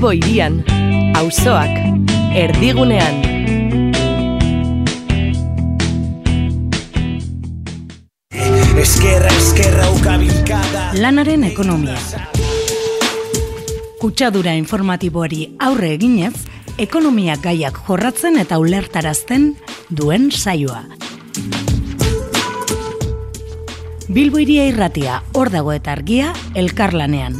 Bilbo 0.00 0.14
irian, 0.16 0.54
auzoak, 1.12 1.74
erdigunean. 2.32 3.18
Eskerra, 8.80 9.34
eskerra, 9.34 9.90
ukabilkada 9.98 10.86
Lanaren 10.96 11.44
ekonomia. 11.50 11.98
Kutsadura 14.00 14.56
informatiboari 14.56 15.50
aurre 15.68 15.92
eginez, 15.98 16.46
ekonomia 16.80 17.36
gaiak 17.44 17.84
jorratzen 17.84 18.40
eta 18.40 18.56
ulertarazten 18.56 19.50
duen 19.92 20.30
saioa. 20.32 20.86
Bilbo 24.08 24.40
iria 24.40 24.64
irratia, 24.72 25.20
hor 25.36 25.52
dago 25.52 25.76
eta 25.76 25.92
argia, 25.92 26.32
elkarlanean. 26.56 27.36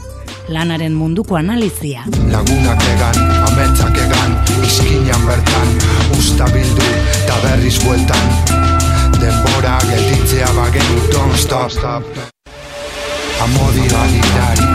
Lanaren 0.50 0.94
munduko 0.98 1.36
analizia. 1.38 2.02
Lagunak 2.26 2.82
egan, 2.82 3.18
ametsak 3.46 4.00
egan, 4.02 4.32
izkinan 4.66 5.22
bertan, 5.22 5.70
usta 6.16 6.48
bildu, 6.50 6.88
eta 7.20 7.36
berriz 7.44 7.76
bueltan. 7.84 8.26
Denbora 9.22 9.76
gelditzea 9.86 10.50
bagenu, 10.58 11.06
don't 11.14 11.38
stop. 11.38 12.02
Amodio 13.46 14.02
agitari. 14.02 14.66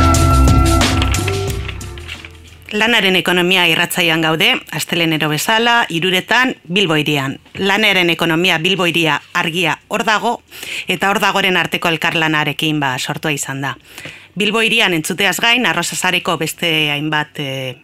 Lanaren 2.71 3.19
ekonomia 3.19 3.67
irratzaian 3.67 4.23
gaude, 4.23 4.55
astelenero 4.71 5.27
bezala, 5.29 5.85
iruretan, 5.89 6.55
Bilbo 6.67 6.95
irian. 6.95 7.39
Lanaren 7.59 8.09
ekonomia 8.09 8.57
Bilbo 8.63 8.87
iria 8.87 9.21
argia 9.33 9.79
hor 9.87 10.07
dago, 10.07 10.37
eta 10.87 11.11
hor 11.11 11.19
dagoren 11.19 11.57
arteko 11.59 11.91
elkarlanarekin 11.91 12.79
ba 12.79 12.95
sortua 12.97 13.35
izan 13.35 13.61
da. 13.61 13.75
Bilbo 14.35 14.61
irian 14.61 14.93
entzuteaz 14.93 15.37
gain, 15.39 15.65
arrozazareko 15.65 16.35
beste 16.37 16.91
hainbat 16.91 17.39
e, 17.39 17.77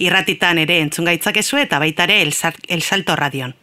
irratitan 0.00 0.58
ere 0.62 0.78
entzungaitzakezu 0.80 1.60
eta 1.60 1.78
baita 1.78 2.06
ere 2.08 2.22
El, 2.22 2.32
Sal- 2.32 2.56
El 2.68 2.82
Salto 2.82 3.16
Radion. 3.16 3.54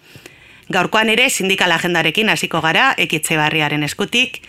Gaurkoan 0.70 1.10
ere 1.10 1.30
sindikal 1.30 1.72
agendarekin 1.72 2.30
hasiko 2.30 2.62
gara 2.62 2.92
ekitze 2.98 3.38
barriaren 3.40 3.84
eskutik, 3.88 4.42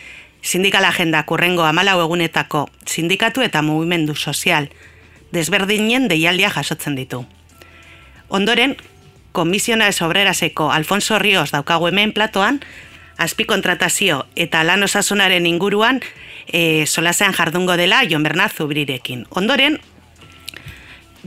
sindikal 0.42 0.84
agenda 0.84 1.22
kurrengo 1.25 1.64
amalau 1.64 2.00
egunetako 2.03 2.69
sindikatu 2.86 3.42
eta 3.42 3.62
mugimendu 3.62 4.14
sozial 4.14 4.69
desberdinen 5.33 6.09
deialdia 6.09 6.50
jasotzen 6.50 6.97
ditu. 6.97 7.25
Ondoren, 8.28 8.77
komisiona 9.33 9.89
obreraseko 10.05 10.70
Alfonso 10.72 11.19
Ríos 11.19 11.53
daukagu 11.53 11.89
hemen 11.89 12.12
platoan, 12.12 12.61
azpikontratazio 13.16 14.27
eta 14.36 14.62
lan 14.64 14.83
osasunaren 14.83 15.47
inguruan 15.47 16.00
e, 16.52 16.86
solasean 16.86 17.32
jardungo 17.32 17.77
dela 17.77 18.02
Jon 18.08 18.22
Bernard 18.22 18.52
Zubrirekin. 18.52 19.27
Ondoren, 19.30 19.78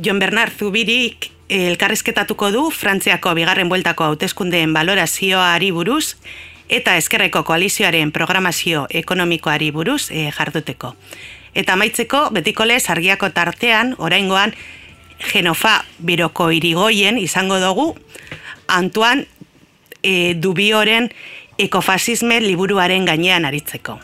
Jon 0.02 0.20
Bernard 0.20 0.54
Zubirik 0.58 1.32
eh, 1.50 1.68
elkarrizketatuko 1.68 2.52
du 2.52 2.70
Frantziako 2.72 3.34
bigarren 3.36 3.70
bueltako 3.70 4.06
hauteskundeen 4.08 4.74
valorazioari 4.74 5.72
buruz 5.72 6.16
eta 6.72 6.96
eskerreko 6.96 7.44
koalizioaren 7.44 8.14
programazio 8.16 8.86
ekonomikoari 8.90 9.72
buruz 9.76 10.10
e, 10.10 10.30
jarduteko. 10.32 10.96
Eta 11.54 11.74
amaitzeko, 11.76 12.30
betiko 12.32 12.64
lez 12.64 12.86
argiako 12.90 13.30
tartean, 13.36 13.96
oraingoan, 14.00 14.54
genofa 15.34 15.82
biroko 16.00 16.48
irigoien 16.56 17.20
izango 17.20 17.60
dugu, 17.60 17.90
Antoine 18.72 19.28
e, 20.02 20.34
Dubioren 20.40 21.12
ekofasisme 21.60 22.40
liburuaren 22.40 23.06
gainean 23.06 23.46
aritzeko. 23.46 24.00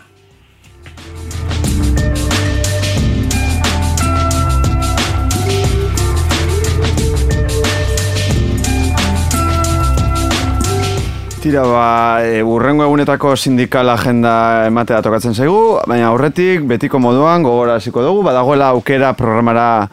Tira, 11.48 11.62
ba, 11.64 12.20
e, 12.28 12.42
urrengo 12.44 12.84
egunetako 12.84 13.30
sindikal 13.40 13.88
agenda 13.94 14.66
ematea 14.68 14.98
tokatzen 15.06 15.32
zaigu, 15.32 15.78
baina 15.88 16.10
aurretik 16.10 16.66
betiko 16.68 17.00
moduan 17.00 17.40
gogora 17.46 17.78
hasiko 17.80 18.02
dugu, 18.04 18.20
badagoela 18.26 18.74
aukera 18.76 19.14
programara 19.16 19.88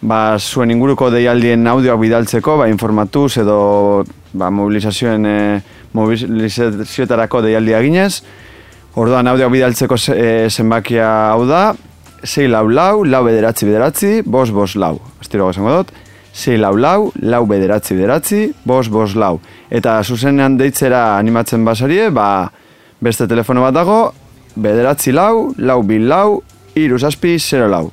ba, 0.00 0.20
zuen 0.40 0.72
inguruko 0.72 1.10
deialdien 1.12 1.66
audioak 1.68 2.00
bidaltzeko, 2.00 2.56
ba, 2.62 2.70
informatuz 2.72 3.34
edo 3.42 3.58
ba, 4.32 4.48
mobilizazioen 4.48 5.28
e, 5.28 5.36
mobilizazioetarako 5.92 7.42
deialdia 7.50 7.82
ginez. 7.84 8.22
Orduan 8.96 9.28
audioak 9.28 9.52
bidaltzeko 9.52 9.98
ze- 10.00 10.16
e, 10.16 10.48
zenbakia 10.48 11.10
hau 11.34 11.44
da, 11.50 11.66
6 12.24 12.48
lau 12.48 12.64
lau, 12.72 13.04
lau 13.04 13.20
bederatzi 13.28 13.68
bederatzi, 13.68 14.14
bos 14.24 14.48
bos 14.56 14.72
lau. 14.80 14.96
Astiro 15.20 15.50
esango 15.52 15.82
dut, 15.82 15.92
6 16.34 16.58
lau 16.58 16.74
lau, 16.76 17.12
lau 17.22 17.46
bederatzi 17.46 17.94
bederatzi, 17.94 18.52
bos 18.66 18.88
bos 18.90 19.14
lau. 19.14 19.38
Eta 19.70 20.00
zuzenean 20.02 20.58
deitzera 20.58 21.16
animatzen 21.16 21.64
basarie, 21.64 22.10
ba, 22.10 22.50
beste 23.00 23.28
telefono 23.30 23.62
bat 23.62 23.76
dago, 23.76 23.98
bederatzi 24.56 25.14
lau, 25.14 25.54
lau 25.58 25.82
bil 25.86 26.08
lau, 26.10 26.42
iru 26.74 26.98
zazpi, 26.98 27.38
zero 27.38 27.68
lau. 27.70 27.92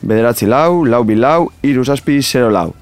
Bederatzi 0.00 0.48
lau, 0.48 0.84
lau 0.88 1.04
bil 1.04 1.20
lau, 1.20 1.50
iru 1.62 1.84
zazpi, 1.84 2.22
zero 2.22 2.48
lau. 2.50 2.72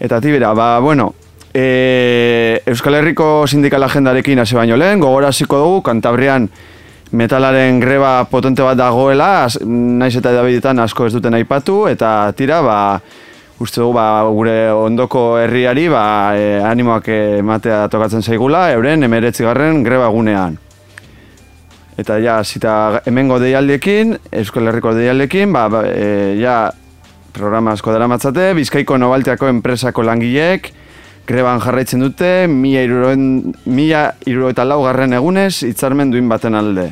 Eta 0.00 0.20
tibera, 0.24 0.54
ba, 0.56 0.78
bueno, 0.80 1.12
e, 1.52 2.62
Euskal 2.66 2.96
Herriko 2.96 3.46
sindikal 3.46 3.84
agendarekin 3.84 4.40
hasi 4.40 4.56
baino 4.56 4.76
lehen, 4.80 5.04
gogora 5.04 5.28
hasiko 5.28 5.60
dugu, 5.60 5.82
Kantabrian 5.84 6.48
metalaren 7.12 7.80
greba 7.82 8.24
potente 8.30 8.62
bat 8.62 8.78
dagoela, 8.78 9.48
naiz 9.66 10.14
eta 10.16 10.32
edabidetan 10.32 10.78
asko 10.80 11.10
ez 11.10 11.12
duten 11.12 11.36
aipatu, 11.36 11.82
eta 11.90 12.30
tira, 12.38 12.62
ba, 12.64 12.78
uste 13.60 13.82
dugu, 13.82 13.92
ba, 13.94 14.24
gure 14.32 14.72
ondoko 14.72 15.36
herriari, 15.38 15.86
ba, 15.92 16.02
e, 16.32 16.58
animoak 16.64 17.08
ematea 17.12 17.84
tokatzen 17.92 18.24
zaigula, 18.24 18.70
euren 18.72 19.04
emeretzigarren 19.04 19.82
greba 19.84 20.08
gunean. 20.08 20.56
Eta 22.00 22.16
ja, 22.24 22.38
zita 22.44 23.02
hemengo 23.04 23.36
deialdiekin, 23.42 24.16
Euskal 24.40 24.70
Herriko 24.70 24.94
deialdiekin, 24.96 25.52
ba, 25.52 25.66
ba, 25.68 25.82
e, 25.84 26.38
ja, 26.40 26.70
programa 27.36 27.74
asko 27.76 27.92
dara 27.92 28.08
matzate, 28.08 28.54
Bizkaiko 28.56 28.96
Nobalteako 28.98 29.50
enpresako 29.52 30.06
langileek, 30.08 30.72
greban 31.28 31.60
jarraitzen 31.60 32.00
dute, 32.00 32.30
mila, 32.48 32.86
iruroen, 32.88 33.52
mila 33.68 34.06
iruroeta 34.24 34.64
lau 34.64 34.80
garren 34.86 35.12
egunez, 35.20 35.60
hitzarmen 35.68 36.10
duin 36.14 36.32
baten 36.32 36.56
alde. 36.56 36.88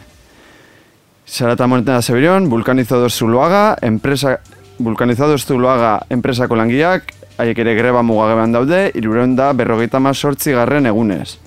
Zarata 1.29 1.67
Moneta 1.67 2.01
Zebirion, 2.03 2.49
Vulkanizados 2.49 3.17
Zuluaga, 3.17 3.77
enpresa, 3.83 4.39
Vulkanizados 4.79 5.45
Zuluaga 5.45 6.07
enpresako 6.11 6.55
langileak, 6.55 7.11
haiek 7.39 7.59
ere 7.59 7.75
greba 7.75 8.03
mugagabean 8.07 8.53
daude, 8.55 8.93
iruroen 8.95 9.35
da 9.37 9.53
berrogeita 9.53 9.99
sortzi 10.15 10.53
garren 10.53 10.87
egunez. 10.87 11.39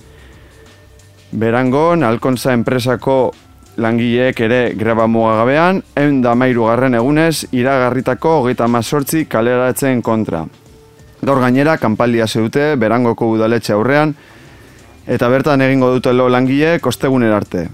Berangon, 1.32 2.02
Alkontza 2.02 2.52
enpresako 2.52 3.32
langileek 3.76 4.40
ere 4.40 4.74
greba 4.76 5.06
mugagabean, 5.06 5.82
eun 5.96 6.20
da 6.20 6.34
garren 6.34 6.94
egunez, 6.94 7.46
iragarritako 7.52 8.40
hogeita 8.40 8.68
mazortzi 8.68 9.24
kaleratzen 9.24 10.02
kontra. 10.02 10.46
Gaur 11.22 11.40
gainera, 11.40 11.78
kanpalia 11.78 12.26
zeute, 12.26 12.76
berangoko 12.76 13.30
udaletxe 13.30 13.72
aurrean, 13.72 14.14
eta 15.06 15.28
bertan 15.28 15.62
egingo 15.62 15.90
dute 15.90 16.12
lo 16.12 16.28
langile 16.28 16.80
kostegunen 16.80 17.32
arte. 17.32 17.68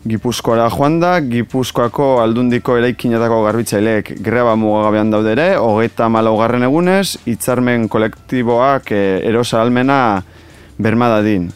Gipuzkoara 0.00 0.70
joan 0.72 0.94
da, 0.96 1.18
Gipuzkoako 1.20 2.22
aldundiko 2.22 2.78
eraikinetako 2.80 3.42
garbitzaileek 3.44 4.14
greba 4.24 4.54
mugagabean 4.56 5.10
daude 5.12 5.34
ere, 5.34 5.48
hogeita 5.60 6.06
malaugarren 6.08 6.64
egunez, 6.64 7.18
hitzarmen 7.28 7.84
kolektiboak 7.92 8.94
e, 8.96 9.00
erosa 9.28 9.60
almena 9.60 10.22
bermadadin. 10.80 11.50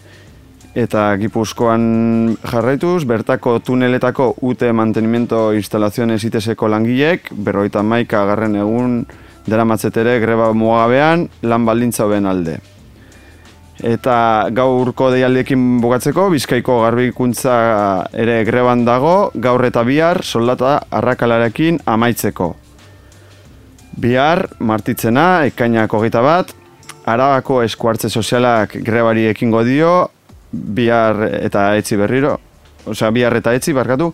Eta 0.76 1.06
Gipuzkoan 1.16 2.36
jarraituz, 2.44 3.06
bertako 3.08 3.56
tuneletako 3.64 4.34
UT 4.44 4.66
mantenimiento 4.76 5.54
instalaziones 5.56 6.20
iteseko 6.28 6.68
langileek, 6.68 7.32
berroita 7.32 7.80
maika 7.80 8.26
garren 8.28 8.60
egun 8.60 9.00
daramatzetere 9.48 10.18
greba 10.20 10.52
mugagabean 10.52 11.30
lan 11.48 11.64
baldintza 11.64 12.04
alde. 12.04 12.60
Eta 13.82 14.48
gaurko 14.54 15.08
deialdiekin 15.10 15.80
bukatzeko, 15.82 16.28
Bizkaiko 16.30 16.78
garbikuntza 16.84 17.54
ere 18.14 18.44
greban 18.46 18.84
dago, 18.86 19.32
gaur 19.34 19.64
eta 19.66 19.82
bihar 19.82 20.22
soldata 20.22 20.76
arrakalarekin 20.94 21.80
amaitzeko. 21.84 22.54
Bihar, 23.98 24.46
martitzena, 24.58 25.44
ekainak 25.50 25.92
hogeita 25.92 26.22
bat, 26.22 26.54
Arabako 27.04 27.60
eskuartze 27.66 28.08
sozialak 28.08 28.78
grebari 28.80 29.26
ekingo 29.28 29.60
dio, 29.66 29.92
bihar 30.52 31.20
eta 31.42 31.74
etzi 31.76 31.98
berriro, 32.00 32.38
osea 32.86 33.10
bihar 33.10 33.36
eta 33.36 33.52
etzi 33.58 33.74
barkatu, 33.76 34.12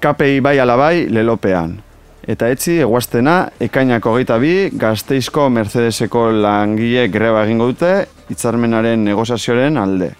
KPI 0.00 0.40
bai 0.44 0.58
alabai 0.60 1.08
lelopean. 1.10 1.80
Eta 2.28 2.50
etzi, 2.52 2.74
eguaztena, 2.84 3.46
ekainak 3.64 4.04
hogeita 4.04 4.36
bi, 4.42 4.68
gazteizko 4.76 5.46
Mercedeseko 5.48 6.26
langile 6.36 7.06
greba 7.08 7.46
egingo 7.46 7.70
dute, 7.70 7.94
hitzarmenaren 8.28 9.06
negoziazioaren 9.06 9.80
alde. 9.80 10.10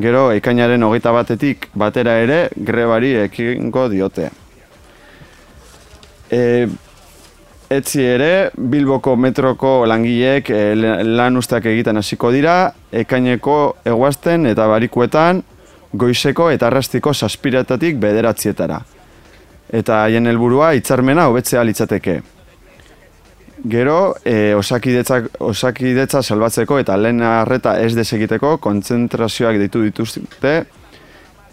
Gero, 0.00 0.28
ekainaren 0.36 0.84
hogeita 0.84 1.14
batetik 1.16 1.70
batera 1.74 2.18
ere, 2.20 2.42
grebari 2.56 3.14
ekingo 3.24 3.86
diote. 3.88 4.28
E, 6.30 6.42
etzi 7.72 8.04
ere, 8.04 8.30
Bilboko 8.54 9.16
metroko 9.16 9.74
langileek 9.88 10.52
e, 10.52 10.62
lan 11.08 11.40
usteak 11.40 11.72
egiten 11.72 11.96
hasiko 11.96 12.30
dira, 12.36 12.74
ekaineko 12.92 13.58
eguazten 13.88 14.44
eta 14.52 14.68
barikuetan, 14.68 15.42
goizeko 15.92 16.52
eta 16.52 16.68
arrastiko 16.68 17.16
saspiratatik 17.16 17.96
bederatzietara. 17.98 18.82
Eta 19.70 20.02
haien 20.04 20.26
helburua 20.26 20.72
hitzarmena 20.74 21.28
hobetzea 21.30 21.62
litzateke. 21.64 22.20
Gero, 23.70 24.14
e, 24.24 24.54
osakidetza, 24.56 25.20
osakidetza 25.44 26.22
salbatzeko 26.22 26.78
eta 26.80 26.96
lehen 26.96 27.20
arreta 27.22 27.76
ez 27.78 27.92
desegiteko 27.94 28.56
kontzentrazioak 28.64 29.58
ditu 29.60 29.82
dituzte 29.84 30.54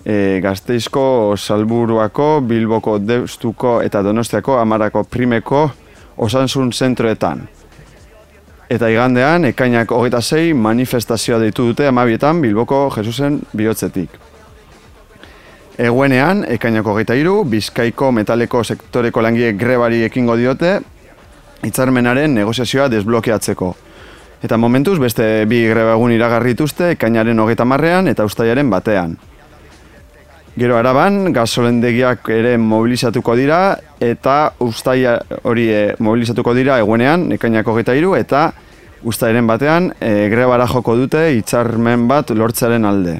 e, 0.07 0.39
Gazteizko 0.43 1.35
Salburuako, 1.37 2.41
Bilboko 2.47 2.97
Deustuko 2.99 3.81
eta 3.83 4.01
Donostiako 4.03 4.57
Amarako 4.59 5.03
Primeko 5.03 5.69
osansun 6.17 6.71
zentroetan. 6.73 7.43
Eta 8.69 8.89
igandean, 8.91 9.45
ekainak 9.51 9.91
hogeita 9.95 10.21
zei 10.21 10.53
manifestazioa 10.53 11.39
ditu 11.43 11.69
dute 11.69 11.87
amabietan 11.87 12.41
Bilboko 12.41 12.87
Jesusen 12.95 13.39
bihotzetik. 13.55 14.26
Eguenean, 15.77 16.41
ekainak 16.49 16.87
hogeita 16.89 17.13
iru, 17.13 17.43
Bizkaiko 17.45 18.09
metaleko 18.09 18.63
sektoreko 18.65 19.21
langiek 19.21 19.53
grebari 19.59 20.01
ekingo 20.07 20.33
diote, 20.39 20.79
hitzarmenaren 21.67 22.33
negoziazioa 22.33 22.87
desblokeatzeko. 22.89 23.69
Eta 24.41 24.57
momentuz, 24.57 24.97
beste 24.97 25.45
bi 25.49 25.63
greba 25.69 25.93
egun 25.93 26.15
iragarrituzte, 26.15 26.95
ekainaren 26.95 27.39
hogeita 27.45 27.65
marrean 27.65 28.09
eta 28.09 28.25
ustaiaren 28.25 28.73
batean. 28.73 29.15
Gero 30.57 30.79
araban, 30.79 31.31
gasolendegiak 31.33 32.25
ere 32.33 32.55
mobilizatuko 32.57 33.37
dira, 33.37 33.61
eta 34.01 34.55
ustaia 34.65 35.19
hori 35.45 35.69
e, 35.69 35.81
mobilizatuko 36.01 36.57
dira 36.57 36.79
egunean, 36.81 37.29
ekainako 37.37 37.77
geta 37.77 37.93
iru, 37.93 38.15
eta 38.17 38.47
ustairen 39.05 39.45
batean 39.45 39.91
e, 40.01 40.25
grebara 40.33 40.65
joko 40.65 40.97
dute 40.97 41.27
hitzarmen 41.37 42.09
bat 42.09 42.33
lortzaren 42.33 42.89
alde. 42.89 43.19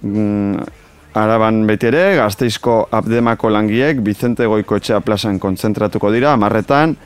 Mm, 0.00 0.79
araban 1.14 1.64
beti 1.66 1.90
ere, 1.90 2.04
gazteizko 2.16 2.88
abdemako 2.94 3.50
langiek, 3.50 3.98
Bizente 4.04 4.46
Goikoetxea 4.46 5.00
plazan 5.00 5.38
kontzentratuko 5.38 6.12
dira, 6.14 6.34
amarretan, 6.36 6.96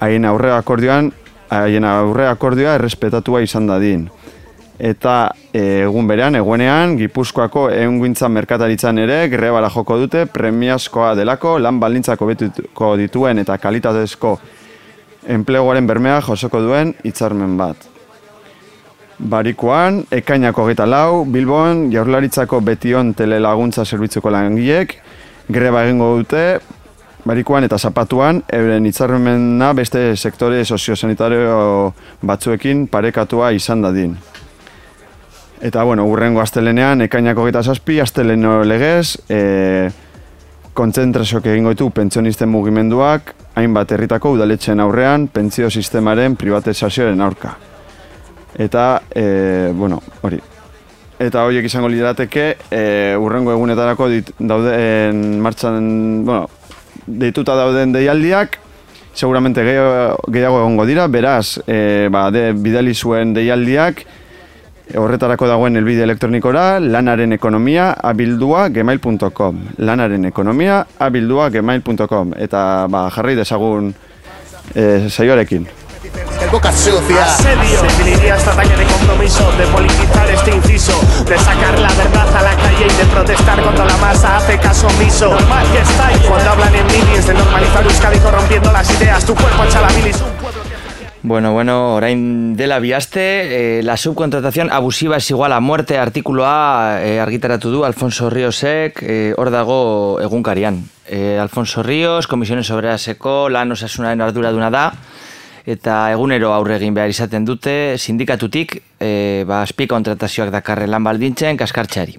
haien 0.00 0.24
aurre 0.28 0.52
akordioan, 0.52 1.12
haien 1.50 1.84
aurre 1.84 2.28
akordioa 2.28 2.76
errespetatua 2.80 3.40
izan 3.46 3.66
dadin 3.70 4.08
eta 4.78 5.32
e, 5.52 5.82
egun 5.86 6.08
berean, 6.08 6.36
eguenean, 6.36 6.96
Gipuzkoako 7.00 7.68
egunguintza 7.72 8.28
merkataritzan 8.28 9.00
ere 9.00 9.18
grebara 9.32 9.70
joko 9.72 9.98
dute 10.02 10.26
premiazkoa 10.28 11.14
delako 11.16 11.56
lan 11.58 11.80
balintzako 11.80 12.28
betuko 12.32 12.94
dituen 13.00 13.40
eta 13.40 13.56
kalitatezko 13.58 14.36
enpleguaren 15.32 15.86
bermea 15.86 16.20
josoko 16.28 16.60
duen 16.60 16.94
hitzarmen 17.04 17.56
bat. 17.56 17.95
Barikoan, 19.18 20.02
ekainako 20.12 20.66
geta 20.68 20.84
lau, 20.84 21.24
Bilbon, 21.24 21.86
jaurlaritzako 21.92 22.60
betion 22.60 23.14
telelaguntza 23.16 23.84
zerbitzuko 23.84 24.28
langiek, 24.28 24.92
greba 25.48 25.86
egingo 25.86 26.10
dute, 26.18 26.42
barikoan 27.26 27.64
eta 27.64 27.78
zapatuan, 27.78 28.42
euren 28.52 28.84
hitzarmena 28.86 29.72
beste 29.74 30.10
sektore 30.16 30.64
soziosanitario 30.64 31.94
batzuekin 32.28 32.86
parekatua 32.92 33.54
izan 33.56 33.82
dadin. 33.86 34.12
Eta, 35.64 35.82
bueno, 35.88 36.04
urrengo 36.04 36.42
astelenean, 36.42 37.00
ekainako 37.06 37.46
gita 37.48 37.62
zazpi, 37.64 37.96
asteleno 38.04 38.58
legez, 38.68 39.16
e, 39.32 39.88
kontzentrazioak 40.76 41.48
egingo 41.54 41.72
ditu 41.72 41.88
pentsionisten 41.96 42.52
mugimenduak, 42.52 43.32
hainbat 43.56 43.96
herritako 43.96 44.34
udaletxen 44.36 44.84
aurrean, 44.84 45.26
pentsio 45.32 45.72
sistemaren 45.72 46.36
privatizazioaren 46.36 47.24
aurka. 47.24 47.56
Eta, 48.56 49.02
e, 49.14 49.70
bueno, 49.74 50.00
hori. 50.22 50.40
Eta 51.18 51.44
horiek 51.48 51.64
izango 51.68 51.88
liderateke, 51.88 52.46
e, 52.70 52.82
urrengo 53.20 53.52
egunetarako 53.52 54.08
dit, 54.12 54.30
dauden 54.38 55.40
martxan, 55.44 56.24
bueno, 56.24 56.48
deituta 57.06 57.56
dauden 57.56 57.92
deialdiak, 57.92 58.58
seguramente 59.16 59.64
gehiago 59.64 60.60
egongo 60.60 60.84
dira, 60.88 61.06
beraz, 61.08 61.58
e, 61.66 62.08
ba, 62.12 62.30
de, 62.30 62.50
bidali 62.52 62.94
zuen 62.94 63.32
deialdiak, 63.36 64.04
Horretarako 64.94 65.48
dagoen 65.50 65.74
elbide 65.80 66.04
elektronikora 66.06 66.78
lanaren 66.78 67.34
ekonomia 67.34 67.88
abildua 68.06 68.68
gmail.com 68.70 69.58
lanaren 69.82 70.28
ekonomia 70.28 70.84
abildua 71.02 71.48
gmail.com 71.50 72.36
eta 72.38 72.60
ba, 72.86 73.08
jarri 73.10 73.34
desagun 73.34 73.90
e, 74.74 75.08
saioarekin. 75.10 75.66
El 76.40 76.50
boca 76.50 76.72
sucia. 76.72 77.24
Asedio. 77.24 77.82
Definiría 77.82 78.36
esta 78.36 78.52
talla 78.52 78.76
de 78.76 78.84
compromiso 78.84 79.50
De 79.58 79.66
politizar 79.66 80.30
este 80.30 80.54
inciso 80.54 80.92
De 81.24 81.38
sacar 81.38 81.78
la 81.78 81.92
verdad 81.92 82.36
a 82.36 82.42
la 82.42 82.56
calle 82.56 82.86
Y 82.86 82.94
de 82.96 83.04
protestar 83.06 83.62
contra 83.62 83.84
la 83.84 83.96
masa. 83.98 84.36
Hace 84.36 84.58
caso 84.58 84.86
omiso. 84.88 85.30
Normal 85.30 85.66
que 85.72 85.78
estáis 85.78 86.18
Cuando 86.26 86.50
hablan 86.50 86.74
en 86.74 86.86
minis 86.86 87.26
De 87.26 87.34
normalizar 87.34 87.84
Euskadi 87.84 88.18
corrompiendo 88.18 88.72
las 88.72 88.90
ideas. 88.90 89.24
Tu 89.24 89.34
cuerpo 89.34 89.64
echa 89.64 89.80
la 89.80 89.88
bilis 89.88 90.16
Un 90.16 90.32
pueblo 90.42 90.62
que... 90.62 90.76
Bueno, 91.26 91.52
bueno, 91.52 91.94
orain 91.96 92.54
dela 92.54 92.78
biaste, 92.78 93.80
eh, 93.80 93.82
la 93.82 93.96
subcontratación 93.96 94.70
abusiva 94.70 95.16
es 95.16 95.28
igual 95.28 95.52
a 95.52 95.58
muerte. 95.58 95.98
Artikuloa 95.98 97.00
eh, 97.02 97.18
argitaratu 97.18 97.72
du 97.72 97.84
Alfonso 97.84 98.30
Riosek 98.30 99.02
eh, 99.02 99.34
hor 99.36 99.50
dago 99.50 100.20
egunkarian. 100.22 100.84
Eh, 101.08 101.36
Alfonso 101.42 101.82
Ríos, 101.82 102.28
Komisiones 102.28 102.70
Obreraseko 102.70 103.48
lan 103.48 103.74
osasunaren 103.74 104.22
arduraduna 104.22 104.70
da, 104.70 104.92
eta 105.66 106.12
egunero 106.14 106.52
aurre 106.54 106.76
egin 106.78 106.94
behar 106.94 107.10
izaten 107.10 107.44
dute 107.44 107.96
sindikatutik 107.98 108.78
eh, 109.00 109.42
ba, 109.46 109.64
azpi 109.66 109.88
kontratazioak 109.90 110.52
dakarre 110.54 110.86
lan 110.86 111.04
baldintzen 111.04 111.58
kaskartxari. 111.58 112.16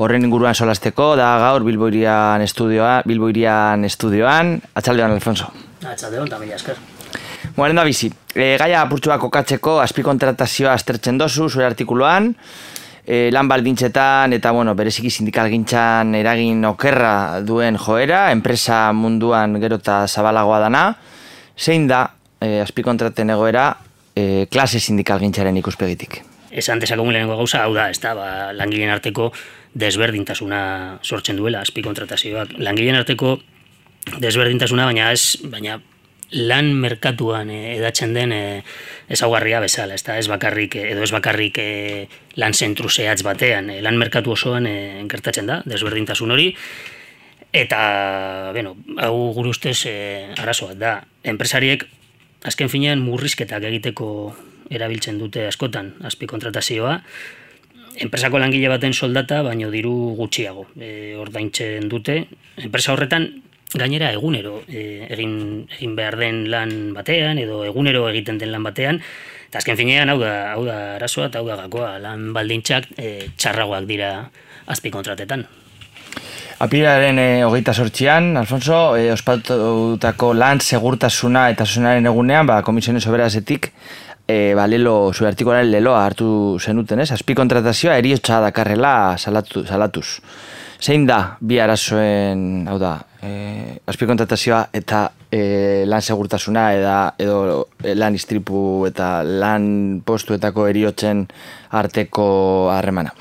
Horren 0.00 0.24
inguruan 0.24 0.54
solasteko 0.54 1.12
da 1.18 1.34
gaur 1.42 1.66
Bilboirian 1.66 2.40
estudioa, 2.40 3.02
Bilboirian 3.04 3.84
estudioan, 3.84 4.54
atxaldean 4.78 5.12
Alfonso. 5.12 5.50
Atxaldeon, 5.84 6.30
tamila 6.30 6.56
esker. 6.56 6.78
Bueno, 7.56 7.74
da 7.74 7.84
bizi. 7.84 8.08
E, 8.32 8.54
gaia 8.56 8.80
apurtxua 8.86 9.18
kokatzeko 9.20 9.80
azpikontratazioa 9.82 10.72
aztertzen 10.78 11.18
dozu, 11.20 11.50
zure 11.50 11.66
artikuluan, 11.66 12.30
e, 13.04 13.28
lan 13.34 13.50
baldintzetan 13.50 14.32
eta 14.38 14.54
bueno, 14.56 14.72
bereziki 14.78 15.10
sindikal 15.10 15.50
gintzan 15.52 16.14
eragin 16.16 16.64
okerra 16.70 17.42
duen 17.44 17.76
joera, 17.76 18.30
enpresa 18.32 18.86
munduan 18.96 19.58
gero 19.60 19.76
eta 19.82 20.06
zabalagoa 20.06 20.62
dana, 20.64 20.86
zein 21.58 21.84
da 21.90 22.06
e, 22.42 22.60
azpikontraten 22.62 23.30
egoera 23.34 23.70
e, 24.14 24.46
klase 24.50 24.80
sindikal 24.80 25.22
gintzaren 25.22 25.56
ikuspegitik? 25.60 26.20
Esan 26.52 26.82
desakogun 26.82 27.14
lehenengo 27.14 27.38
gauza, 27.38 27.62
hau 27.64 27.72
da, 27.74 27.88
ez 27.90 28.00
da, 28.02 28.12
ba, 28.18 28.26
langileen 28.52 28.92
arteko 28.92 29.30
desberdintasuna 29.72 30.98
sortzen 31.02 31.38
duela 31.40 31.62
azpikontratazioak. 31.64 32.58
Langileen 32.60 32.98
arteko 32.98 33.38
desberdintasuna, 34.20 34.84
baina 34.90 35.08
ez, 35.14 35.38
baina 35.48 35.78
lan 36.32 36.72
merkatuan 36.80 37.50
e, 37.52 37.76
edatzen 37.76 38.12
den 38.16 38.32
e, 38.32 38.42
ezaugarria 39.12 39.60
bezala, 39.60 39.94
ez 39.94 40.04
ez 40.04 40.28
bakarrik, 40.28 40.76
edo 40.76 41.02
ez 41.02 41.12
bakarrik 41.12 41.58
e, 41.58 42.08
lan 42.36 42.52
zentru 42.52 42.88
zehatz 42.88 43.22
batean, 43.22 43.70
e, 43.70 43.80
lan 43.82 43.98
merkatu 44.00 44.32
osoan 44.32 44.66
e, 44.66 45.04
gertatzen 45.08 45.46
da, 45.46 45.62
desberdintasun 45.68 46.30
hori, 46.30 46.54
eta, 47.52 48.50
bueno, 48.52 48.76
hau 48.98 49.32
gure 49.36 49.52
ustez 49.52 49.84
e, 49.86 49.96
arazoa 50.40 50.74
da, 50.74 51.02
enpresariek 51.22 51.84
azken 52.48 52.70
finean 52.72 53.02
murrizketak 53.04 53.64
egiteko 53.68 54.08
erabiltzen 54.72 55.18
dute 55.20 55.46
askotan 55.46 55.92
azpi 56.06 56.26
kontratazioa, 56.30 56.98
enpresako 58.02 58.40
langile 58.40 58.70
baten 58.72 58.94
soldata, 58.94 59.42
baino 59.44 59.70
diru 59.70 60.14
gutxiago 60.18 60.66
e, 60.80 61.14
ordaintzen 61.20 61.88
dute, 61.92 62.22
enpresa 62.62 62.94
horretan 62.94 63.28
gainera 63.72 64.10
egunero 64.12 64.60
e, 64.68 65.06
egin, 65.12 65.34
egin 65.78 65.96
behar 65.96 66.18
den 66.20 66.44
lan 66.52 66.92
batean 66.96 67.40
edo 67.40 67.62
egunero 67.68 68.06
egiten 68.10 68.40
den 68.40 68.52
lan 68.52 68.64
batean. 68.66 69.00
Eta 69.48 69.60
azken 69.60 69.76
finean 69.76 70.12
hau 70.12 70.18
da, 70.20 70.32
hau 70.54 70.64
da 70.64 70.78
arazoa 70.96 71.28
eta 71.28 71.40
hau 71.40 71.48
da 71.48 71.58
gakoa 71.64 71.96
lan 72.00 72.30
baldintzak 72.36 72.88
e, 72.96 73.28
txarragoak 73.36 73.88
dira 73.88 74.12
azpi 74.72 74.92
kontratetan. 74.92 75.44
Apiraren 76.62 77.18
e, 77.18 77.42
hogeita 77.42 77.72
sortxian, 77.74 78.36
Alfonso, 78.38 78.94
e, 78.94 79.08
ospatutako 79.10 80.28
lan 80.38 80.60
segurtasuna 80.62 81.48
eta 81.50 81.66
zunaren 81.66 82.06
egunean, 82.06 82.46
ba, 82.46 82.60
komisiones 82.62 83.02
oberazetik, 83.10 83.72
e, 84.30 84.54
ba, 84.54 84.68
lelo, 84.70 85.10
zure 85.10 85.32
artikoaren 85.32 85.72
leloa 85.72 86.04
hartu 86.06 86.28
zenuten, 86.62 87.02
ez? 87.02 87.08
Azpi 87.16 87.34
kontratazioa 87.34 87.96
eriotxa 87.98 88.38
dakarrela 88.44 88.92
salatu, 89.18 89.64
salatuz. 89.66 90.20
Zein 90.78 91.02
da 91.06 91.18
bi 91.42 91.58
arazoen, 91.62 92.68
hau 92.70 92.78
da, 92.78 92.92
e, 93.18 93.80
azpikontratazioa 93.90 94.62
eta 94.78 95.02
e, 95.34 95.42
lan 95.90 96.06
segurtasuna 96.06 96.68
eda, 96.78 96.96
edo 97.18 97.66
lan 97.98 98.14
istripu 98.14 98.86
eta 98.86 99.10
lan 99.26 99.66
postuetako 100.06 100.70
eriotzen 100.70 101.26
arteko 101.82 102.30
harremana? 102.70 103.14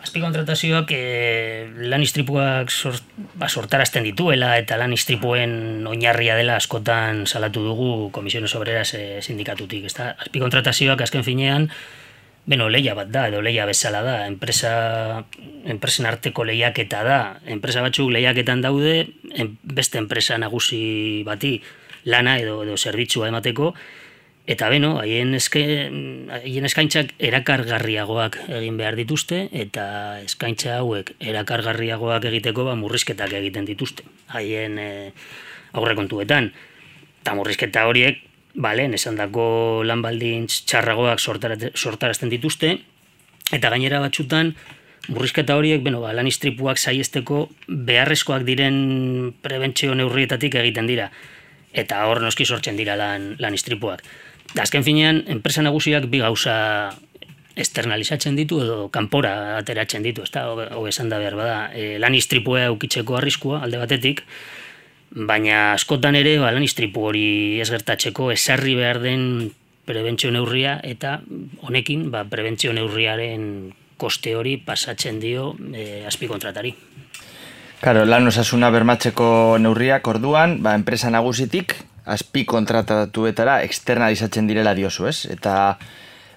Ba, 0.00 0.06
azpikontratazioak 0.08 0.92
e, 0.96 1.68
lan 1.84 2.00
istripuak 2.00 2.70
sort, 2.72 3.04
ba, 3.36 3.48
sortarazten 3.48 4.06
dituela 4.08 4.54
eta 4.56 4.78
lan 4.80 4.94
istripuen 4.96 5.84
oinarria 5.86 6.38
dela 6.38 6.56
askotan 6.56 7.26
salatu 7.26 7.60
dugu 7.60 8.08
Komisiones 8.10 8.54
Obreras 8.56 8.94
e, 8.94 9.20
sindikatutik. 9.20 9.84
Ezta? 9.84 10.14
Azpikontratazioak 10.24 11.02
azken 11.04 11.24
finean, 11.26 11.68
beno, 12.48 12.70
leia 12.72 12.94
bat 12.96 13.10
da, 13.12 13.26
edo 13.28 13.42
leia 13.44 13.66
bezala 13.68 14.00
da, 14.02 14.16
enpresa, 14.26 14.72
enpresen 15.68 16.08
arteko 16.08 16.48
lehiaketa 16.48 17.04
da, 17.04 17.20
enpresa 17.44 17.84
batzuk 17.84 18.08
lehiaketan 18.16 18.64
daude, 18.64 18.94
en, 19.36 19.58
beste 19.62 20.00
enpresa 20.00 20.40
nagusi 20.40 21.22
bati 21.28 21.58
lana 22.08 22.38
edo, 22.40 22.62
edo 22.64 22.78
zerbitzua 22.80 23.28
emateko, 23.28 23.74
Eta 24.50 24.66
beno, 24.66 24.96
haien, 24.98 25.30
eske, 25.38 25.60
haien 26.34 26.66
eskaintzak 26.66 27.12
erakargarriagoak 27.22 28.40
egin 28.48 28.80
behar 28.80 28.96
dituzte, 28.98 29.44
eta 29.54 29.84
eskaintza 30.24 30.80
hauek 30.80 31.12
erakargarriagoak 31.22 32.26
egiteko 32.32 32.64
ba, 32.66 32.74
murrizketak 32.80 33.36
egiten 33.38 33.68
dituzte. 33.68 34.02
Haien 34.34 34.74
e, 34.82 34.88
aurrekontuetan. 35.78 36.50
Eta 37.20 37.34
murrizketa 37.38 37.84
horiek, 37.86 38.18
bale, 38.58 38.88
esan 38.98 39.20
dako 39.20 39.44
lan 39.86 40.02
baldintz 40.02 40.64
txarragoak 40.66 41.22
sortarazten 41.22 42.32
dituzte, 42.32 42.72
eta 43.54 43.70
gainera 43.70 44.00
batzutan, 44.02 44.50
murrizketa 45.12 45.54
horiek, 45.60 45.84
beno, 45.86 46.00
ba, 46.02 46.10
lan 46.16 46.26
istripuak 46.26 46.80
saiesteko 46.82 47.44
beharrezkoak 47.68 48.42
diren 48.48 48.80
prebentzio 49.46 49.94
neurrietatik 49.94 50.58
egiten 50.58 50.90
dira. 50.90 51.06
Eta 51.70 52.02
hor 52.10 52.18
noski 52.18 52.42
sortzen 52.42 52.74
dira 52.74 52.98
lan, 52.98 53.36
lan 53.38 53.54
istripuak. 53.54 54.02
Azken 54.58 54.82
finean, 54.82 55.22
enpresa 55.30 55.62
nagusiak 55.62 56.08
bi 56.10 56.18
gauza 56.18 56.90
externalizatzen 57.60 58.38
ditu 58.38 58.60
edo 58.64 58.88
kanpora 58.94 59.58
ateratzen 59.58 60.02
ditu, 60.02 60.24
ezta? 60.26 60.46
Ho 60.50 60.86
esan 60.88 61.10
da 61.12 61.20
behar 61.22 61.36
bada, 61.38 61.58
e, 61.74 61.98
lan 62.02 62.16
istripua 62.16 62.64
eukitzeko 62.70 63.18
arriskua 63.18 63.60
alde 63.64 63.78
batetik, 63.82 64.24
baina 65.10 65.72
askotan 65.74 66.14
ere 66.14 66.36
ba, 66.38 66.52
lan 66.54 66.64
istripu 66.64 67.08
hori 67.10 67.60
ez 67.60 67.68
gertatzeko 67.70 68.30
esarri 68.30 68.76
behar 68.78 69.00
den 69.02 69.50
prebentzio 69.86 70.30
neurria 70.30 70.78
eta 70.86 71.18
honekin 71.66 72.10
ba, 72.14 72.24
prebentzio 72.30 72.72
neurriaren 72.72 73.72
koste 74.00 74.36
hori 74.36 74.56
pasatzen 74.62 75.18
dio 75.20 75.54
e, 75.74 76.04
azpikontratari. 76.06 76.74
Claro, 77.80 78.04
lan 78.04 78.28
osasuna 78.28 78.68
bermatzeko 78.70 79.58
neurriak 79.58 80.06
orduan, 80.08 80.58
ba, 80.62 80.74
enpresa 80.76 81.10
nagusitik, 81.10 81.74
azpi 82.10 82.44
kontratatuetara 82.48 83.60
externalizatzen 83.66 84.48
direla 84.50 84.74
diosu, 84.74 85.06
ez? 85.10 85.24
Eta 85.30 85.54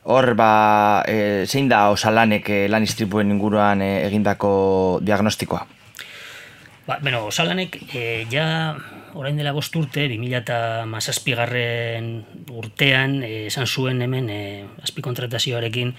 hor, 0.03 0.33
ba, 0.39 1.03
e, 1.07 1.45
zein 1.47 1.69
da 1.71 1.87
osalanek 1.93 2.49
e, 2.49 2.59
lan 2.69 2.83
istripuen 2.83 3.31
inguruan 3.31 3.81
e, 3.81 3.93
egindako 4.07 4.99
diagnostikoa? 5.01 5.63
Ba, 6.87 6.99
bueno, 7.01 7.25
osalanek 7.29 7.79
e, 7.95 8.25
ja 8.31 8.47
orain 9.13 9.37
dela 9.37 9.53
bost 9.53 9.75
urte, 9.79 10.07
2000 10.09 10.41
eta 10.41 10.57
mazazpigarren 10.89 12.09
urtean, 12.51 13.21
e, 13.23 13.45
esan 13.47 13.69
zuen 13.69 14.01
hemen 14.03 14.29
e, 14.29 14.41
azpi 14.83 15.05
kontratazioarekin, 15.05 15.93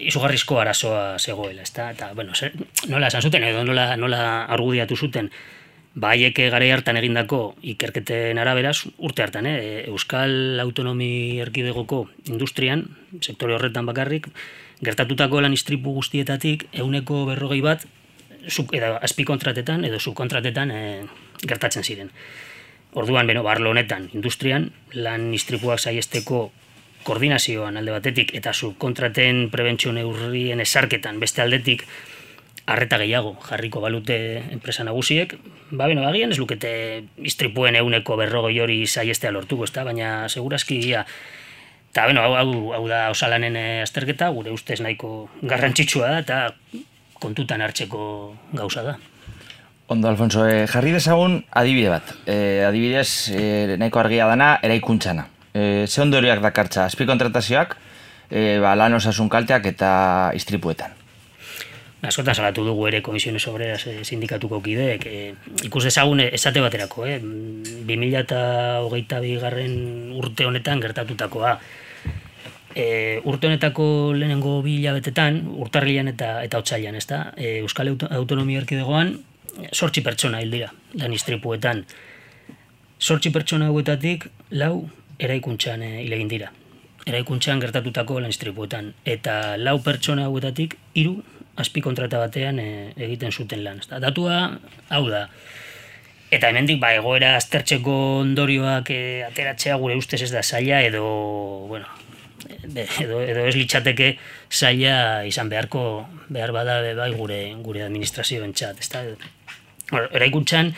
izugarrizko 0.00 0.58
arazoa 0.60 1.18
zegoela, 1.18 1.62
ezta? 1.62 1.90
Eta, 1.94 2.10
bueno, 2.16 2.34
zer, 2.34 2.56
nola 2.88 3.10
esan 3.12 3.22
zuten, 3.22 3.44
edo 3.44 3.64
nola, 3.68 3.94
nola 4.00 4.22
argudiatu 4.50 4.96
zuten, 4.96 5.30
baiek 5.94 6.36
gare 6.52 6.70
hartan 6.72 6.96
egindako 7.00 7.56
ikerketen 7.62 8.38
araberaz, 8.38 8.84
urte 8.98 9.24
hartan, 9.24 9.46
eh? 9.46 9.86
Euskal 9.90 10.60
Autonomi 10.62 11.40
Erkidegoko 11.42 12.04
industrian, 12.30 12.86
sektore 13.20 13.56
horretan 13.56 13.86
bakarrik, 13.86 14.28
gertatutako 14.82 15.40
lan 15.40 15.52
istripu 15.52 15.92
guztietatik, 15.96 16.68
euneko 16.72 17.24
berrogei 17.26 17.60
bat, 17.60 17.84
zuk, 18.48 18.72
edo 18.74 18.96
azpikontratetan, 19.02 19.84
edo 19.84 19.98
subkontratetan 19.98 20.70
e, 20.70 20.80
gertatzen 21.42 21.84
ziren. 21.84 22.10
Orduan, 22.94 23.26
beno, 23.26 23.42
barlo 23.46 23.70
honetan, 23.70 24.08
industrian, 24.14 24.70
lan 24.94 25.28
istripuak 25.34 25.78
saiesteko 25.78 26.50
koordinazioan 27.04 27.78
alde 27.80 27.92
batetik 27.94 28.34
eta 28.36 28.52
subkontraten 28.52 29.48
prebentzio 29.52 29.92
neurrien 29.96 30.60
esarketan 30.60 31.20
beste 31.20 31.42
aldetik 31.42 31.86
arreta 32.70 32.98
gehiago 33.00 33.34
jarriko 33.48 33.82
balute 33.82 34.16
enpresa 34.54 34.84
nagusiek, 34.86 35.34
ba 35.70 35.88
beno, 35.90 36.06
agian 36.08 36.32
ez 36.32 36.38
lukete 36.38 36.72
istripuen 37.18 37.76
euneko 37.80 38.16
berrogoi 38.20 38.58
hori 38.62 38.80
saiestea 38.86 39.32
lortuko, 39.34 39.66
ezta? 39.66 39.84
baina 39.84 40.28
segurazki 40.28 40.78
ia 40.90 41.04
eta 41.90 42.06
beno, 42.06 42.22
hau, 42.22 42.34
hau, 42.38 42.52
hau 42.78 42.84
da 42.88 43.08
osalanen 43.10 43.58
eh, 43.58 43.82
azterketa, 43.82 44.30
gure 44.36 44.54
ustez 44.54 44.78
nahiko 44.80 45.28
garrantzitsua 45.42 46.12
da 46.14 46.20
eta 46.22 46.84
kontutan 47.20 47.60
hartzeko 47.60 48.04
gauza 48.54 48.86
da. 48.86 48.96
Ondo, 49.90 50.06
Alfonso, 50.06 50.46
eh, 50.46 50.68
jarri 50.70 50.94
dezagun 50.94 51.40
adibide 51.50 51.90
bat. 51.90 52.14
Eh, 52.30 52.62
adibidez, 52.62 53.34
eh, 53.34 53.76
nahiko 53.76 53.98
argia 54.04 54.30
dana, 54.30 54.54
eraikuntzana 54.62 55.26
e, 55.54 55.86
ze 55.86 56.02
ondorioak 56.02 56.40
dakartza, 56.42 56.84
azpikontratazioak, 56.86 57.76
e, 58.30 58.58
ba, 58.62 58.74
lan 58.78 58.94
osasun 58.98 59.28
kalteak 59.28 59.66
eta 59.72 59.90
istripuetan. 60.38 60.94
Askotan 62.00 62.34
salatu 62.34 62.64
dugu 62.64 62.86
ere 62.88 63.02
komisiones 63.04 63.46
obreras 63.50 63.84
e, 63.86 64.04
sindikatuko 64.04 64.62
kideek. 64.64 65.06
E, 65.06 65.34
ikus 65.68 65.84
ezagun 65.90 66.22
esate 66.24 66.62
baterako, 66.64 67.04
eh? 67.06 67.18
2000 67.20 68.22
eta 68.22 68.40
hogeita 68.86 69.20
bigarren 69.20 70.12
urte 70.16 70.48
honetan 70.48 70.80
gertatutakoa. 70.80 71.58
E, 72.74 72.84
urte 73.28 73.50
honetako 73.50 74.14
lehenengo 74.16 74.60
bi 74.64 74.78
hilabetetan, 74.78 75.42
urtarrilan 75.60 76.08
eta 76.14 76.38
eta 76.46 76.62
otsailan, 76.62 76.96
ezta? 76.96 77.24
E, 77.36 77.58
Euskal 77.64 77.92
Autonomia 78.08 78.62
Erkidegoan 78.62 79.18
sortzi 79.72 80.02
pertsona 80.02 80.40
hil 80.40 80.50
dira, 80.54 80.70
lan 81.00 81.12
istripuetan. 81.12 81.84
Sortzi 83.00 83.32
pertsona 83.34 83.70
hauetatik, 83.70 84.26
lau 84.50 84.88
eraikuntxan 85.20 85.82
eh, 85.84 85.92
hile 86.04 86.18
egin 86.18 86.32
dira. 86.32 86.50
Eraikuntxan 87.08 87.60
gertatutako 87.62 88.20
lan 88.20 88.32
istripuetan. 88.32 88.92
Eta 89.08 89.56
lau 89.60 89.78
pertsona 89.84 90.28
hauetatik, 90.28 90.76
hiru 90.94 91.20
azpi 91.60 91.82
kontrata 91.84 92.18
batean 92.18 92.58
eh, 92.58 92.92
egiten 92.96 93.32
zuten 93.32 93.64
lan. 93.64 93.82
datua, 94.00 94.58
hau 94.88 95.08
da, 95.08 95.28
Eta 96.30 96.46
hemendik 96.52 96.78
ba 96.78 96.92
egoera 96.94 97.32
aztertzeko 97.34 97.92
ondorioak 98.20 98.92
e, 98.94 99.00
ateratzea 99.26 99.74
gure 99.82 99.96
ustez 99.98 100.20
ez 100.22 100.30
da 100.30 100.44
zaila 100.44 100.78
edo 100.86 101.02
bueno, 101.66 101.88
edo, 102.68 103.18
edo 103.18 103.46
ez 103.50 103.56
litzateke 103.56 104.12
zaila 104.46 105.24
izan 105.26 105.50
beharko 105.50 105.82
behar 106.30 106.54
bada 106.54 106.78
bai 106.94 107.10
gure 107.16 107.40
gure 107.66 107.82
administrazioen 107.82 108.54
txat, 108.54 108.78
ezta? 108.78 109.02
Eraikuntxan 109.90 110.74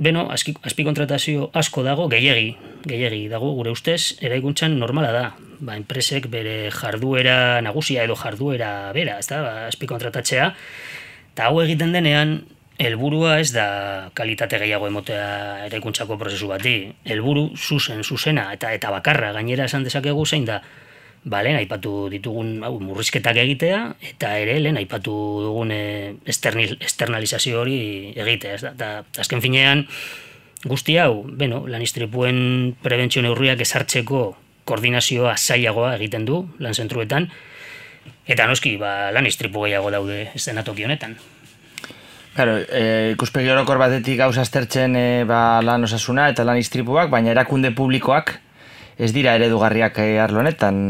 Beno, 0.00 0.22
azpi 0.32 0.84
kontratazio 0.86 1.50
asko 1.60 1.82
dago, 1.84 2.06
gehiegi, 2.08 2.54
gehiegi 2.88 3.26
dago, 3.28 3.50
gure 3.58 3.74
ustez, 3.74 4.16
eraikuntzan 4.24 4.78
normala 4.80 5.10
da. 5.12 5.24
Ba, 5.60 5.76
enpresek 5.76 6.30
bere 6.32 6.70
jarduera 6.72 7.60
nagusia 7.60 8.04
edo 8.08 8.16
jarduera 8.16 8.92
bera, 8.96 9.18
ez 9.20 9.28
da, 9.28 9.42
ba, 9.44 9.52
azpi 9.68 9.88
kontratatzea. 9.90 10.50
Eta 11.34 11.48
hau 11.48 11.60
egiten 11.62 11.92
denean, 11.92 12.38
helburua 12.80 13.36
ez 13.42 13.50
da 13.52 13.66
kalitate 14.16 14.58
gehiago 14.62 14.88
emotea 14.88 15.66
eraikuntzako 15.66 16.16
prozesu 16.20 16.48
bati. 16.48 16.76
Helburu 17.04 17.50
zuzen, 17.56 18.00
zuzena 18.02 18.48
eta 18.56 18.72
eta 18.76 18.92
bakarra 18.94 19.34
gainera 19.36 19.68
esan 19.68 19.84
dezakegu 19.84 20.24
zein 20.24 20.48
da, 20.48 20.62
ba, 21.24 21.42
lehen 21.44 21.60
aipatu 21.60 22.08
ditugun 22.12 22.64
hau, 22.64 22.78
murrizketak 22.80 23.36
egitea, 23.44 23.82
eta 24.14 24.32
ere 24.40 24.56
lehen 24.64 24.80
aipatu 24.80 25.12
dugun 25.44 25.74
e, 25.76 25.82
esternalizazio 26.24 27.60
hori 27.60 27.80
egitea. 28.16 28.56
Ez 28.56 28.76
da? 28.80 28.92
azken 29.20 29.44
finean, 29.44 29.84
guzti 30.64 30.96
hau, 31.00 31.20
beno, 31.24 31.66
lan 31.68 31.84
istripuen 31.84 32.78
prebentzio 32.80 33.22
neurriak 33.24 33.60
esartzeko 33.66 34.24
koordinazioa 34.70 35.34
zailagoa 35.36 35.96
egiten 35.98 36.24
du 36.28 36.44
lan 36.62 36.76
zentruetan, 36.78 37.28
eta 38.30 38.46
noski, 38.46 38.76
ba, 38.80 39.10
lan 39.14 39.26
istripu 39.26 39.66
gehiago 39.66 39.90
daude 39.92 40.22
estenatoki 40.34 40.86
honetan. 40.86 41.18
Claro, 42.30 42.60
e, 42.62 43.10
ikuspegi 43.16 43.50
orokor 43.50 43.80
batetik 43.82 44.20
gauza 44.22 44.44
aztertzen 44.46 44.94
e, 44.96 45.08
ba, 45.28 45.58
lan 45.66 45.84
osasuna 45.84 46.28
eta 46.30 46.46
lan 46.46 46.62
istripuak, 46.62 47.10
baina 47.10 47.34
erakunde 47.34 47.74
publikoak 47.74 48.38
ez 49.00 49.14
dira 49.16 49.34
eredugarriak 49.38 49.98
eh, 50.02 50.20
arlo 50.20 50.42
honetan. 50.42 50.80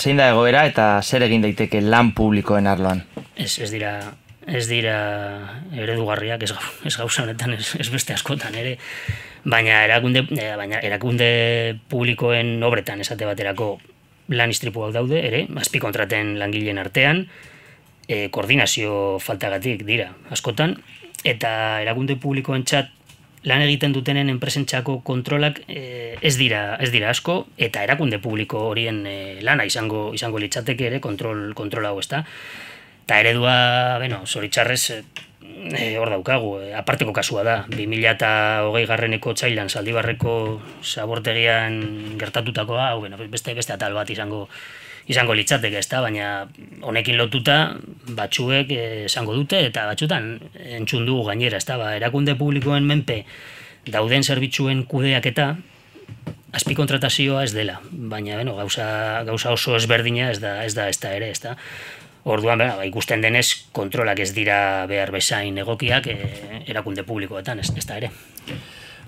Zein 0.00 0.18
da 0.18 0.28
egoera 0.32 0.64
eta 0.68 0.86
zer 1.02 1.22
egin 1.28 1.44
daiteke 1.44 1.80
lan 1.84 2.10
publikoen 2.16 2.66
arloan? 2.66 3.04
Ez, 3.36 3.54
ez 3.62 3.70
dira 3.70 3.94
ez 4.42 4.64
dira 4.66 4.96
eredugarriak 5.70 6.42
ez, 6.42 6.50
ez 6.84 6.96
gauza 6.98 7.22
honetan 7.22 7.54
ez, 7.54 7.76
ez 7.78 7.86
beste 7.94 8.16
askotan 8.16 8.56
ere 8.58 8.74
baina 9.44 9.84
erakunde 9.84 10.26
eh, 10.38 10.52
baina 10.56 10.80
erakunde 10.82 11.78
publikoen 11.90 12.62
obretan 12.62 13.00
esate 13.00 13.26
baterako 13.26 13.76
lan 14.32 14.50
istripuak 14.50 14.92
daude 14.94 15.18
ere 15.26 15.46
azpi 15.60 15.80
kontraten 15.82 16.36
langileen 16.38 16.78
artean 16.78 17.26
e, 18.06 18.28
koordinazio 18.30 19.18
faltagatik 19.20 19.84
dira 19.88 20.12
askotan 20.30 20.76
eta 21.24 21.80
erakunde 21.82 22.16
publikoen 22.22 22.64
txat 22.64 22.90
lan 23.50 23.64
egiten 23.64 23.92
dutenen 23.94 24.30
enpresentzako 24.30 25.00
kontrolak 25.06 25.62
e, 25.66 26.14
ez 26.22 26.36
dira 26.38 26.76
ez 26.80 26.92
dira 26.94 27.10
asko 27.10 27.46
eta 27.58 27.82
erakunde 27.82 28.20
publiko 28.22 28.68
horien 28.70 29.02
e, 29.06 29.16
lana 29.42 29.66
izango 29.66 30.10
izango 30.14 30.38
litzateke 30.38 30.86
ere 30.86 31.00
kontrol 31.00 31.50
kontrol 31.58 31.90
hau, 31.90 31.98
ezta? 31.98 32.22
Eta 33.02 33.18
eredua, 33.18 33.98
bueno, 33.98 34.22
zoritxarrez, 34.26 35.02
e, 35.72 35.96
hor 35.98 36.10
daukagu, 36.10 36.54
e, 36.60 36.72
aparteko 36.76 37.12
kasua 37.16 37.44
da, 37.46 37.56
2008 37.72 38.86
garreneko 38.88 39.34
txailan 39.34 39.70
saldibarreko 39.70 40.60
zabortegian 40.82 42.16
gertatutakoa, 42.20 42.92
hau, 42.92 43.00
bueno, 43.04 43.18
beste, 43.30 43.54
beste 43.54 43.76
atal 43.76 43.94
bat 43.94 44.10
izango 44.10 44.48
izango 45.10 45.34
litzateke, 45.34 45.80
ezta, 45.82 45.98
baina 46.02 46.46
honekin 46.86 47.16
lotuta 47.18 47.74
batzuek 48.14 48.70
esango 49.08 49.34
dute 49.34 49.64
eta 49.66 49.88
batzutan 49.90 50.36
entzun 50.78 51.08
dugu 51.08 51.26
gainera, 51.32 51.58
ezta, 51.58 51.76
ba, 51.80 51.96
erakunde 51.98 52.36
publikoen 52.38 52.86
menpe 52.86 53.24
dauden 53.90 54.22
zerbitzuen 54.22 54.84
kudeak 54.86 55.26
eta 55.32 55.56
azpikontratazioa 56.52 57.42
ez 57.46 57.52
dela, 57.56 57.80
baina 57.90 58.36
bueno, 58.36 58.54
gauza, 58.58 58.86
gauza 59.26 59.54
oso 59.56 59.74
ezberdina 59.78 60.30
ez 60.30 60.38
da, 60.42 60.60
ez 60.66 60.74
da, 60.76 60.88
ez 60.92 60.98
da 61.00 61.14
ere, 61.16 61.30
ezta. 61.32 61.56
Orduan, 62.24 62.60
ba, 62.62 62.84
ikusten 62.86 63.22
denez, 63.22 63.66
kontrolak 63.74 64.20
ez 64.22 64.30
dira 64.34 64.86
behar 64.86 65.10
bezain 65.10 65.56
egokiak 65.58 66.06
e, 66.06 66.16
erakunde 66.70 67.02
publikoetan, 67.02 67.58
ez, 67.58 67.72
ez 67.76 67.86
da 67.86 67.98
ere. 67.98 68.12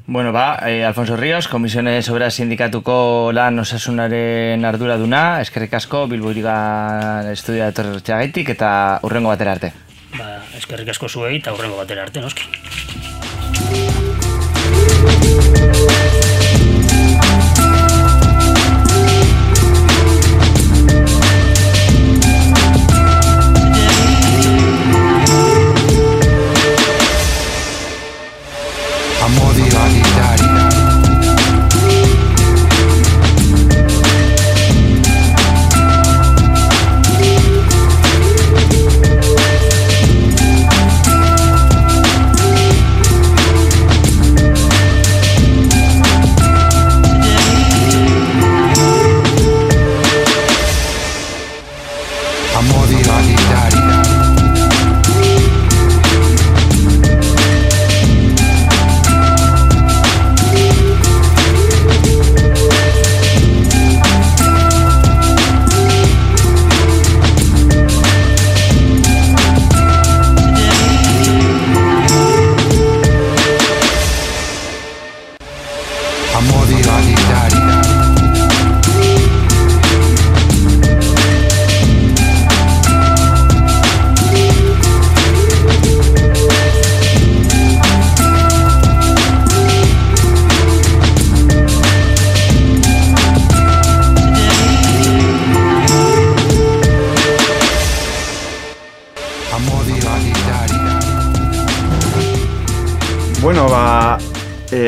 Bueno, 0.06 0.32
ba, 0.32 0.58
eh, 0.66 0.84
Alfonso 0.84 1.16
Ríos, 1.16 1.48
Komisione 1.48 2.02
Sobera 2.02 2.30
Sindikatuko 2.30 3.30
lan 3.32 3.58
osasunaren 3.58 4.64
ardura 4.64 4.98
duna, 5.00 5.40
eskerrik 5.40 5.78
asko, 5.78 6.04
Bilbo 6.10 6.34
Iriga 6.34 7.30
Estudia 7.32 7.70
Etorretxagaitik 7.72 8.52
eta 8.52 9.00
urrengo 9.06 9.32
batera 9.32 9.56
arte. 9.56 9.72
Ba, 10.18 10.42
eskerrik 10.58 10.92
asko 10.92 11.08
zuei 11.08 11.38
eta 11.38 11.54
urrengo 11.56 11.80
batera 11.80 12.04
arte, 12.04 12.20
noski. 12.20 12.44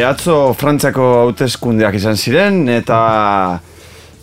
Atzo 0.06 0.54
Frantziako 0.54 1.06
hauteskundeak 1.24 1.96
izan 1.98 2.16
ziren 2.16 2.68
eta 2.70 2.98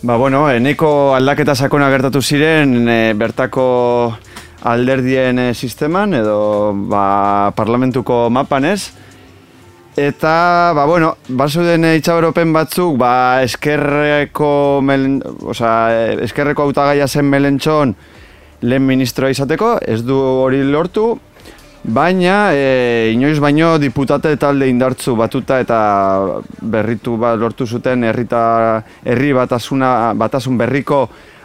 ba 0.04 0.16
bueno, 0.20 0.44
eneko 0.52 1.14
aldaketa 1.16 1.54
sakona 1.54 1.90
gertatu 1.92 2.22
ziren 2.22 2.88
e, 2.88 2.98
bertako 3.16 3.64
alderdien 4.64 5.38
e, 5.38 5.46
sisteman 5.54 6.14
edo 6.16 6.72
ba, 6.88 7.52
parlamentuko 7.56 8.28
mapan 8.30 8.68
ez. 8.72 8.92
Eta, 9.94 10.72
ba, 10.74 10.88
bueno, 10.90 11.12
baso 11.28 11.62
den 11.62 11.84
itxaberopen 11.86 12.50
batzuk, 12.52 12.96
ba, 12.98 13.44
eskerreko, 13.46 14.80
melen, 14.82 15.20
oza, 15.46 15.70
eskerreko 16.26 16.64
autagaia 16.66 17.06
zen 17.06 17.28
melentxon 17.30 17.94
lehen 18.64 18.88
ministroa 18.88 19.30
izateko, 19.30 19.76
ez 19.86 20.00
du 20.02 20.18
hori 20.18 20.64
lortu, 20.66 21.12
Baina, 21.84 22.54
e, 22.56 23.10
inoiz 23.12 23.36
baino 23.44 23.74
diputate 23.76 24.30
talde 24.40 24.70
indartzu 24.72 25.12
batuta 25.18 25.58
eta 25.60 25.80
berritu 26.64 27.18
bat 27.20 27.36
lortu 27.36 27.66
zuten 27.66 28.06
herrita 28.08 28.40
herri 29.04 29.34
batasuna 29.36 30.14
batasun 30.16 30.56
berriko 30.56 31.02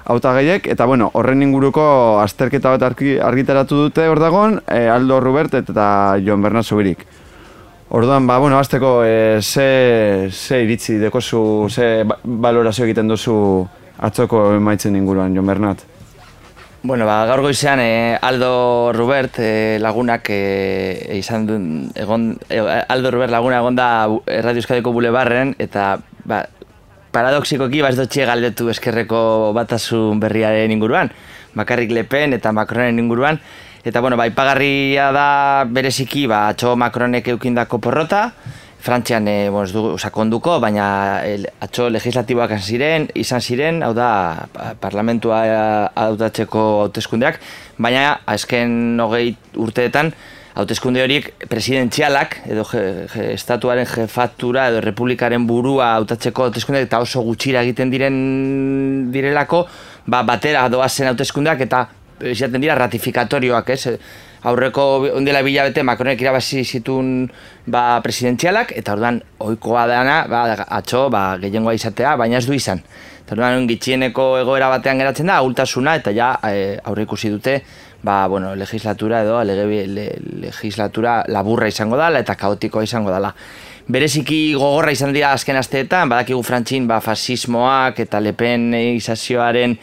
hautagaiek 0.07 0.71
eta 0.71 0.87
bueno, 0.87 1.09
horren 1.13 1.43
inguruko 1.43 1.83
azterketa 2.23 2.71
bat 2.71 2.87
argitaratu 2.87 3.83
dute 3.83 4.07
hor 4.07 4.23
dagon, 4.23 4.61
e, 4.63 4.87
Aldo 4.87 5.19
Rubert 5.19 5.59
eta 5.59 6.15
Jon 6.23 6.41
Bernat 6.41 6.63
Zubirik. 6.63 7.03
Orduan, 7.89 8.25
ba, 8.25 8.39
bueno, 8.39 8.57
azteko 8.63 9.03
e, 9.03 9.41
ze, 9.41 10.29
ze 10.31 10.63
iritzi 10.63 11.01
dekozu, 11.03 11.67
ze 11.67 12.05
ba, 12.07 12.15
balorazio 12.23 12.87
egiten 12.87 13.11
duzu 13.11 13.67
atzoko 13.99 14.53
emaitzen 14.55 14.95
inguruan, 14.95 15.35
Jon 15.35 15.51
Bernat? 15.51 15.98
Bueno, 16.81 17.05
ba, 17.05 17.25
gaur 17.27 17.41
goizean 17.43 17.81
eh, 17.83 18.17
Aldo 18.21 18.93
Rubert 18.95 19.35
eh, 19.43 19.75
lagunak 19.83 20.29
eh, 20.31 21.11
izan 21.17 21.43
duen, 21.43 21.65
egon, 21.91 22.37
eh, 22.47 22.61
Aldo 22.87 23.11
Rubert 23.11 23.33
laguna 23.33 23.57
egon 23.59 23.75
da 23.75 24.07
Radio 24.07 24.61
Euskadiko 24.63 24.93
Bulebarren, 24.95 25.57
eta 25.59 25.97
ba, 26.23 26.45
paradoxikoki 27.11 27.81
baz 27.83 27.97
dutxe 27.99 28.23
galdetu 28.23 28.69
eskerreko 28.71 29.51
batasun 29.57 30.21
berriaren 30.23 30.71
inguruan, 30.71 31.11
bakarrik 31.51 31.91
Lepen 31.91 32.37
eta 32.37 32.55
Macronen 32.55 33.03
inguruan, 33.03 33.41
eta 33.83 33.99
bueno, 33.99 34.15
ba, 34.15 34.29
ipagarria 34.31 35.11
da 35.11 35.27
bereziki, 35.67 36.29
ba, 36.31 36.45
atxo 36.47 36.77
Macronek 36.79 37.27
eukindako 37.35 37.81
porrota, 37.83 38.29
Frantzian 38.79 39.27
e, 39.27 39.49
bon, 39.51 39.67
du, 39.67 39.97
sakonduko, 39.99 40.55
baina 40.63 40.87
el, 41.27 41.45
atxo 41.59 41.89
legislatiboak 41.91 42.53
ziren, 42.61 43.09
izan 43.19 43.43
ziren, 43.43 43.81
hau 43.83 43.91
da, 43.93 44.09
parlamentua 44.79 45.41
hautatzeko 45.99 46.65
hauteskundeak, 46.85 47.41
baina 47.77 48.21
azken 48.31 49.01
hogei 49.03 49.33
urteetan, 49.59 50.13
hauteskunde 50.59 51.03
horiek 51.03 51.27
presidentzialak, 51.51 52.39
edo 52.47 52.63
je, 52.71 52.85
je, 53.11 53.27
estatuaren 53.35 53.87
jefatura, 53.87 54.69
edo 54.71 54.79
republikaren 54.85 55.43
burua 55.47 55.93
hautatzeko 55.97 56.47
hauteskundeak, 56.47 56.87
eta 56.87 57.03
oso 57.03 57.23
gutxira 57.27 57.65
egiten 57.67 57.91
diren 57.91 58.17
direlako, 59.11 59.65
ba, 60.07 60.23
batera 60.23 60.67
doazen 60.71 61.11
hauteskundeak, 61.11 61.67
eta 61.67 61.85
izaten 62.31 62.63
dira 62.63 62.79
ratifikatorioak, 62.79 63.75
ez? 63.75 63.99
Aurreko 64.47 64.85
ondela 65.15 65.41
bilabete 65.43 65.83
Macronek 65.83 66.21
irabazi 66.21 66.63
zitun 66.63 67.29
ba, 67.67 67.99
presidentzialak, 68.03 68.73
eta 68.77 68.95
orduan 68.95 69.21
ohikoa 69.43 69.85
dana, 69.89 70.23
ba, 70.31 70.43
atxo, 70.79 71.07
ba, 71.11 71.37
gehiengoa 71.41 71.75
izatea, 71.75 72.15
baina 72.19 72.39
ez 72.39 72.47
du 72.47 72.55
izan. 72.55 72.81
Eta 73.23 73.35
orduan 73.35 73.67
gitxieneko 73.69 74.31
egoera 74.39 74.69
batean 74.71 75.01
geratzen 75.01 75.31
da, 75.31 75.41
ultasuna, 75.45 75.97
eta 75.99 76.15
ja 76.15 76.33
e, 76.47 76.77
aurre 76.83 77.07
ikusi 77.07 77.31
dute, 77.33 77.59
ba, 78.03 78.25
bueno, 78.31 78.55
legislatura 78.55 79.23
edo, 79.25 79.41
lege, 79.43 79.85
le, 79.87 80.09
legislatura 80.47 81.23
laburra 81.27 81.67
izango 81.67 81.99
dela, 81.99 82.23
eta 82.23 82.37
kaotikoa 82.39 82.85
izango 82.87 83.11
dela. 83.11 83.33
Bereziki 83.89 84.53
gogorra 84.53 84.93
izan 84.93 85.15
dira 85.15 85.33
azken 85.33 85.57
asteetan, 85.57 86.11
badakigu 86.11 86.43
frantxin, 86.45 86.87
ba, 86.87 87.01
fasismoak 87.01 87.99
eta 88.05 88.21
lepen 88.21 88.69
izazioaren 88.77 89.75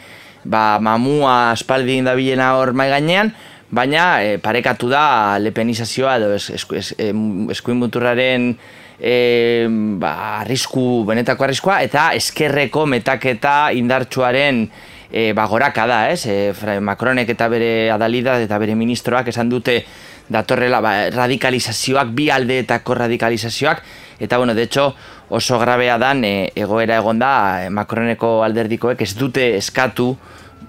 ba, 0.47 0.79
mamua 0.79 1.51
aspaldi 1.51 1.99
indabilena 1.99 2.53
hor 2.57 2.71
mai 2.73 2.87
gainean, 2.89 3.33
baina 3.71 4.23
e, 4.23 4.37
parekatu 4.39 4.89
da 4.89 5.37
lepenizazioa 5.39 6.17
edo 6.17 6.33
eskuin 6.37 7.79
muturraren 7.79 8.53
e, 8.99 9.67
ba, 9.99 10.41
arrisku, 10.41 11.03
benetako 11.07 11.47
arriskua, 11.47 11.81
eta 11.85 12.11
eskerreko 12.17 12.85
metaketa 12.89 13.71
indartsuaren 13.77 14.65
e, 15.11 15.31
bagoraka 15.37 15.87
da, 15.87 16.01
ez? 16.11 16.25
E, 16.25 16.79
Macronek 16.81 17.29
eta 17.35 17.49
bere 17.51 17.91
adalida 17.93 18.39
eta 18.41 18.59
bere 18.59 18.75
ministroak 18.75 19.29
esan 19.33 19.51
dute 19.51 19.83
datorrela 20.29 20.81
ba, 20.83 20.95
radikalizazioak, 21.13 22.11
bi 22.15 22.29
aldeetako 22.31 22.97
radikalizazioak, 23.03 23.83
eta 24.19 24.37
bueno, 24.37 24.55
de 24.55 24.63
hecho, 24.63 24.95
oso 25.29 25.59
grabea 25.59 25.97
dan 25.99 26.23
e, 26.25 26.51
egoera 26.55 26.97
egon 26.97 27.19
da 27.19 27.67
Macroneko 27.71 28.41
alderdikoek 28.47 29.01
ez 29.03 29.13
dute 29.15 29.55
eskatu 29.57 30.15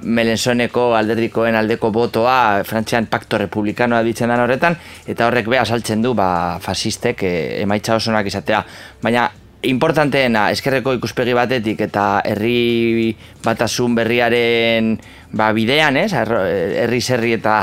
Melensoneko 0.03 0.93
alderdikoen 0.95 1.57
aldeko 1.59 1.91
botoa 1.91 2.63
Frantzian 2.67 3.09
pakto 3.11 3.39
republikanoa 3.43 4.05
ditzen 4.07 4.31
den 4.31 4.45
horretan 4.45 4.79
eta 5.07 5.27
horrek 5.27 5.51
beha 5.51 5.65
saltzen 5.67 6.03
du 6.05 6.15
ba, 6.15 6.59
fasistek 6.63 7.25
e, 7.27 7.35
emaitza 7.65 7.97
osonak 7.99 8.31
izatea. 8.31 8.63
Baina 9.03 9.29
importanteena 9.67 10.49
eskerreko 10.55 10.93
ikuspegi 10.95 11.35
batetik 11.35 11.81
eta 11.89 12.21
herri 12.25 13.11
batasun 13.43 13.97
berriaren 13.99 14.93
ba, 15.33 15.51
bidean, 15.53 15.99
ez? 15.99 16.13
Herri 16.15 17.01
zerri 17.03 17.35
eta, 17.37 17.57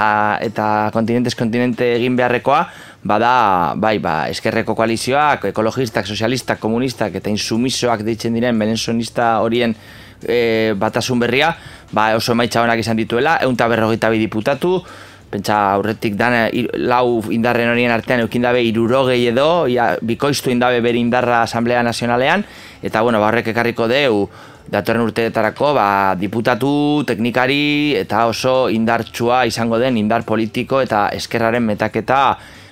eta 0.43 0.91
kontinentes 0.93 1.35
kontinente 1.39 1.93
egin 1.95 2.17
beharrekoa, 2.19 2.65
bada, 3.05 3.73
bai, 3.79 3.97
ba, 4.03 4.25
eskerreko 4.33 4.75
koalizioak, 4.75 5.47
ekologistak, 5.53 6.07
sozialistak, 6.09 6.59
komunistak 6.59 7.15
eta 7.21 7.31
insumisoak 7.31 8.03
ditzen 8.05 8.35
diren 8.35 8.59
benensonista 8.59 9.37
horien 9.45 9.75
e, 10.21 10.73
batasun 10.77 11.19
berria, 11.19 11.55
ba, 11.91 12.13
oso 12.15 12.33
emaitza 12.33 12.63
honak 12.63 12.79
izan 12.79 12.97
dituela, 12.97 13.37
egun 13.41 13.55
berrogeita 13.55 14.09
bi 14.09 14.19
diputatu, 14.19 14.81
pentsa 15.29 15.73
aurretik 15.73 16.15
dan 16.15 16.49
lau 16.77 17.21
indarren 17.33 17.69
horien 17.69 17.91
artean 17.91 18.21
eukin 18.23 18.41
dabe 18.41 18.61
irurogei 18.63 19.27
edo, 19.27 19.67
ia, 19.67 19.97
bikoiztu 20.01 20.49
indabe 20.49 20.81
bere 20.81 20.97
indarra 20.97 21.43
Asamblea 21.43 21.83
Nazionalean, 21.83 22.45
eta 22.81 23.01
bueno, 23.01 23.19
ba, 23.19 23.27
horrek 23.27 23.51
ekarriko 23.51 23.87
deu, 23.87 24.29
datorren 24.71 25.05
urteetarako 25.05 25.73
ba, 25.77 25.87
diputatu, 26.17 27.03
teknikari 27.07 27.95
eta 27.99 28.25
oso 28.29 28.67
indartsua 28.73 29.45
izango 29.45 29.77
den 29.81 29.97
indar 30.01 30.25
politiko 30.25 30.81
eta 30.81 31.09
eskerraren 31.13 31.63
metaketa 31.65 32.21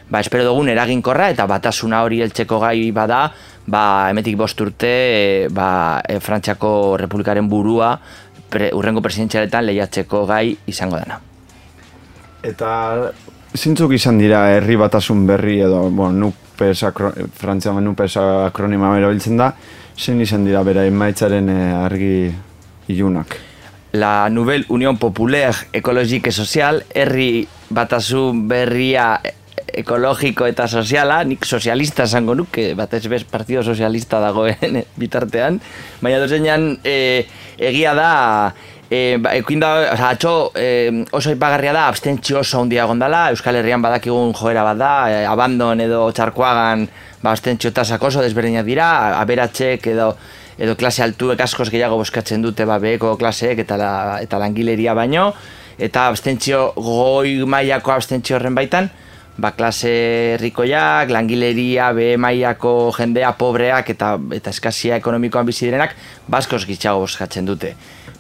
ba, 0.10 0.22
espero 0.22 0.46
dugun 0.48 0.72
eraginkorra 0.74 1.30
eta 1.34 1.46
batasuna 1.50 2.04
hori 2.06 2.24
heltzeko 2.26 2.60
gai 2.64 2.90
bada 2.96 3.28
ba, 3.66 4.10
emetik 4.12 4.38
bost 4.38 4.60
urte 4.62 5.48
ba, 5.52 6.02
e, 6.08 6.20
Frantziako 6.20 6.98
Republikaren 7.00 7.50
burua 7.50 7.94
pre, 8.50 8.72
urrengo 8.76 9.02
presidentzialetan 9.02 9.66
lehiatzeko 9.70 10.26
gai 10.30 10.56
izango 10.68 11.00
dena. 11.00 11.20
Eta 12.44 12.72
zintzuk 13.56 13.94
izan 13.96 14.20
dira 14.20 14.46
herri 14.52 14.76
batasun 14.80 15.26
berri 15.28 15.60
edo, 15.64 15.86
bueno, 15.90 16.28
nupes, 16.28 16.84
akro, 16.84 17.14
Frantzia 17.38 17.74
nupes 17.80 18.18
akronima 18.18 18.92
bero 18.94 19.14
biltzen 19.14 19.40
da, 19.40 19.54
zen 19.98 20.22
izan 20.22 20.46
dira 20.46 20.64
bera 20.64 20.86
emaitzaren 20.90 21.50
eh, 21.50 21.74
argi 21.78 22.16
ilunak? 22.92 23.38
La 23.94 24.28
Nouvelle 24.30 24.66
Unión 24.70 24.98
Populaire 24.98 25.70
Ekologike 25.72 26.32
Sozial, 26.32 26.82
herri 26.96 27.48
batasun 27.70 28.48
berria 28.50 29.20
ekologiko 29.74 30.46
eta 30.48 30.68
soziala, 30.68 31.22
nik 31.28 31.46
sozialista 31.46 32.06
esango 32.08 32.36
nuke, 32.38 32.74
batez 32.78 33.06
bez 33.12 33.24
partido 33.30 33.64
sozialista 33.64 34.20
dagoen 34.24 34.84
bitartean, 35.02 35.60
baina 36.02 36.22
dozenean 36.22 36.70
e, 36.84 37.26
egia 37.58 37.96
da, 37.98 38.12
e, 38.90 39.18
ba, 39.22 39.34
da, 39.34 39.72
oza, 39.94 40.12
atxo, 40.12 40.36
e, 40.56 41.06
oso 41.12 41.34
ipagarria 41.34 41.74
da, 41.74 41.88
abstentzio 41.88 42.40
oso 42.44 42.62
handia 42.62 42.86
gondala, 42.86 43.30
Euskal 43.34 43.58
Herrian 43.58 43.82
badakigun 43.82 44.34
joera 44.38 44.64
bat 44.68 44.80
da, 44.80 44.94
e, 45.10 45.26
abandon 45.26 45.82
edo 45.82 46.06
txarkoagan, 46.12 46.88
ba, 47.24 47.34
abstentzio 47.34 47.74
tasak 47.74 48.04
oso 48.04 48.22
desberdinak 48.22 48.66
dira, 48.70 48.88
aberatxek 49.20 49.92
edo 49.96 50.14
edo 50.54 50.76
klase 50.78 51.02
altuek 51.02 51.40
askoz 51.42 51.66
gehiago 51.74 51.98
boskatzen 51.98 52.44
dute 52.44 52.66
ba, 52.70 52.78
beheko 52.82 53.16
klaseek 53.18 53.64
eta, 53.64 53.78
la, 53.80 53.94
eta 54.22 54.38
langileria 54.38 54.94
baino, 54.94 55.32
eta 55.82 56.08
abstentzio 56.12 56.68
goi 56.78 57.40
mailako 57.50 57.96
abstentzio 57.96 58.38
horren 58.38 58.54
baitan, 58.54 58.92
ba, 59.38 59.52
klase 59.52 60.38
rikoiak, 60.42 61.10
langileria, 61.10 61.92
be 61.94 62.14
mailako 62.18 62.92
jendea, 62.98 63.34
pobreak 63.38 63.90
eta 63.96 64.16
eta 64.36 64.54
eskazia 64.54 64.98
ekonomikoan 65.02 65.46
bizi 65.46 65.68
direnak, 65.68 65.96
baskoz 66.28 66.64
gitxago 66.70 67.04
boskatzen 67.06 67.46
dute. 67.46 67.74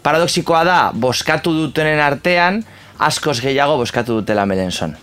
Paradoxikoa 0.04 0.63
da, 0.67 0.78
boskatu 0.93 1.54
dutenen 1.56 2.02
artean, 2.04 2.63
askoz 2.99 3.39
gehiago 3.41 3.78
boskatu 3.80 4.19
dutela 4.21 4.45
melenson. 4.49 4.95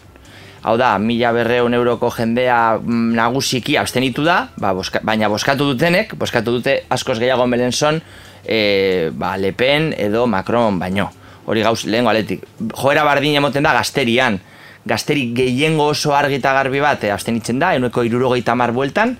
Hau 0.60 0.74
da, 0.76 0.98
mila 1.00 1.30
berreun 1.32 1.72
euroko 1.72 2.10
jendea 2.12 2.76
mm, 2.76 3.14
nagusiki 3.16 3.78
abstenitu 3.80 4.26
da, 4.26 4.50
ba, 4.60 4.74
boska, 4.76 5.00
baina 5.06 5.30
boskatu 5.32 5.70
dutenek, 5.72 6.12
boskatu 6.20 6.58
dute 6.58 6.82
askoz 6.92 7.16
gehiago 7.22 7.46
melenson, 7.48 8.02
e, 8.44 9.08
ba, 9.16 9.36
Lepen 9.40 9.94
edo 9.96 10.26
Macron 10.28 10.78
baino. 10.78 11.08
Hori 11.48 11.64
gauz, 11.64 11.86
lehen 11.88 12.06
aletik. 12.06 12.44
Joera 12.76 13.02
bardin 13.08 13.38
emoten 13.40 13.64
da 13.64 13.72
gazterian, 13.72 14.36
gazteri 14.86 15.32
gehiengo 15.36 15.90
oso 15.92 16.14
argita 16.16 16.52
garbi 16.56 16.80
bat 16.80 17.04
eh, 17.04 17.12
abstenitzen 17.12 17.58
da, 17.58 17.74
enueko 17.74 18.04
irurogeita 18.06 18.54
mar 18.54 18.72
bueltan, 18.72 19.16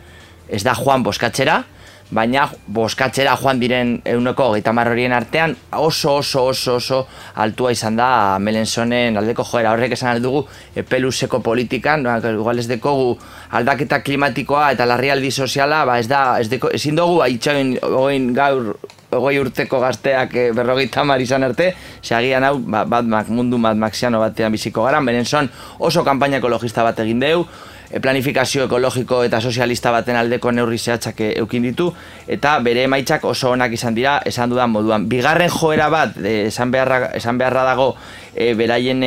ez 0.48 0.62
da 0.64 0.74
joan 0.74 1.04
boskatzera, 1.06 1.62
baina 2.10 2.48
boskatzera 2.66 3.36
joan 3.38 3.60
diren 3.60 3.92
euneko 4.04 4.48
gehieta 4.52 4.72
horien 4.74 5.12
artean 5.14 5.54
oso 5.78 6.16
oso 6.18 6.44
oso 6.50 6.74
oso 6.74 7.06
altua 7.36 7.72
izan 7.72 7.96
da 7.96 8.38
Melensonen 8.38 9.16
aldeko 9.16 9.44
joera. 9.44 9.72
Horrek 9.72 9.92
esan 9.92 10.10
aldugu 10.10 10.44
epeluseko 10.74 11.40
politikan, 11.40 12.02
no, 12.02 12.16
igual 12.18 12.58
ez 12.58 12.66
dekogu 12.66 13.16
aldaketa 13.50 14.00
klimatikoa 14.02 14.72
eta 14.72 14.86
larrialdi 14.86 15.30
soziala, 15.30 15.84
ba 15.84 15.98
ez 15.98 16.08
da, 16.08 16.40
ez 16.40 16.48
deko, 16.50 16.70
ezin 16.74 16.98
dugu 16.98 17.20
haitxoin 17.22 18.32
gaur 18.34 18.74
ogoi 19.16 19.38
urteko 19.40 19.80
gazteak 19.80 20.34
e, 20.34 20.44
berrogeita 20.56 21.04
mar 21.04 21.20
izan 21.20 21.44
arte, 21.46 21.72
segian 22.02 22.44
hau, 22.46 22.58
ba, 22.58 22.84
bat 22.84 23.28
mundu 23.28 23.58
bat 23.58 23.76
maxiano 23.76 24.20
batean 24.20 24.52
biziko 24.52 24.84
gara, 24.84 25.00
beren 25.00 25.24
son 25.24 25.50
oso 25.78 26.04
kanpaina 26.04 26.38
ekologista 26.38 26.84
bat 26.86 26.98
egin 27.02 27.20
deu, 27.20 27.44
e, 27.90 28.00
planifikazio 28.00 28.68
ekologiko 28.68 29.22
eta 29.24 29.40
sozialista 29.40 29.90
baten 29.90 30.16
aldeko 30.16 30.52
neurri 30.52 30.78
zehatzak 30.78 31.20
e, 31.20 31.32
eukin 31.42 31.66
ditu, 31.66 31.90
eta 32.28 32.58
bere 32.60 32.84
emaitzak 32.86 33.24
oso 33.24 33.50
onak 33.50 33.74
izan 33.74 33.98
dira, 33.98 34.20
esan 34.26 34.50
dudan 34.50 34.70
moduan. 34.70 35.08
Bigarren 35.08 35.50
joera 35.50 35.90
bat, 35.90 36.16
esan, 36.22 36.70
beharra, 36.70 37.10
esan 37.18 37.38
beharra 37.38 37.66
dago, 37.72 37.94
e, 38.34 38.54
beraien 38.54 39.02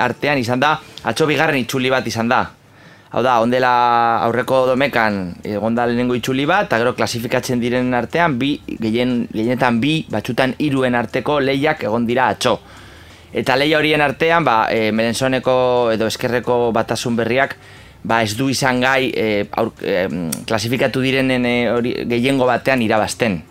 artean 0.00 0.38
izan 0.38 0.60
da, 0.60 0.76
atxo 1.04 1.30
bigarren 1.30 1.62
itxuli 1.62 1.92
bat 1.94 2.06
izan 2.10 2.28
da, 2.28 2.44
Hau 3.14 3.22
da, 3.22 3.36
ondela 3.38 3.68
aurreko 4.26 4.64
domekan 4.66 5.36
egonda 5.46 5.84
lehenengo 5.86 6.16
itxuli 6.18 6.48
bat, 6.50 6.66
eta 6.66 6.80
gero 6.82 6.96
klasifikatzen 6.98 7.60
diren 7.62 7.94
artean, 7.94 8.34
bi, 8.40 8.56
gehien, 8.82 9.28
gehienetan 9.30 9.78
bi, 9.78 10.00
batxutan 10.10 10.56
iruen 10.66 10.98
arteko 10.98 11.36
lehiak 11.38 11.84
egon 11.86 12.08
dira 12.08 12.26
atxo. 12.34 12.56
Eta 13.30 13.54
leia 13.54 13.78
horien 13.78 14.02
artean, 14.02 14.42
ba, 14.42 14.56
e, 14.66 14.90
merenzoneko 14.90 15.54
edo 15.94 16.10
eskerreko 16.10 16.72
batasun 16.74 17.14
berriak, 17.22 17.54
ba, 18.02 18.18
ez 18.26 18.34
du 18.34 18.48
izan 18.50 18.82
gai 18.82 19.12
e, 19.14 19.28
aur, 19.62 19.70
e, 19.78 20.08
klasifikatu 20.50 21.06
direnen 21.06 21.46
e, 21.46 21.56
gehiengo 22.10 22.50
batean 22.50 22.82
irabazten. 22.82 23.44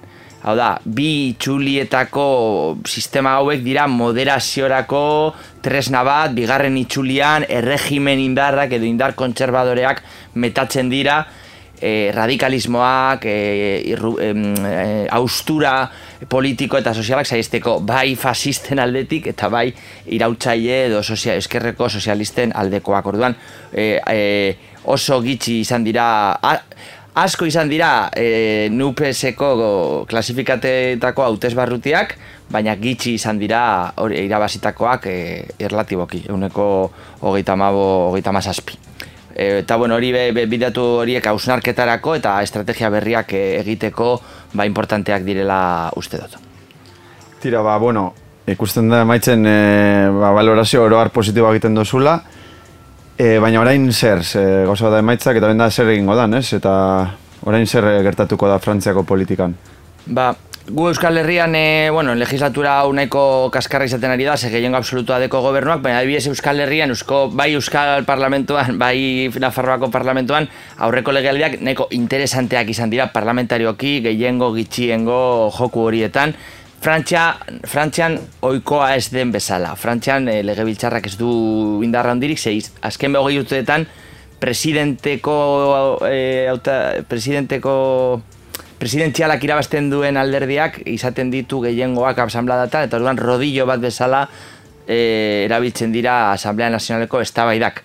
Hau 0.44 0.58
da, 0.60 0.74
bi 0.84 1.30
itxulietako 1.30 2.24
sistema 2.84 3.38
hauek 3.40 3.62
dira 3.64 3.86
moderaziorako 3.88 5.06
tresna 5.64 6.02
bat, 6.04 6.34
bigarren 6.36 6.76
itxulian, 6.82 7.46
erregimen 7.48 8.20
indarrak 8.20 8.76
edo 8.76 8.84
indar 8.84 9.16
kontserbadoreak 9.16 10.02
metatzen 10.44 10.92
dira, 10.92 11.22
e, 11.80 12.12
radikalismoak, 12.12 13.24
e, 13.24 13.38
irru, 13.94 14.18
e, 14.20 15.08
austura 15.16 15.78
politiko 16.28 16.80
eta 16.80 16.92
sozialak 16.92 17.28
zaizteko 17.28 17.78
bai 17.88 18.18
fasisten 18.20 18.84
aldetik 18.84 19.32
eta 19.32 19.48
bai 19.52 19.70
irautzaile 20.12 20.82
edo 20.90 21.00
sozial, 21.04 21.40
eskerreko 21.40 21.88
sozialisten 21.88 22.52
aldekoak 22.56 23.08
orduan. 23.14 23.40
E, 23.72 23.88
e, 24.12 24.76
oso 24.92 25.22
gitxi 25.24 25.62
izan 25.64 25.88
dira, 25.88 26.06
asko 27.14 27.46
izan 27.46 27.70
dira 27.70 28.10
e, 28.18 28.70
nupeseko 28.74 30.06
klasifikatetako 30.10 31.26
hautez 31.26 31.54
barrutiak, 31.58 32.16
baina 32.50 32.76
gitxi 32.78 33.16
izan 33.20 33.40
dira 33.42 33.94
hori 34.02 34.24
irabazitakoak 34.26 35.06
e, 35.10 35.18
erlatiboki, 35.62 36.24
eguneko 36.28 36.66
hogeita 37.22 37.56
mabo, 37.60 37.86
hogeita 38.10 38.34
mazazpi. 38.34 38.80
E, 39.36 39.60
eta 39.62 39.78
bueno, 39.78 39.98
hori 39.98 40.12
bidatu 40.50 40.84
horiek 41.04 41.26
hausnarketarako 41.30 42.18
eta 42.20 42.40
estrategia 42.46 42.90
berriak 42.94 43.34
e, 43.34 43.44
egiteko 43.62 44.16
ba 44.54 44.66
importanteak 44.70 45.26
direla 45.26 45.92
uste 45.98 46.22
dut. 46.22 46.38
Tira, 47.44 47.62
ba, 47.62 47.78
bueno, 47.78 48.14
ikusten 48.48 48.90
da 48.90 49.04
maitzen 49.06 49.46
e, 49.46 49.58
ba, 50.14 50.32
valorazio 50.34 50.84
oroar 50.86 51.12
positiboa 51.14 51.54
egiten 51.54 51.76
dozula, 51.78 52.22
E, 53.18 53.38
baina 53.38 53.62
orain 53.62 53.92
zer, 53.94 54.24
ze, 54.26 54.42
gauza 54.66 54.90
da 54.90 55.04
emaitzak 55.04 55.38
eta 55.38 55.52
benda 55.52 55.70
zer 55.70 55.92
egingo 55.94 56.16
dan, 56.18 56.34
ez? 56.34 56.48
Eta 56.58 56.74
orain 57.46 57.68
zer 57.68 57.86
gertatuko 58.06 58.50
da 58.50 58.58
Frantziako 58.60 59.04
politikan? 59.06 59.54
Ba, 60.08 60.32
gu 60.66 60.88
Euskal 60.90 61.20
Herrian, 61.22 61.54
e, 61.56 61.90
bueno, 61.94 62.16
legislatura 62.16 62.80
uneko 62.90 63.52
kaskarra 63.54 63.86
izaten 63.86 64.16
ari 64.16 64.26
da, 64.26 64.38
segeien 64.38 64.74
absolutua 64.74 65.20
deko 65.22 65.44
gobernuak, 65.46 65.84
baina 65.86 66.02
ebies 66.02 66.26
Euskal 66.32 66.64
Herrian, 66.66 66.90
Eusko, 66.96 67.28
bai 67.30 67.52
Euskal 67.54 68.02
Parlamentuan, 68.08 68.78
bai 68.82 69.30
Nafarroako 69.44 69.92
Parlamentuan, 69.94 70.50
aurreko 70.80 71.14
legealdiak 71.14 71.60
neko 71.62 71.92
interesanteak 71.94 72.74
izan 72.74 72.90
dira 72.90 73.12
parlamentarioki, 73.14 74.00
gehiengo, 74.08 74.54
gitxiengo, 74.58 75.52
joku 75.54 75.86
horietan, 75.86 76.34
Frantzia, 76.84 77.38
Frantzian 77.64 78.18
oikoa 78.44 78.90
ez 78.98 79.08
den 79.14 79.30
bezala. 79.32 79.72
Frantzian 79.80 80.28
e, 80.28 80.42
legebiltzarrak 80.44 81.06
ez 81.08 81.14
du 81.16 81.30
indarra 81.86 82.12
handirik, 82.12 82.42
zeiz, 82.42 82.74
azken 82.84 83.16
behogei 83.16 83.38
urteetan 83.40 83.86
presidenteko, 84.44 85.36
e, 86.10 86.50
auta, 86.52 86.76
presidenteko 87.08 87.76
presidentzialak 88.82 89.46
irabazten 89.48 89.88
duen 89.94 90.20
alderdiak 90.20 90.82
izaten 90.92 91.32
ditu 91.32 91.62
gehiengoak 91.64 92.20
asambladatan 92.26 92.90
eta 92.90 93.00
orduan 93.00 93.22
rodillo 93.22 93.64
bat 93.70 93.80
bezala 93.80 94.26
e, 94.84 95.46
erabiltzen 95.46 95.96
dira 95.96 96.34
Asamblea 96.34 96.74
Nazionaleko 96.74 97.24
eztabaidak. 97.24 97.80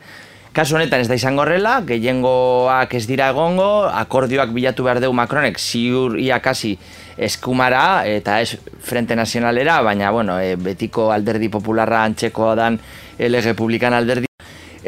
Kasu 0.50 0.74
honetan 0.74 1.04
ez 1.04 1.06
da 1.06 1.14
izango 1.14 1.44
horrela, 1.44 1.84
gehiengoak 1.86 2.98
ez 2.98 3.06
dira 3.06 3.30
egongo, 3.30 3.86
akordioak 3.94 4.50
bilatu 4.56 4.90
behar 4.90 4.98
dugu 4.98 5.14
Macronek 5.14 5.62
ziur 5.62 6.18
ia 6.18 6.42
kasi 6.42 6.80
eskumara 7.18 8.06
eta 8.06 8.40
ez 8.40 8.56
Frente 8.80 9.16
Nazionalera, 9.16 9.80
baina 9.82 10.10
bueno, 10.10 10.38
e, 10.40 10.54
betiko 10.56 11.10
alderdi 11.12 11.50
popularra 11.50 12.04
antxeko 12.06 12.54
dan 12.54 12.78
LG 13.18 13.52
Republikan 13.52 13.94
alderdi. 13.94 14.30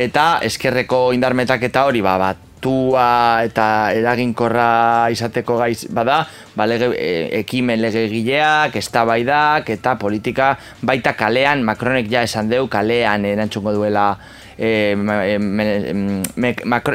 Eta 0.01 0.39
eskerreko 0.47 1.11
indarmetak 1.13 1.67
eta 1.67 1.85
hori 1.89 2.01
ba, 2.01 2.17
bat 2.19 2.47
tua 2.61 3.41
eta 3.43 3.91
eraginkorra 3.97 5.09
izateko 5.11 5.57
gaiz 5.59 5.89
bada, 5.91 6.21
ba, 6.55 6.67
lege, 6.69 6.93
e, 6.95 7.41
ekimen 7.41 7.81
legegileak, 7.83 8.77
eztabaidak 8.77 9.73
eta 9.75 9.97
politika 9.99 10.53
baita 10.87 11.17
kalean, 11.19 11.65
Macronek 11.67 12.11
ja 12.13 12.23
esan 12.23 12.53
deu, 12.53 12.69
kalean 12.69 13.25
erantzungo 13.25 13.73
duela 13.75 14.13
e, 14.61 15.39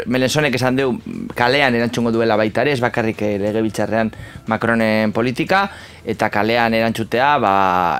Melensonek 0.06 0.56
esan 0.60 0.78
deu 0.78 0.92
kalean 1.36 1.76
erantzungo 1.76 2.12
duela 2.14 2.38
baita 2.38 2.62
ere, 2.62 2.76
ez 2.76 2.82
bakarrik 2.84 3.24
eh, 3.26 3.38
lege 3.42 3.64
bitxarrean 3.66 4.12
Macronen 4.52 5.12
politika, 5.16 5.66
eta 6.06 6.30
kalean 6.30 6.76
erantzutea, 6.78 7.30
ba, 7.42 7.54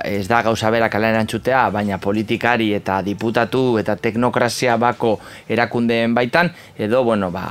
ez 0.06 0.28
da 0.30 0.42
gauza 0.46 0.70
bera 0.70 0.88
kalean 0.92 1.16
erantzutea, 1.18 1.64
baina 1.74 1.98
politikari 1.98 2.70
eta 2.78 3.00
diputatu 3.02 3.64
eta 3.82 3.96
teknokrazia 3.98 4.76
bako 4.78 5.16
erakundeen 5.50 6.14
baitan, 6.14 6.52
edo, 6.78 7.02
bueno, 7.04 7.32
ba, 7.34 7.48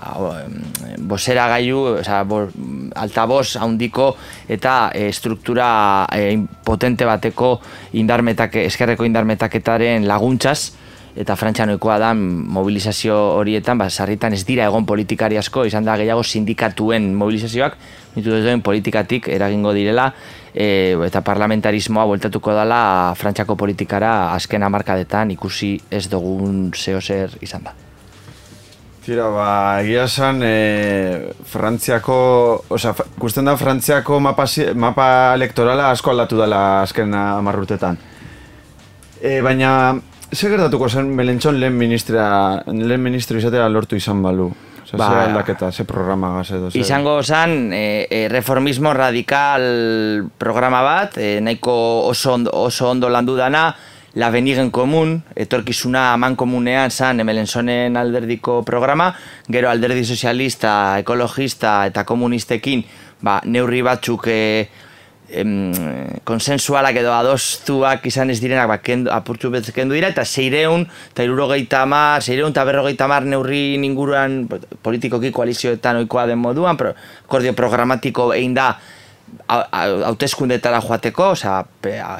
bosera 1.04 1.50
gaiu, 1.52 2.00
oza, 2.00 2.24
bo, 2.24 2.46
altaboz 2.96 3.58
handiko 3.60 4.14
eta 4.48 4.94
e, 4.96 5.12
struktura 5.12 6.08
e, 6.16 6.40
potente 6.64 7.04
bateko 7.06 7.58
indarmetak, 8.00 8.56
eskerreko 8.64 9.04
indarmetaketaren 9.04 10.08
laguntzaz, 10.08 10.85
eta 11.16 11.36
frantxanoikoa 11.40 11.98
da 12.00 12.14
mobilizazio 12.14 13.16
horietan, 13.40 13.80
ba, 13.80 13.90
sarritan 13.90 14.36
ez 14.36 14.44
dira 14.48 14.66
egon 14.68 14.86
politikari 14.86 15.40
asko, 15.40 15.64
izan 15.66 15.88
da 15.88 15.96
gehiago 15.98 16.24
sindikatuen 16.24 17.14
mobilizazioak, 17.16 17.78
mitu 18.18 18.36
duen 18.36 18.62
politikatik 18.62 19.30
eragingo 19.32 19.72
direla, 19.76 20.10
e, 20.52 20.96
eta 21.08 21.24
parlamentarismoa 21.24 22.06
bueltatuko 22.12 22.56
dela 22.56 23.14
frantxako 23.16 23.56
politikara 23.60 24.34
azken 24.36 24.64
amarkadetan 24.68 25.32
ikusi 25.36 25.76
ez 25.92 26.06
dugun 26.12 26.70
zeo 26.76 27.02
zer 27.02 27.38
izan 27.42 27.64
da. 27.70 27.76
Tira, 29.06 29.28
ba, 29.30 29.50
egia 29.84 30.08
esan, 30.10 30.40
e, 30.42 31.32
Frantziako, 31.46 32.16
oza, 32.74 32.96
guztien 33.22 33.46
da 33.46 33.54
Frantziako 33.54 34.18
mapa, 34.18 34.48
mapa 34.74 35.08
elektorala 35.38 35.92
asko 35.94 36.10
aldatu 36.10 36.40
dela 36.40 36.82
azken 36.82 37.14
amarrutetan. 37.14 38.00
E, 39.22 39.42
baina, 39.46 39.70
Zer 40.36 40.52
gertatuko 40.52 40.90
zen 40.92 41.14
Melentxon 41.16 41.56
lehen 41.62 41.78
ministra, 41.80 42.26
lehen 42.68 43.04
ministro 43.04 43.40
izatera 43.40 43.70
lortu 43.72 43.96
izan 43.96 44.20
balu? 44.24 44.50
Zer 44.86 45.00
ba, 45.00 45.08
aldaketa, 45.24 45.72
ze 45.72 45.86
programa 45.88 46.34
gaz 46.36 46.50
edo? 46.58 46.72
Izango 46.76 47.16
zen, 47.24 47.72
e, 47.74 48.06
e, 48.10 48.20
reformismo 48.30 48.92
radikal 48.94 49.64
programa 50.38 50.82
bat, 50.84 51.18
e, 51.18 51.40
nahiko 51.42 51.76
oso 52.10 52.34
ondo, 52.34 52.52
oso 52.68 52.90
ondo 52.90 53.10
landu 53.10 53.38
dana, 53.40 53.70
la 54.20 54.30
benigen 54.32 54.72
komun, 54.76 55.16
etorkizuna 55.36 56.12
aman 56.14 56.36
komunean 56.36 56.92
zan 56.92 57.24
Melenzonen 57.24 57.96
alderdiko 57.98 58.62
programa, 58.68 59.14
gero 59.48 59.72
alderdi 59.72 60.04
sozialista, 60.04 61.00
ekologista 61.00 61.78
eta 61.88 62.04
komunistekin, 62.04 62.84
ba, 63.24 63.40
neurri 63.46 63.82
batzuk 63.88 64.28
e, 64.28 64.42
em, 65.30 65.72
konsensualak 66.24 66.98
edo 67.02 67.14
adostuak 67.14 68.06
izan 68.10 68.30
ez 68.34 68.40
direnak 68.42 68.68
ba, 68.70 68.78
kendu, 68.84 69.12
apurtu 69.12 69.52
kendu 69.74 69.96
dira, 69.96 70.10
eta 70.10 70.26
seireun, 70.26 70.88
eta 71.12 71.24
irurogeita 71.24 71.86
mar, 71.86 72.22
seireun 72.22 72.52
eta 72.52 72.66
berrogeita 72.66 73.08
mar 73.08 73.26
neurri 73.26 73.78
ninguruan 73.78 74.48
politikoki 74.82 75.32
koalizioetan 75.32 76.04
oikoa 76.04 76.28
den 76.28 76.40
moduan, 76.40 76.78
pro, 76.78 76.94
akordio 77.26 77.54
programatiko 77.54 78.34
egin 78.34 78.54
da 78.54 78.76
hauteskundetara 79.48 80.82
joateko, 80.82 81.32
oza, 81.36 81.64
pe, 81.82 82.00
a, 82.00 82.20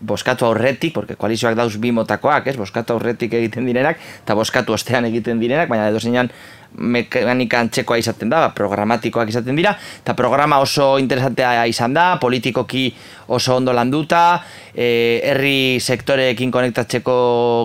boskatu 0.00 0.46
aurretik, 0.46 0.92
porque 0.94 1.16
koalizioak 1.18 1.56
dauz 1.58 1.76
bi 1.82 1.90
motakoak, 1.92 2.46
ez? 2.46 2.56
boskatu 2.56 2.94
aurretik 2.94 3.34
egiten 3.34 3.66
direnak, 3.66 3.98
eta 4.22 4.36
boskatu 4.38 4.76
ostean 4.76 5.08
egiten 5.08 5.40
direnak, 5.42 5.68
baina 5.68 5.88
edo 5.90 6.00
zeinan 6.00 6.30
mekanika 6.76 7.60
antzekoa 7.60 7.98
izaten 7.98 8.30
da, 8.30 8.42
ba, 8.46 8.50
programatikoak 8.54 9.30
izaten 9.32 9.56
dira, 9.58 9.72
eta 10.02 10.14
programa 10.18 10.60
oso 10.62 10.96
interesantea 11.00 11.64
izan 11.70 11.94
da, 11.96 12.10
politikoki 12.20 12.88
oso 13.34 13.56
ondo 13.56 13.72
landuta, 13.72 14.42
e, 14.74 15.20
herri 15.32 15.80
sektoreekin 15.80 16.52
konektatzeko 16.54 17.18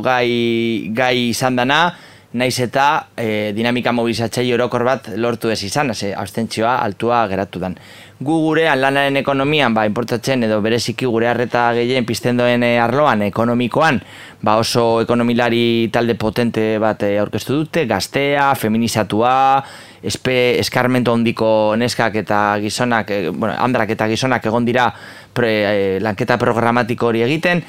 gai, 0.06 0.90
gai 0.96 1.30
izan 1.30 1.62
dana, 1.62 1.84
naiz 2.34 2.56
eta 2.66 2.86
e, 3.16 3.52
dinamika 3.54 3.94
mobilizatzei 3.94 4.48
orokor 4.56 4.86
bat 4.88 5.12
lortu 5.22 5.52
ez 5.54 5.62
izan, 5.64 5.94
ze 5.94 6.14
abstentzioa 6.18 6.80
altua 6.82 7.28
geratu 7.30 7.62
dan. 7.62 7.78
Gu 8.22 8.36
gurean 8.46 8.78
lanaren 8.78 9.18
ekonomian, 9.18 9.74
ba, 9.74 9.88
importatzen 9.90 10.46
edo 10.46 10.60
bereziki 10.62 11.08
gure 11.10 11.28
harreta 11.32 11.72
gehien 11.74 12.06
pizten 12.06 12.38
doen 12.38 12.62
e, 12.64 12.76
arloan, 12.80 13.24
ekonomikoan, 13.26 13.98
ba, 14.46 14.60
oso 14.62 15.02
ekonomilari 15.02 15.90
talde 15.92 16.14
potente 16.16 16.78
bat 16.80 17.02
e, 17.04 17.16
aurkeztu 17.20 17.58
dute, 17.64 17.88
gaztea, 17.90 18.52
feminizatua, 18.56 19.34
espe, 20.06 20.60
eskarmento 20.62 21.16
hondiko 21.16 21.74
neskak 21.80 22.22
eta 22.22 22.44
gizonak, 22.62 23.10
e, 23.10 23.34
bueno, 23.34 23.56
andrak 23.58 23.96
eta 23.98 24.08
gizonak 24.14 24.46
egon 24.46 24.70
dira 24.70 24.92
pre, 25.34 25.98
lanketa 26.06 26.38
programatiko 26.38 27.10
hori 27.10 27.26
egiten, 27.26 27.66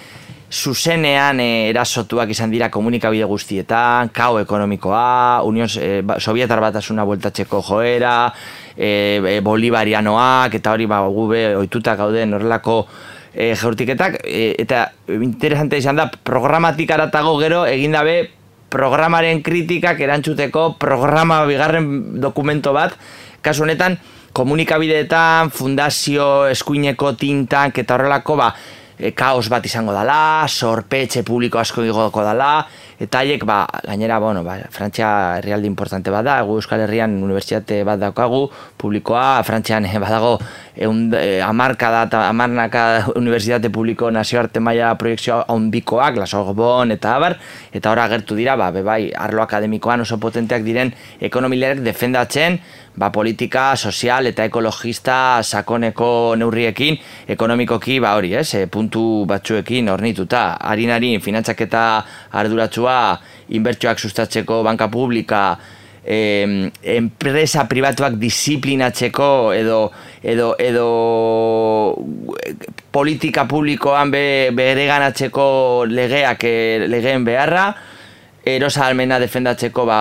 zuzenean 0.53 1.41
e, 1.41 1.71
erasotuak 1.71 2.31
izan 2.31 2.53
dira 2.53 2.71
komunikabide 2.71 3.27
guztietan, 3.29 4.11
kao 4.15 4.39
ekonomikoa, 4.43 5.43
Union 5.49 5.69
e, 5.81 6.03
Sovietar 6.19 6.61
batasuna 6.63 7.05
bueltatzeko 7.09 7.63
joera, 7.65 8.33
e, 8.77 9.41
bolivarianoak, 9.43 10.55
eta 10.61 10.77
hori 10.77 10.87
ba, 10.91 11.03
gube 11.09 11.45
oituta 11.57 11.97
gauden 11.97 12.35
horrelako 12.37 12.79
e, 13.35 13.55
geurtiketak, 13.59 14.21
eta 14.25 14.87
interesante 15.09 15.79
izan 15.83 15.99
da, 16.01 16.09
programatik 16.09 16.91
aratago 16.95 17.37
gero 17.43 17.65
egin 17.67 17.97
dabe 17.97 18.19
programaren 18.75 19.43
kritikak 19.47 20.01
erantzuteko 20.03 20.75
programa 20.83 21.45
bigarren 21.47 22.21
dokumento 22.23 22.73
bat, 22.75 22.97
kasu 23.45 23.63
honetan, 23.67 23.99
komunikabideetan, 24.35 25.53
fundazio 25.55 26.49
eskuineko 26.51 27.13
tintak 27.19 27.79
eta 27.79 27.95
horrelako, 27.95 28.39
ba, 28.41 28.49
e, 28.99 29.13
kaos 29.13 29.49
bat 29.53 29.65
izango 29.67 29.93
dala, 29.95 30.47
sorpetxe 30.49 31.25
publiko 31.27 31.59
asko 31.59 31.85
igoko 31.85 32.25
dala, 32.25 32.67
eta 33.01 33.21
haiek, 33.21 33.43
ba, 33.45 33.65
gainera, 33.87 34.19
bueno, 34.23 34.45
ba, 34.47 34.57
Frantzia 34.71 35.39
herrialde 35.39 35.67
importante 35.67 36.13
bada, 36.15 36.39
egu 36.43 36.59
Euskal 36.61 36.85
Herrian 36.85 37.17
unibertsitate 37.23 37.83
bat 37.87 37.99
daukagu, 38.01 38.47
publikoa, 38.79 39.43
Frantzian 39.47 39.87
eh, 39.89 39.99
badago 39.99 40.37
eun, 40.77 41.09
e, 41.19 41.41
amarka 41.43 41.91
da, 41.91 42.05
eta 42.09 42.23
amarnaka 42.29 42.85
unibertsitate 43.21 43.71
publiko 43.75 44.11
nazioarte 44.15 44.63
maila 44.63 44.95
proiektzioa 45.01 45.45
ondikoak, 45.55 46.21
la 46.23 46.29
Sorbon 46.31 46.95
eta 46.95 47.17
abar, 47.19 47.39
eta 47.75 47.91
ora 47.91 48.07
gertu 48.13 48.39
dira, 48.39 48.57
ba, 48.61 48.71
bebai, 48.75 49.11
arlo 49.11 49.43
akademikoan 49.43 50.07
oso 50.07 50.21
potenteak 50.23 50.65
diren 50.67 50.95
ekonomilerek 51.21 51.83
defendatzen, 51.85 52.61
ba, 52.97 53.11
politika 53.11 53.75
sozial 53.77 54.27
eta 54.31 54.47
ekologista 54.49 55.43
sakoneko 55.43 56.35
neurriekin 56.39 56.99
ekonomikoki 57.29 57.99
ba 58.03 58.15
hori, 58.19 58.35
ez? 58.39 58.49
E, 58.55 58.67
puntu 58.71 59.25
batzuekin 59.29 59.91
ornituta 59.93 60.55
harinari 60.61 61.17
finantzak 61.23 61.65
eta 61.67 61.85
arduratsua 62.33 62.99
inbertsioak 63.55 63.99
sustatzeko 63.99 64.63
banka 64.67 64.89
publika 64.89 65.45
e, 66.05 66.71
enpresa 66.95 67.67
pribatuak 67.69 68.19
disiplinatzeko 68.21 69.31
edo 69.57 69.81
edo 70.23 70.53
edo 70.61 70.87
politika 72.95 73.49
publikoan 73.51 74.13
be, 74.15 74.25
bereganatzeko 74.55 75.49
legeak 75.91 76.47
e, 76.47 76.55
legeen 76.87 77.27
beharra 77.27 77.73
erosa 78.45 78.85
almena 78.87 79.19
defendatzeko 79.19 79.87
ba, 79.89 79.99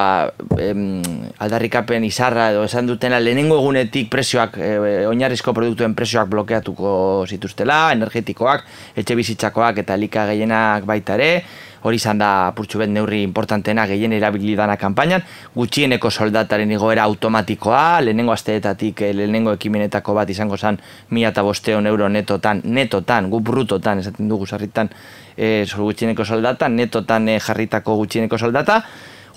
em, 0.60 1.02
aldarrikapen 1.40 2.04
izarra 2.04 2.50
edo 2.52 2.66
esan 2.68 2.88
dutena 2.90 3.20
lehenengo 3.20 3.56
egunetik 3.62 4.10
presioak, 4.12 4.58
e, 4.60 4.72
oinarrizko 5.08 5.54
produktuen 5.56 5.96
presioak 5.96 6.28
blokeatuko 6.34 6.94
zituztela, 7.30 7.94
energetikoak, 7.96 8.66
etxe 9.00 9.16
bizitzakoak 9.16 9.80
eta 9.86 9.96
lika 9.96 10.28
gehienak 10.34 10.84
baita 10.90 11.16
ere, 11.16 11.32
hori 11.84 12.00
izan 12.00 12.18
da 12.18 12.52
purtsu 12.56 12.80
bet 12.82 12.90
neurri 12.90 13.22
importantena 13.24 13.86
gehien 13.88 14.14
erabili 14.16 14.56
dana 14.56 14.78
kanpainan, 14.80 15.24
gutxieneko 15.56 16.12
soldataren 16.12 16.72
igoera 16.72 17.04
automatikoa, 17.10 18.02
lehenengo 18.02 18.34
asteetatik 18.34 19.02
eh, 19.02 19.14
lehenengo 19.14 19.54
ekimenetako 19.60 20.16
bat 20.18 20.30
izango 20.30 20.58
zen 20.58 20.80
mila 21.12 21.34
eta 21.34 21.44
bosteon 21.44 21.88
euro 21.88 22.10
netotan, 22.10 22.62
netotan, 22.66 23.30
gu 23.30 23.40
brutotan, 23.40 24.00
esaten 24.00 24.30
dugu 24.30 24.48
sarritan, 24.48 24.90
e, 25.38 25.66
gutxieneko 25.76 26.26
soldata, 26.26 26.70
netotan 26.70 27.28
e, 27.30 27.40
jarritako 27.40 27.98
gutxieneko 28.02 28.38
soldata, 28.38 28.82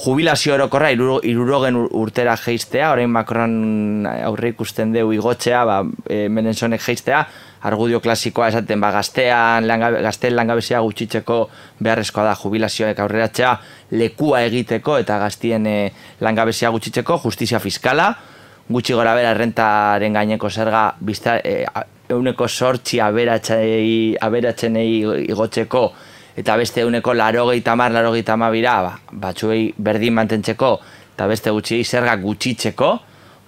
jubilazio 0.04 0.54
orokorra 0.54 0.90
iruro, 0.92 1.20
irurogen 1.24 1.76
urtera 1.76 2.36
geistea, 2.36 2.90
orain 2.92 3.10
Macron 3.10 4.06
aurre 4.06 4.52
ikusten 4.52 4.92
deu 4.92 5.10
igotzea, 5.16 5.64
ba, 5.64 5.80
e, 6.08 6.26
menenzonek 6.28 6.84
geistea, 6.84 7.24
argudio 7.66 8.00
klasikoa 8.00 8.48
esaten 8.52 8.80
ba, 8.80 8.92
gaztean, 8.94 9.66
langabe, 9.66 10.00
gazteen 10.04 10.36
langabezia 10.38 10.80
gutxitzeko 10.84 11.38
beharrezkoa 11.82 12.24
da 12.28 12.34
jubilazioek 12.38 12.98
aurreratzea 13.02 13.52
lekua 13.98 14.44
egiteko 14.46 14.98
eta 15.02 15.18
gaztien 15.22 15.66
e, 15.66 15.76
langabezia 16.22 16.70
gutxitzeko, 16.74 17.18
justizia 17.24 17.60
fiskala, 17.62 18.12
gutxi 18.68 18.94
gora 18.94 19.14
bera 19.18 19.32
errentaren 19.34 20.14
gaineko 20.14 20.50
zerga 20.50 20.88
bizta, 21.00 21.40
e, 21.42 21.64
euneko 22.10 22.46
sortzi 22.48 23.00
aberatzenei 23.02 24.90
igotzeko 25.26 25.82
eta 26.36 26.56
beste 26.60 26.84
euneko 26.84 27.14
larogei 27.16 27.62
tamar, 27.66 27.90
larogei 27.90 28.22
tamabira, 28.22 28.76
ba, 28.84 28.94
batzuei 29.26 29.72
berdin 29.78 30.14
mantentzeko 30.14 30.72
eta 31.16 31.26
beste 31.26 31.50
gutxi 31.50 31.82
zerga 31.84 32.14
gutxitzeko, 32.20 32.90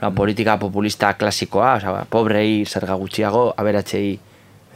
ba, 0.00 0.10
politika 0.10 0.56
populista 0.58 1.12
klasikoa, 1.18 1.74
oza, 1.78 1.92
ba, 1.92 2.06
pobrei 2.10 2.64
zerga 2.66 2.96
gutxiago, 2.98 3.52
aberatzei 3.56 4.18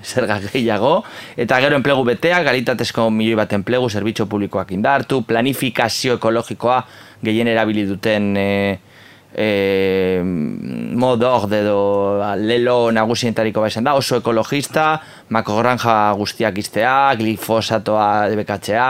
zerga 0.13 0.39
gehiago, 0.43 0.97
eta 1.39 1.61
gero 1.63 1.79
enplegu 1.79 2.05
betea, 2.07 2.43
galitatezko 2.43 3.09
milioi 3.11 3.39
bat 3.39 3.53
enplegu, 3.55 3.91
zerbitzu 3.91 4.27
publikoak 4.31 4.73
indartu, 4.75 5.23
planifikazio 5.29 6.19
ekologikoa 6.19 6.81
gehien 7.23 7.51
erabili 7.53 7.87
duten 7.87 8.33
e, 8.37 8.49
e, 9.35 10.21
modor 10.25 11.47
edo 11.55 11.79
lelo 12.37 12.91
nagusientariko 12.93 13.63
baizan 13.65 13.87
da, 13.87 13.95
oso 13.95 14.19
ekologista, 14.21 14.97
makogranja 15.33 15.95
guztiak 16.19 16.59
iztea, 16.59 17.15
glifosatoa 17.21 18.29
debekatzea, 18.33 18.89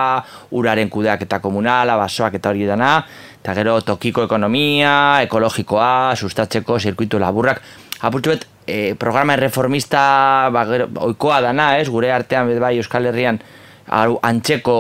uraren 0.59 0.91
kudeak 0.93 1.27
eta 1.29 1.43
komunala, 1.45 1.97
basoak 2.01 2.41
eta 2.41 2.53
hori 2.53 2.67
dana, 2.69 2.95
eta 3.43 3.57
gero 3.59 3.81
tokiko 3.83 4.23
ekonomia, 4.29 5.23
ekologikoa, 5.27 6.15
sustatzeko, 6.15 6.79
zirkuitu 6.79 7.19
laburrak, 7.19 7.59
apurtu 8.07 8.31
bet, 8.31 8.47
e, 8.67 8.95
programa 8.95 9.35
reformista 9.37 10.49
ba, 10.55 10.63
gero, 10.69 10.87
oikoa 11.09 11.41
dana, 11.43 11.73
ez, 11.83 11.89
gure 11.91 12.13
artean 12.15 12.53
bai 12.63 12.77
Euskal 12.79 13.11
Herrian, 13.11 13.41
antzeko, 13.91 14.77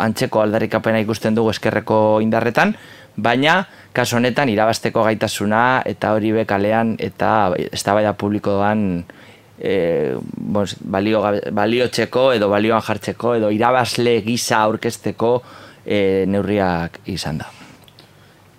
antzeko 0.00 0.40
aldarrikapena 0.42 1.02
ikusten 1.04 1.36
dugu 1.36 1.52
eskerreko 1.52 2.22
indarretan, 2.24 2.72
baina 3.16 3.66
kaso 3.92 4.16
honetan 4.16 4.48
irabasteko 4.52 5.04
gaitasuna 5.04 5.82
eta 5.88 6.14
hori 6.16 6.32
bekalean 6.36 6.96
eta 7.00 7.52
eztabaida 7.72 8.12
publikoan 8.16 9.04
e, 9.60 10.16
bons, 10.36 10.76
balio, 10.80 11.22
balio 11.52 11.88
edo 12.32 12.48
balioan 12.48 12.82
jartzeko 12.82 13.34
edo 13.36 13.50
irabazle 13.50 14.20
gisa 14.24 14.64
aurkezteko 14.64 15.36
e, 15.84 16.24
neurriak 16.28 17.00
izan 17.06 17.38
da. 17.44 17.65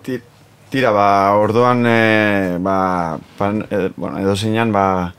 Tira, 0.02 0.90
ba, 0.92 1.32
orduan, 1.40 1.84
e, 1.88 2.58
ba, 2.60 3.18
pan, 3.38 3.62
e, 3.70 3.88
bueno, 3.96 4.18
edo 4.20 4.36
zeinan, 4.36 4.72
ba, 4.72 5.14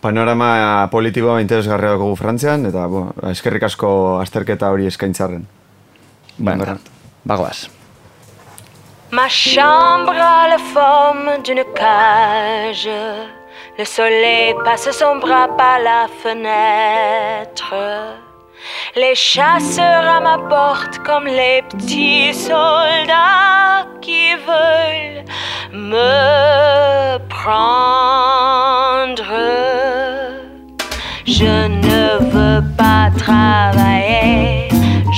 panorama 0.00 0.88
politikoa 0.92 1.40
interesgarria 1.40 1.96
dugu 1.96 2.16
Frantzian, 2.16 2.66
eta 2.68 2.86
bo, 2.86 3.06
eskerrik 3.30 3.64
asko 3.68 3.90
azterketa 4.20 4.70
hori 4.72 4.88
eskaintzarren. 4.90 5.46
Ba, 6.38 6.56
bagoaz. 7.24 7.68
Ma 9.12 9.26
chambre 9.28 10.20
a 10.20 10.48
la 10.48 10.58
forme 10.58 11.42
d'une 11.42 11.64
cage. 11.74 12.88
Le 13.78 13.84
soleil 13.84 14.54
passe 14.64 14.92
son 14.92 15.16
bras 15.18 15.48
par 15.56 15.80
la 15.80 16.06
fenêtre. 16.22 17.74
Les 18.94 19.14
chasseurs 19.14 20.06
à 20.06 20.20
ma 20.20 20.38
porte 20.38 20.98
comme 21.04 21.26
les 21.26 21.62
petits 21.62 22.32
soldats 22.34 23.69
qui 24.10 24.34
veulent 24.50 25.24
me 25.72 27.18
prendre. 27.36 29.32
Je 31.38 31.54
ne 31.86 32.02
veux 32.32 32.62
pas 32.82 33.04
travailler, 33.24 34.68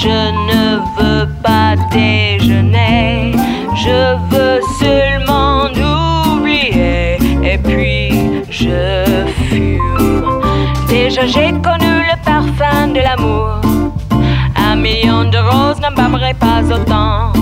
je 0.05 0.19
ne 0.51 0.63
veux 0.97 1.27
pas 1.47 1.71
déjeuner. 1.91 3.33
Je 3.85 4.01
veux 4.31 4.61
seulement 4.81 5.55
oublier 6.37 7.19
et 7.51 7.59
puis 7.67 8.03
je 8.51 8.81
fume. 9.49 10.25
Déjà 10.89 11.25
j'ai 11.35 11.51
connu 11.69 11.93
le 12.11 12.17
parfum 12.31 12.89
de 12.97 13.01
l'amour. 13.07 13.53
Un 14.69 14.77
million 14.77 15.25
de 15.35 15.39
roses 15.51 15.81
n'embâmerait 15.81 16.39
pas 16.47 16.61
autant. 16.77 17.42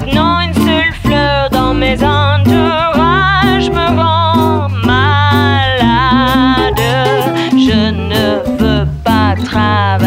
Maintenant 0.00 0.40
une 0.40 0.54
seule 0.54 0.94
fleur 1.04 1.50
dans 1.50 1.74
mes 1.74 1.96
entourages 2.02 3.70
me 3.70 3.86
rend 4.00 4.68
malade. 4.86 6.80
Je 7.52 7.90
ne 7.90 8.40
veux 8.58 8.86
pas 9.04 9.34
travailler. 9.44 9.99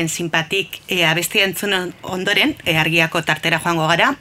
Martineren 0.00 0.08
simpatik 0.08 0.80
e, 0.88 1.04
abestia 1.04 1.44
entzun 1.44 1.92
ondoren, 2.02 2.56
e, 2.64 2.76
argiako 2.78 3.22
tartera 3.22 3.60
joango 3.60 3.86
gara. 3.86 4.16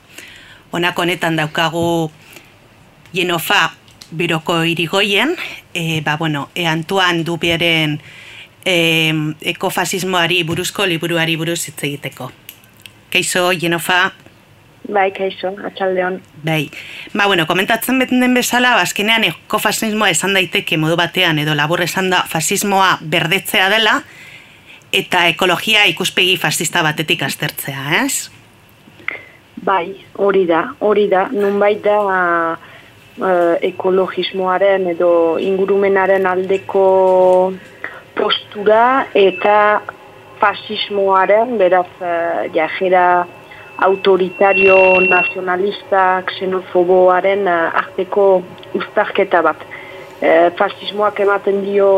Honako 0.72 1.02
honetan 1.02 1.38
daukagu 1.38 2.12
Jenofa 3.14 3.72
biroko 4.12 4.64
irigoien, 4.64 5.36
e, 5.74 6.02
ba, 6.02 6.18
bueno, 6.18 6.50
e, 6.56 6.68
Antoine 6.68 7.24
Dubieren 7.24 8.02
e, 8.66 9.14
ekofasismoari 9.42 10.44
buruzko 10.44 10.86
liburuari 10.86 11.38
buruz 11.38 11.66
hitz 11.68 11.84
egiteko. 11.84 12.32
Keizo, 13.10 13.52
Jenofa, 13.54 14.12
Bai, 14.90 15.12
kaixo, 15.12 15.54
atxaldeon. 15.66 16.22
Bai, 16.44 16.72
ba, 17.14 17.28
bueno, 17.28 17.46
komentatzen 17.46 18.00
beten 18.00 18.20
den 18.20 18.34
bezala, 18.34 18.74
bazkenean 18.76 19.24
ekofasismoa 19.28 20.10
esan 20.10 20.34
daiteke 20.34 20.78
modu 20.78 20.96
batean, 20.98 21.38
edo 21.40 21.54
labur 21.54 21.84
esan 21.84 22.10
da 22.10 22.24
fasismoa 22.26 22.98
berdetzea 23.02 23.70
dela, 23.70 24.00
eta 24.92 25.26
ekologia 25.30 25.86
ikuspegi 25.90 26.38
fascista 26.38 26.84
batetik 26.84 27.24
aztertzea, 27.24 28.04
ez? 28.04 28.30
Bai, 29.66 30.06
hori 30.18 30.46
da, 30.48 30.64
hori 30.80 31.08
da, 31.12 31.28
nunbait 31.32 31.82
da 31.84 31.98
uh, 33.20 33.56
ekologismoaren 33.70 34.88
edo 34.94 35.12
ingurumenaren 35.44 36.26
aldeko 36.26 36.86
postura 38.16 39.08
eta 39.14 39.82
fasismoaren, 40.40 41.58
beraz, 41.60 41.90
uh, 42.00 42.48
jajera 42.56 43.26
autoritario, 43.84 44.78
nazionalista, 45.08 46.24
xenofoboaren 46.38 47.46
uh, 47.48 47.76
arteko 47.84 48.30
ustarketa 48.80 49.44
bat. 49.44 49.68
E, 50.20 50.52
fasismoak 50.60 51.22
ematen 51.24 51.62
dio 51.64 51.90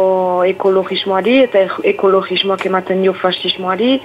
ekologismoari 0.45 1.39
eta 1.47 1.63
ekologismoak 1.89 2.67
ematen 2.69 3.01
dio 3.01 3.15
fasismoari 3.17 3.95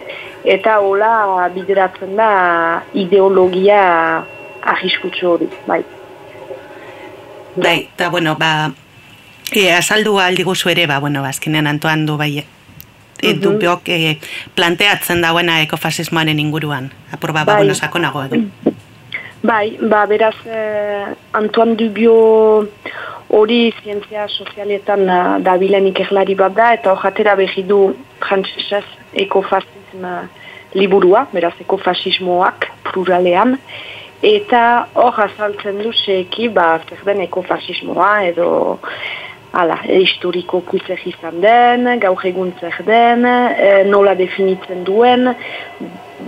eta 0.57 0.79
hola 0.81 1.51
bideratzen 1.53 2.15
da 2.17 2.31
ideologia 2.97 3.83
ahiskutsu 4.73 5.29
hori, 5.35 5.51
bai. 5.67 5.83
Bai, 7.57 7.79
eta 7.93 8.09
bueno, 8.11 8.37
ba, 8.41 8.71
e, 9.53 9.69
azaldu 9.73 10.17
aldi 10.21 10.45
guzu 10.49 10.73
ere, 10.73 10.87
ba, 10.89 10.99
bueno, 11.01 11.25
azkenean 11.25 11.69
antoan 11.71 12.07
du 12.09 12.17
bai, 12.17 12.45
e, 13.21 13.35
du 13.35 13.57
biok, 13.61 13.89
e, 13.89 14.17
planteatzen 14.57 15.23
dauena 15.25 15.61
ekofasismoaren 15.65 16.41
inguruan, 16.41 16.91
apur 17.13 17.33
ba, 17.33 17.45
ba, 17.45 17.53
Bai. 17.53 17.63
bueno, 17.65 17.75
sakonago 17.75 18.25
edo. 18.25 18.43
Bai, 19.47 19.77
ba, 19.81 20.07
beraz, 20.07 20.35
eh, 20.47 21.07
Antoine 21.33 21.77
Dubio 21.77 22.69
hori 23.29 23.73
zientzia 23.83 24.29
sozialetan 24.29 25.05
uh, 25.09 25.37
dabilen 25.43 25.87
ikerlari 25.93 26.35
bat 26.39 26.55
da, 26.57 26.73
eta 26.79 26.95
hojatera 26.95 27.37
behi 27.39 27.67
du 27.67 27.81
frantzesez 28.23 28.85
ekofasism 29.27 30.07
liburua, 30.77 31.27
beraz 31.33 31.55
ekofasismoak 31.63 32.69
pluralean, 32.91 33.57
eta 34.23 34.63
hor 34.95 35.21
azaltzen 35.27 35.81
du 35.83 35.93
seki, 35.93 36.49
ba, 36.49 36.77
zer 36.89 37.03
den 37.07 37.23
ekofasismoa, 37.27 38.13
edo 38.33 38.49
Hala, 39.57 39.79
historiko 39.89 40.59
zer 40.87 41.01
izan 41.09 41.39
den, 41.41 41.87
gaur 42.01 42.21
egun 42.29 42.51
zer 42.61 42.75
den, 42.85 43.25
e, 43.25 43.85
nola 43.89 44.13
definitzen 44.15 44.83
duen, 44.85 45.31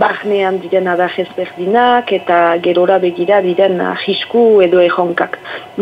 barnean 0.00 0.56
diren 0.62 0.88
adajez 0.88 1.26
berdinak 1.36 2.12
eta 2.16 2.38
gerora 2.64 2.96
begira 2.98 3.42
diren 3.44 3.82
jisku 4.04 4.62
edo 4.64 4.80
ejonkak. 4.80 5.36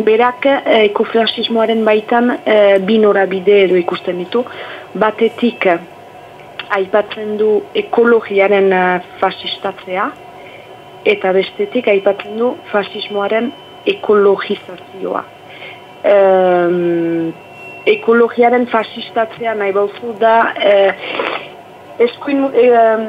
Berak 0.09 0.49
e, 0.51 0.57
ekofasismoaren 0.89 1.85
baitan 1.87 2.35
e, 2.35 2.57
bi 2.89 2.99
norabide 2.99 3.61
edo 3.69 3.79
ikusten 3.79 4.19
ditu, 4.25 4.43
batetik 4.95 5.69
aipatzen 6.81 7.39
du 7.39 7.53
ekologiaren 7.85 8.73
e, 8.73 8.83
fasistatzea, 9.23 10.11
eta 11.15 11.33
bestetik 11.39 11.95
aipatzen 11.95 12.35
du 12.43 12.53
fasismoaren 12.75 13.53
ekologizazioa 13.95 15.27
um, 16.13 17.33
ekologiaren 17.87 18.67
fasistatzea 18.71 19.55
nahi 19.55 19.73
bauzu 19.73 20.15
da 20.21 20.35
eh, 20.59 20.93
eskuin, 22.07 22.45
um, 22.49 23.07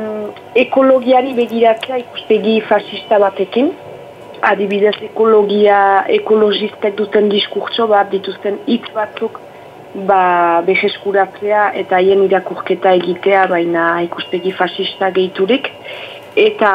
ekologiari 0.56 1.34
begiratzea 1.38 2.02
ikuspegi 2.06 2.60
fasista 2.70 3.20
batekin. 3.24 3.74
Adibidez 4.48 4.96
ekologia 5.02 5.80
ekologistek 6.14 6.98
duten 6.98 7.30
diskurtso 7.32 7.88
bat 7.90 8.12
dituzten 8.14 8.60
hitz 8.68 8.86
batzuk 8.94 9.40
ba, 10.06 10.62
beheskuratzea 10.68 11.72
eta 11.82 11.98
haien 11.98 12.22
irakurketa 12.28 12.94
egitea 13.00 13.48
baina 13.50 13.88
ikuspegi 14.06 14.54
fasista 14.60 15.10
gehiturik. 15.16 15.72
Eta 16.38 16.74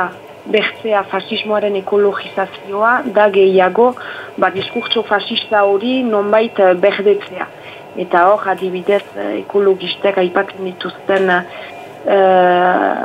bertzea 0.50 1.04
fasismoaren 1.10 1.76
ekologizazioa 1.78 2.92
da 3.14 3.28
gehiago 3.30 3.92
ba, 4.38 4.50
diskurtso 4.50 5.02
fasista 5.02 5.64
hori 5.64 6.02
nonbait 6.02 6.58
eh, 6.58 6.74
berdetzea. 6.74 7.48
Eta 8.02 8.26
hor, 8.30 8.46
adibidez, 8.48 9.04
eh, 9.16 9.42
ekologistek 9.42 10.18
aipatzen 10.22 10.64
dituzten 10.64 11.28
uh, 11.32 13.02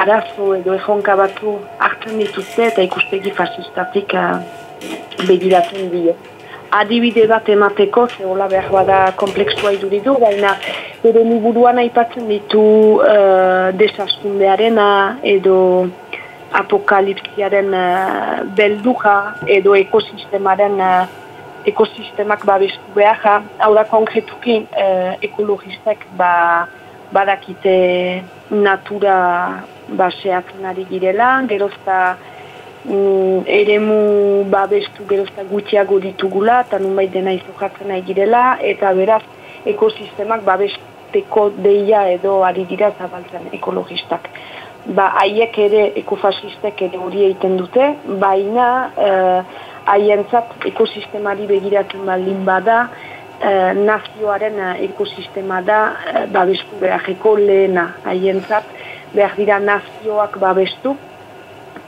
arazo 0.00 0.52
edo 0.54 0.74
ejonka 0.74 1.16
batu 1.18 1.56
hartzen 1.82 2.20
dituzte 2.22 2.68
eta 2.70 2.84
ikustegi 2.86 3.32
fasistatik 3.34 4.14
uh, 4.14 4.38
begiratzen 5.26 5.90
die. 5.90 6.14
Adibide 6.74 7.26
bat 7.30 7.48
emateko, 7.50 8.06
zehola 8.16 8.48
behar 8.50 8.70
bada 8.72 9.00
komplexua 9.18 9.74
iduridu, 9.76 10.16
baina 10.22 10.54
bere 11.02 11.22
liburuan 11.26 11.78
aipatzen 11.82 12.26
ditu 12.30 12.64
uh, 13.02 13.70
desaskundearena 13.78 14.88
edo 15.36 15.58
apokalipsiaren 16.54 17.74
uh, 17.74 18.44
belduja 18.56 19.16
edo 19.50 19.74
ekosistemaren 19.78 20.78
uh, 20.80 21.06
ekosistemak 21.66 22.44
babestu 22.46 22.94
behar, 22.94 23.42
hau 23.58 23.72
da 23.74 23.84
konkretuki 23.88 24.60
uh, 24.68 25.14
ekologistek 25.24 26.04
ba, 26.18 26.68
badakite 27.14 27.74
natura 28.50 29.16
baseatzen 29.88 30.64
ari 30.68 30.86
girela, 30.90 31.30
gerozta 31.48 32.16
mm, 32.84 33.44
eremu 33.60 33.98
babestu 34.52 35.06
gerozta 35.08 35.44
gutxiago 35.50 36.00
ditugula, 36.04 36.62
eta 36.66 36.80
nunbait 36.82 37.12
dena 37.12 37.34
izokatzen 37.36 37.90
nahi 37.92 38.04
girela, 38.08 38.44
eta 38.72 38.92
beraz 38.96 39.22
ekosistemak 39.74 40.44
babesteko 40.44 41.48
deia 41.64 42.06
edo 42.12 42.42
ari 42.44 42.66
dira 42.68 42.92
zabaltzen 42.98 43.48
ekologistak 43.56 44.28
ba, 44.86 45.10
haiek 45.20 45.58
ere 45.58 45.84
ekofasistek 46.00 46.82
ere 46.88 46.98
hori 46.98 47.24
egiten 47.28 47.56
dute, 47.60 47.94
baina 48.20 48.68
haientzat 49.86 50.64
ekosistemari 50.70 51.46
begiratzen 51.48 52.04
baldin 52.08 52.44
bada, 52.44 52.88
eh, 53.40 53.72
nazioaren 53.76 54.60
ekosistema 54.88 55.60
da 55.62 55.80
eh, 55.92 56.24
babestu 56.32 56.80
beharreko 56.80 57.36
lehena 57.40 57.88
haientzat, 58.04 58.70
behar 59.14 59.36
dira 59.36 59.60
nazioak 59.60 60.38
babestu, 60.40 60.96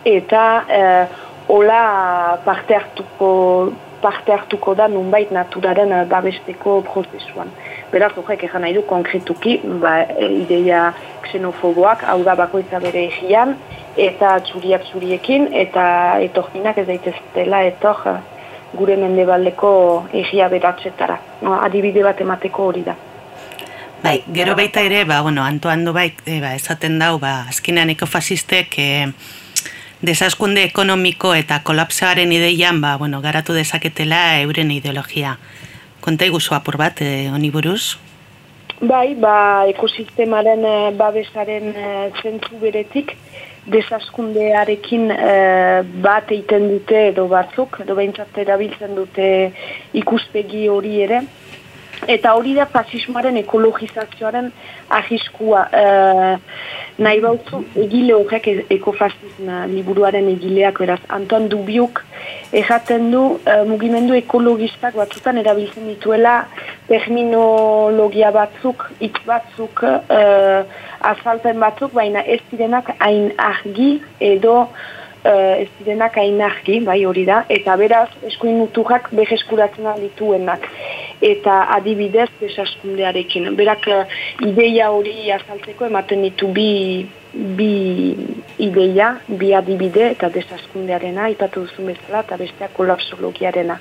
eta 0.04 0.44
eh, 0.68 1.04
hola 1.48 2.38
parte 2.44 2.74
hartuko 2.74 3.32
parte 4.00 4.30
hartuko 4.30 4.74
da 4.76 4.86
nunbait 4.88 5.30
naturaren 5.32 5.94
babesteko 6.08 6.82
prozesuan. 6.84 7.48
Beraz, 7.96 8.12
horrek 8.20 8.42
egan 8.44 8.60
nahi 8.60 8.74
du 8.76 8.82
konkretuki, 8.84 9.54
ba, 9.80 10.02
ideia 10.20 10.90
xenofoboak, 11.24 12.02
hau 12.04 12.18
da 12.26 12.34
bakoitza 12.36 12.76
bere 12.82 13.06
egian, 13.08 13.54
eta 13.96 14.34
txuriak 14.44 14.84
txuriekin, 14.90 15.46
eta 15.56 15.84
etorkinak 16.26 16.76
ez 16.82 16.84
daiteztela 16.90 17.62
etor 17.70 18.02
gure 18.76 18.98
mendebaldeko 19.00 19.70
egia 20.12 20.50
beratzetara. 20.52 21.16
No, 21.40 21.54
adibide 21.64 22.04
bat 22.04 22.20
emateko 22.20 22.66
hori 22.68 22.84
da. 22.84 22.98
Bai, 24.02 24.18
gero 24.36 24.52
baita 24.58 24.84
ere, 24.84 25.06
ba, 25.08 25.22
bueno, 25.24 25.40
Antoan 25.48 25.86
du 25.88 25.94
bai, 25.96 26.10
e, 26.26 26.36
ba, 26.42 26.52
esaten 26.58 26.98
dau, 27.00 27.16
ba, 27.22 27.46
azkenean 27.48 27.94
ekofasistek 27.94 28.76
e, 28.76 28.90
desaskunde 30.04 30.66
ekonomiko 30.68 31.32
eta 31.34 31.62
kolapsaren 31.64 32.36
ideian, 32.36 32.84
ba, 32.84 32.98
bueno, 33.00 33.22
garatu 33.24 33.56
dezaketela 33.56 34.42
euren 34.42 34.76
ideologia. 34.76 35.38
Konta 36.06 36.22
iguzu 36.28 36.54
apur 36.54 36.76
bat, 36.78 37.00
e, 37.02 37.26
honi 37.34 37.48
buruz? 37.50 37.96
Bai, 38.78 39.16
ba, 39.18 39.66
ekosistemaren 39.72 40.60
e, 40.62 40.74
babesaren 40.94 41.72
e, 41.74 41.88
zentzu 42.20 42.60
beretik, 42.60 43.10
desaskundearekin 43.74 45.10
e, 45.10 45.32
bat 46.04 46.30
egiten 46.30 46.68
dute 46.70 47.00
edo 47.08 47.24
batzuk, 47.32 47.80
edo 47.82 47.96
behintzat 47.98 48.38
erabiltzen 48.44 48.94
dute 48.94 49.26
ikuspegi 49.98 50.68
hori 50.70 50.94
ere, 51.08 51.24
eta 52.06 52.34
hori 52.36 52.54
da 52.56 52.66
fasismoaren 52.70 53.36
ekologizazioaren 53.40 54.50
ahiskua. 54.98 55.66
E, 55.72 55.84
nahi 57.02 57.20
bautzu, 57.20 57.62
egile 57.82 58.14
horrek 58.16 58.48
e- 58.52 58.64
ekofasisma 58.78 59.64
liburuaren 59.72 60.28
egileak, 60.32 60.80
beraz, 60.84 61.00
Anton 61.08 61.48
Dubiuk 61.52 62.02
erraten 62.56 63.10
du 63.12 63.22
e, 63.44 63.56
mugimendu 63.68 64.16
ekologistak 64.18 64.96
batzutan 65.00 65.40
erabiltzen 65.42 65.88
dituela 65.90 66.36
terminologia 66.88 68.30
batzuk, 68.34 68.86
hitz 69.00 69.18
batzuk, 69.26 69.82
e, 69.84 70.20
azalpen 71.14 71.58
batzuk, 71.60 71.92
baina 71.96 72.22
ez 72.24 72.40
direnak 72.50 72.92
hain 73.00 73.32
argi 73.38 73.96
edo 74.20 74.66
uh, 75.26 75.60
ez 75.60 75.68
direnak 75.78 76.16
hain 76.18 76.40
argi, 76.42 76.80
bai 76.86 77.00
hori 77.08 77.24
da, 77.28 77.42
eta 77.52 77.76
beraz 77.80 78.08
eskuin 78.30 78.58
muturrak 78.60 79.10
beheskuratzen 79.16 79.88
dituenak. 80.02 80.66
Eta 81.24 81.62
adibidez 81.72 82.28
desaskundearekin. 82.40 83.54
Berak 83.56 83.86
uh, 83.88 84.02
ideia 84.44 84.90
hori 84.92 85.30
azaltzeko 85.32 85.86
ematen 85.88 86.26
ditu 86.26 86.50
bi, 86.52 87.06
bi 87.32 87.70
ideia, 88.58 89.14
bi 89.28 89.52
adibide 89.56 90.10
eta 90.10 90.28
desaskundearena, 90.32 91.30
ipatu 91.32 91.64
duzu 91.64 91.86
bezala, 91.88 92.24
eta 92.26 92.36
besteak 92.36 92.76
kolapsologiarena. 92.76 93.78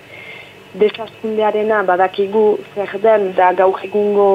Desaskundearena 0.75 1.83
badakigu 1.87 2.45
zer 2.75 2.97
den 3.03 3.33
da 3.35 3.51
gaur 3.53 3.79
egungo 3.83 4.29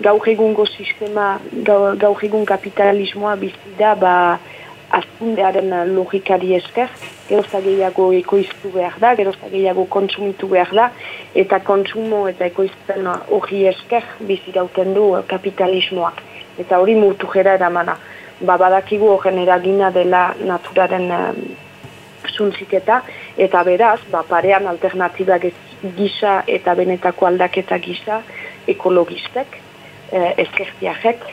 gaur 0.00 0.28
egungo 0.28 0.66
sistema, 0.66 1.38
gaur, 1.64 1.96
gaur 1.96 2.24
egun 2.24 2.44
kapitalismoa 2.44 3.36
bizi 3.36 3.76
da, 3.78 3.94
ba, 3.94 4.14
azkundearen 4.90 5.72
logikari 5.94 6.54
esker, 6.54 6.88
gerozta 7.28 7.60
gehiago 7.64 8.10
ekoiztu 8.12 8.70
behar 8.74 8.98
da, 9.00 9.14
gerozta 9.14 9.48
gehiago 9.52 9.86
kontsumitu 9.90 10.48
behar 10.48 10.72
da, 10.76 10.88
eta 11.34 11.60
kontsumo 11.64 12.26
eta 12.28 12.46
ekoizten 12.46 13.08
hori 13.38 13.64
esker 13.70 14.04
bizirauten 14.28 14.94
du 14.94 15.10
kapitalismoak. 15.28 16.22
Eta 16.58 16.78
hori 16.78 16.94
murtu 16.94 17.26
jera 17.32 17.56
eramana. 17.58 17.96
Ba, 18.40 18.56
badakigu 18.58 19.08
horren 19.14 19.38
eragina 19.38 19.90
dela 19.94 20.34
naturaren 20.44 21.10
zuntziketa, 22.34 23.02
eta 23.38 23.62
beraz, 23.64 24.00
ba, 24.10 24.22
parean 24.28 24.66
alternatibak 24.66 25.46
gisa 25.96 26.42
eta 26.46 26.74
benetako 26.74 27.26
aldaketa 27.26 27.78
gisa 27.78 28.20
ekologistek, 28.68 29.58
eh, 30.12 30.32
eskertiajek, 30.44 31.24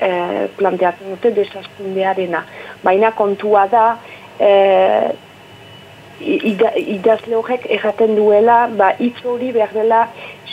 eh, 0.00 0.46
planteatzen 0.56 1.14
dute 1.14 1.34
desazkundearena. 1.36 2.44
Baina 2.82 3.12
kontua 3.12 3.66
da, 3.70 3.86
eh, 4.38 5.10
idazle 6.20 7.36
horrek 7.36 7.64
erraten 7.70 8.14
duela, 8.16 8.66
ba, 8.76 8.92
hitz 8.98 9.24
hori 9.24 9.52
behar 9.52 9.72
dela 9.72 10.02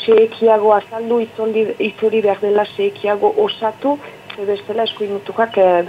seekiago 0.05 0.71
azaldu, 0.73 1.19
hitz 1.19 2.03
hori 2.03 2.21
behar 2.21 2.39
dela 2.41 2.65
seekiago 2.75 3.33
osatu, 3.43 3.97
bestela 4.45 4.83
eskuin 4.83 5.13
mutuak 5.13 5.57
eh, 5.57 5.83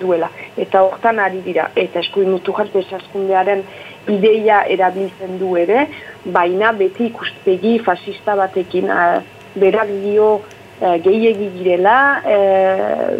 duela. 0.00 0.30
Eta 0.56 0.82
hortan 0.82 1.18
ari 1.18 1.40
dira, 1.44 1.70
eta 1.76 2.00
eskuin 2.00 2.30
mutuak 2.30 2.72
desazkundearen 2.72 3.62
ideia 4.08 4.64
erabiltzen 4.64 5.38
du 5.38 5.56
ere, 5.56 5.88
baina 6.24 6.72
beti 6.72 7.06
ikustegi 7.06 7.78
fasista 7.78 8.34
batekin 8.36 8.88
eh, 8.90 9.20
berak 9.54 9.88
dio 10.02 10.40
e, 10.80 10.98
gehiegi 11.04 11.50
girela, 11.56 11.96
e, 12.24 12.36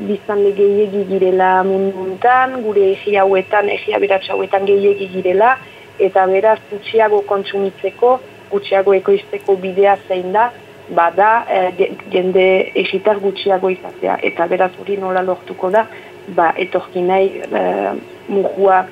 biztanle 0.09 0.53
gehiegi 0.59 1.05
girela 1.09 1.51
munduntan, 1.65 2.61
gure 2.63 2.93
egi 2.93 3.17
hauetan, 3.17 3.69
egi 3.75 3.95
aberatsa 3.97 4.35
hauetan 4.35 4.67
gehiegi 4.69 5.11
girela, 5.13 5.57
eta 5.99 6.27
beraz 6.31 6.59
gutxiago 6.71 7.23
kontsumitzeko, 7.29 8.19
gutxiago 8.51 8.95
ekoizteko 8.97 9.57
bidea 9.63 9.97
zein 10.09 10.33
da, 10.33 10.51
bada 10.95 11.31
e, 11.51 11.91
jende 12.13 12.47
egitar 12.83 13.21
gutxiago 13.21 13.71
izatea. 13.75 14.19
Eta 14.23 14.47
beraz 14.49 14.73
hori 14.81 14.97
nola 15.01 15.23
lortuko 15.23 15.71
da, 15.75 15.87
ba, 16.37 16.53
etorkinai 16.57 17.25
e, 17.45 17.65
mugua, 18.29 18.85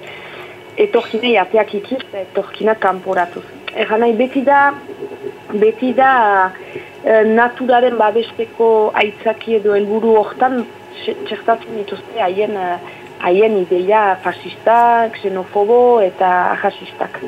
etorkinai 0.77 1.37
ateak 1.41 1.75
ikiz, 1.81 2.03
etorkina 2.27 2.77
kanporatuz. 2.81 3.45
Egan 3.77 4.01
nahi 4.05 4.17
beti 4.17 4.43
da, 4.45 4.61
beti 5.61 5.93
da, 5.97 6.51
Eh, 7.07 7.23
naturaren 7.23 7.95
babesteko 8.01 8.69
aitzaki 8.99 9.61
edo 9.61 9.77
helburu 9.77 10.17
hortan 10.19 10.65
txertatzen 11.29 11.77
dituzte 11.79 12.19
haien 12.19 12.57
eh, 12.59 12.95
haien 13.23 13.55
ideia 13.61 14.01
fascistak, 14.25 15.15
xenofobo 15.23 16.01
eta 16.03 16.31
jasistak. 16.65 17.21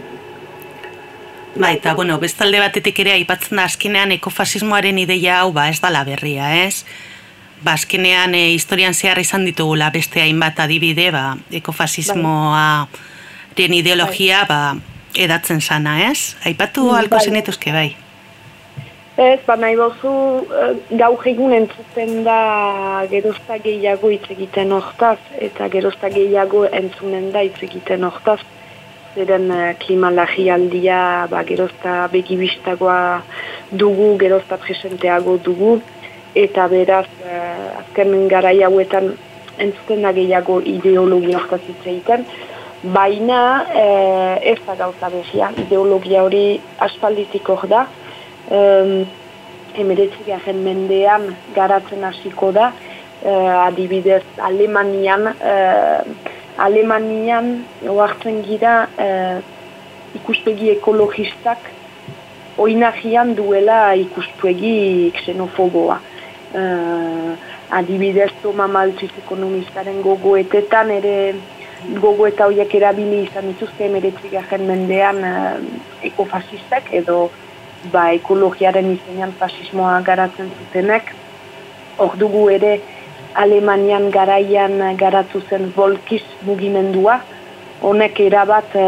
Ba, 1.59 1.71
eta, 1.71 1.95
bueno, 1.95 2.17
bestalde 2.19 2.59
batetik 2.61 2.99
ere 3.05 3.15
aipatzen 3.15 3.61
da 3.61 3.69
azkenean 3.71 4.17
ekofasismoaren 4.17 4.99
ideia 4.99 5.39
hau 5.45 5.53
ba 5.55 5.69
ez 5.71 5.79
dala 5.85 6.03
berria, 6.05 6.51
ez? 6.67 6.83
Ba, 7.63 7.77
azkenean 7.79 8.35
e, 8.35 8.43
historian 8.57 8.99
zehar 8.99 9.23
izan 9.23 9.47
ditugula 9.47 9.93
beste 9.95 10.21
hainbat 10.23 10.59
adibide, 10.67 11.09
ba, 11.15 11.37
ekofasismoa 11.63 12.67
den 13.57 13.79
ideologia, 13.79 14.43
bai. 14.43 14.75
ba, 14.75 15.15
edatzen 15.15 15.63
sana, 15.63 16.01
ez? 16.11 16.35
Aipatu 16.45 16.91
bai. 16.91 17.05
alko 17.05 17.23
zenetuzke 17.23 17.73
bai. 17.79 17.89
Ez, 19.19 19.41
ba 19.47 19.57
nahi 19.59 19.75
bozu, 19.75 20.11
uh, 20.47 20.75
gaur 20.95 21.25
egun 21.27 21.51
entzuten 21.57 22.21
da 22.23 23.03
gerozta 23.11 23.57
gehiago 23.65 24.13
hitz 24.15 24.29
egiten 24.31 24.71
hortaz, 24.77 25.19
eta 25.47 25.67
gerozta 25.73 26.07
gehiago 26.15 26.61
entzunen 26.81 27.33
da 27.35 27.43
hitz 27.43 27.59
egiten 27.67 28.07
hortaz. 28.07 28.39
Zeren 29.17 29.51
uh, 29.51 29.73
klima 29.83 30.13
aldia, 30.55 31.27
ba, 31.35 31.43
gerozta 31.43 32.07
begibistagoa 32.13 33.25
dugu, 33.73 34.17
gerozta 34.23 34.57
presenteago 34.57 35.37
dugu, 35.43 35.81
eta 36.37 36.69
beraz, 36.69 37.09
uh, 37.27 37.83
azken 37.83 38.29
gara 38.29 38.55
hauetan 38.71 39.17
entzuten 39.59 40.03
da 40.03 40.13
gehiago 40.13 40.61
ideologia 40.61 41.39
hortaz 41.39 41.65
hitz 41.67 41.87
egiten, 41.87 42.25
baina 42.85 43.67
uh, 43.67 44.37
ez 44.47 44.61
da 44.65 44.77
gauza 44.77 45.11
behia, 45.11 45.51
ideologia 45.59 46.23
hori 46.23 46.61
aspaldizik 46.79 47.49
hor 47.49 47.67
da, 47.67 47.89
um, 48.51 49.07
emeretzi 49.75 50.33
mendean 50.55 51.35
garatzen 51.55 52.05
hasiko 52.05 52.53
da, 52.53 52.73
uh, 53.25 53.67
adibidez 53.67 54.25
Alemanian, 54.39 55.27
uh, 55.27 56.03
Alemanian 56.59 57.65
oartzen 57.87 58.43
gira 58.43 58.89
uh, 58.99 59.41
ikuspegi 60.15 60.71
ekologistak 60.71 61.59
oinagian 62.59 63.35
duela 63.35 63.95
ikuspegi 63.95 65.13
xenofoboa. 65.15 66.01
Uh, 66.55 67.37
adibidez 67.71 68.31
Toma 68.43 68.67
Maltziz 68.67 69.11
ekonomistaren 69.23 70.01
gogoetetan 70.03 70.91
ere 70.91 71.35
gogo 72.01 72.27
eta 72.27 72.47
horiek 72.49 72.73
erabili 72.75 73.23
izan 73.27 73.51
dituzte 73.53 73.85
emeretzi 73.87 74.31
mendean 74.65 75.19
uh, 75.23 75.59
ekofasistak 76.03 76.93
edo 76.93 77.31
ba, 77.93 78.11
ekologiaren 78.13 78.93
izenean 78.93 79.33
fasismoa 79.39 80.01
garatzen 80.07 80.51
zutenek. 80.59 81.13
Hor 81.99 82.17
dugu 82.19 82.49
ere 82.51 82.79
Alemanian 83.35 84.11
garaian 84.11 84.79
garatu 84.97 85.43
zen 85.49 85.73
volkiz 85.77 86.23
mugimendua. 86.47 87.21
Honek 87.83 88.19
erabat 88.21 88.75
e, 88.75 88.87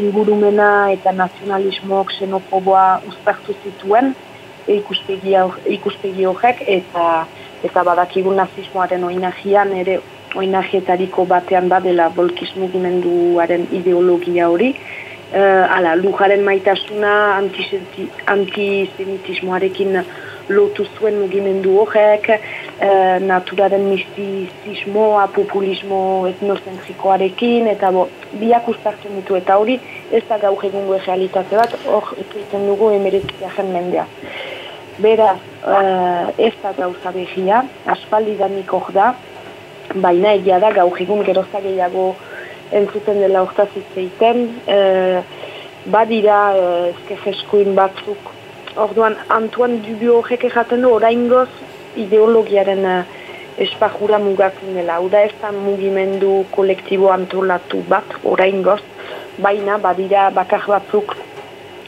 ingurumena 0.00 0.68
eta 0.92 1.12
nazionalismo 1.12 2.04
xenofoboa 2.08 3.02
uztartu 3.08 3.56
zituen 3.62 4.14
e, 4.66 4.78
ikuspegi 4.78 6.24
horrek 6.24 6.62
eta 6.66 7.26
eta 7.66 7.82
badakigun 7.84 8.38
nazismoaren 8.38 9.04
oinagian 9.04 9.74
ere 9.76 9.98
oinagietariko 10.36 11.24
batean 11.26 11.68
badela 11.68 12.08
volkiz 12.16 12.48
mugimenduaren 12.56 13.66
ideologia 13.80 14.48
hori 14.48 14.74
uh, 15.32 15.76
ala, 15.76 15.96
lujaren 15.96 16.44
maitasuna 16.44 17.12
antisemitismoarekin 18.26 20.00
lotu 20.48 20.86
zuen 20.96 21.18
mugimendu 21.20 21.74
horrek, 21.82 22.30
uh, 22.32 23.16
naturaren 23.20 23.84
mistizismoa, 23.90 25.26
populismo 25.34 26.00
etnozentrikoarekin, 26.30 27.68
eta 27.74 27.90
bo, 27.92 28.08
biak 28.40 28.68
ustartzen 28.72 29.18
ditu, 29.20 29.36
eta 29.36 29.58
hori 29.60 29.76
ez 30.12 30.24
da 30.28 30.38
gaur 30.40 30.64
egungo 30.64 30.96
realitate 31.04 31.56
bat, 31.60 31.76
hor 31.86 32.14
egiten 32.16 32.66
dugu 32.70 32.90
emeretziajen 32.96 33.72
mendea. 33.74 34.06
Beraz, 34.98 35.38
uh, 35.62 36.32
ez 36.38 36.54
da 36.62 36.72
gauza 36.78 37.12
behia, 37.14 37.62
aspaldi 37.86 38.38
hor 38.40 38.92
da, 38.92 39.14
baina 39.94 40.34
egia 40.34 40.58
da 40.60 40.70
gaur 40.72 41.00
egun 41.00 41.24
gerozta 41.24 41.60
gehiago 41.60 42.14
entzuten 42.72 43.20
dela 43.22 43.42
hortaz 43.42 43.68
itzeiten, 43.76 44.44
e, 44.66 45.22
badira 45.86 46.40
e, 46.56 47.64
batzuk. 47.74 48.34
Orduan, 48.76 49.16
Antoine 49.28 49.80
Dubio 49.82 50.18
horrek 50.18 50.44
ejaten 50.44 50.82
du, 50.82 50.90
orain 50.90 51.28
goz 51.28 51.48
ideologiaren 51.96 52.84
e, 52.84 52.98
espajura 53.58 54.18
mugatzen 54.18 54.74
dela. 54.74 54.96
Hau 54.96 55.08
da 55.08 55.24
ez 55.24 55.34
da 55.40 55.50
mugimendu 55.52 56.44
kolektibo 56.54 57.10
antolatu 57.10 57.82
bat, 57.88 58.04
orain 58.24 58.62
goz, 58.62 58.82
baina 59.38 59.78
badira 59.78 60.30
bakar 60.30 60.66
batzuk 60.66 61.16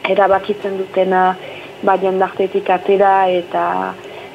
erabakitzen 0.09 0.77
dutena 0.77 1.35
badian 1.83 2.19
dartetik 2.19 2.69
atera 2.69 3.27
eta 3.29 3.65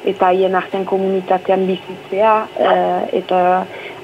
eta 0.07 0.29
haien 0.29 0.55
artean 0.55 0.85
komunitatean 0.85 1.65
bizitzea 1.67 2.33
e, 2.55 2.73
eta 3.19 3.39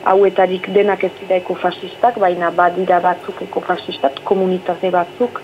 hauetarik 0.05 0.67
denak 0.75 1.03
ez 1.03 1.11
dira 1.19 1.37
ekofasistak, 1.39 2.19
baina 2.19 2.51
badira 2.51 2.99
batzuk 3.03 3.41
ekofasistak, 3.47 4.21
komunitate 4.27 4.91
batzuk, 4.91 5.39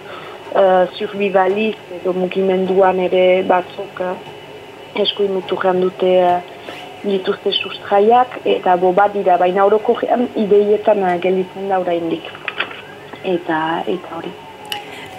uh, 0.53 0.85
surbibaliz 0.97 1.75
edo 1.99 2.13
mugimenduan 2.17 2.99
ere 3.05 3.43
batzuk 3.47 4.03
uh, 4.03 4.15
eskuin 4.95 5.33
mutu 5.33 5.57
dute 5.81 6.11
uh, 6.25 6.41
dituzte 7.03 7.51
sustraiak, 7.51 8.39
eta 8.45 8.75
bo 8.75 8.91
badira, 8.91 9.37
baina 9.37 9.63
horoko 9.63 9.99
ideietan 10.35 11.03
uh, 11.03 11.17
gelditzen 11.21 11.69
da 11.69 11.79
oraindik. 11.79 12.23
Eta, 13.23 13.83
eta 13.87 14.15
hori. 14.15 14.31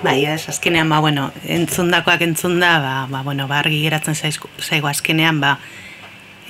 Bai, 0.02 0.24
ez, 0.24 0.48
azkenean, 0.48 0.88
ba, 0.88 1.00
bueno, 1.00 1.30
entzundakoak 1.44 2.22
entzunda, 2.22 2.80
ba, 2.80 3.06
ba, 3.10 3.22
bueno, 3.22 3.46
ba, 3.46 3.58
argi 3.60 3.82
geratzen 3.82 4.14
zaigu 4.16 4.88
azkenean, 4.88 5.40
ba, 5.40 5.58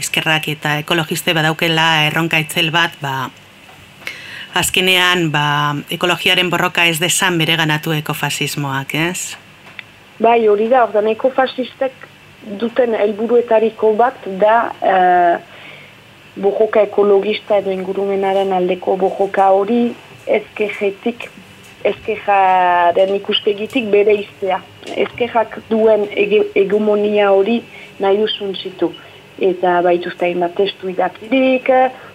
eskerrak 0.00 0.48
eta 0.48 0.78
ekologiste 0.82 1.34
badaukela 1.36 2.06
erronka 2.08 2.40
itzel 2.42 2.72
bat, 2.74 2.96
ba, 3.02 3.30
azkenean 4.54 5.28
ba, 5.30 5.44
ekologiaren 5.92 6.50
borroka 6.50 6.86
ez 6.90 6.98
desan 7.00 7.38
bere 7.38 7.56
ganatu 7.60 7.94
ekofasismoak, 7.96 8.94
ez? 8.94 9.36
Bai, 10.20 10.42
hori 10.48 10.68
da, 10.68 10.84
ordan 10.88 11.08
ekofasistek 11.14 12.08
duten 12.60 12.96
helburuetariko 12.96 13.92
bat 13.96 14.24
da 14.40 14.56
uh, 14.80 15.36
bojoka 16.40 16.82
ekologista 16.88 17.60
edo 17.60 17.72
ingurumenaren 17.72 18.52
aldeko 18.56 18.96
bojoka 19.00 19.50
hori 19.56 19.82
ezkejetik 20.26 21.28
ezkejaren 21.84 23.14
ikuspegitik 23.16 23.88
bere 23.92 24.14
iztea. 24.20 24.60
Ezkejak 25.04 25.60
duen 25.70 26.06
egemonia 26.12 27.30
hori 27.32 27.60
nahi 28.00 28.20
duzun 28.20 28.52
zitu. 28.54 28.90
Eta 29.40 29.80
baituzta 29.80 30.28
bat 30.36 30.54
testu 30.54 30.90
idakirik, 30.92 31.70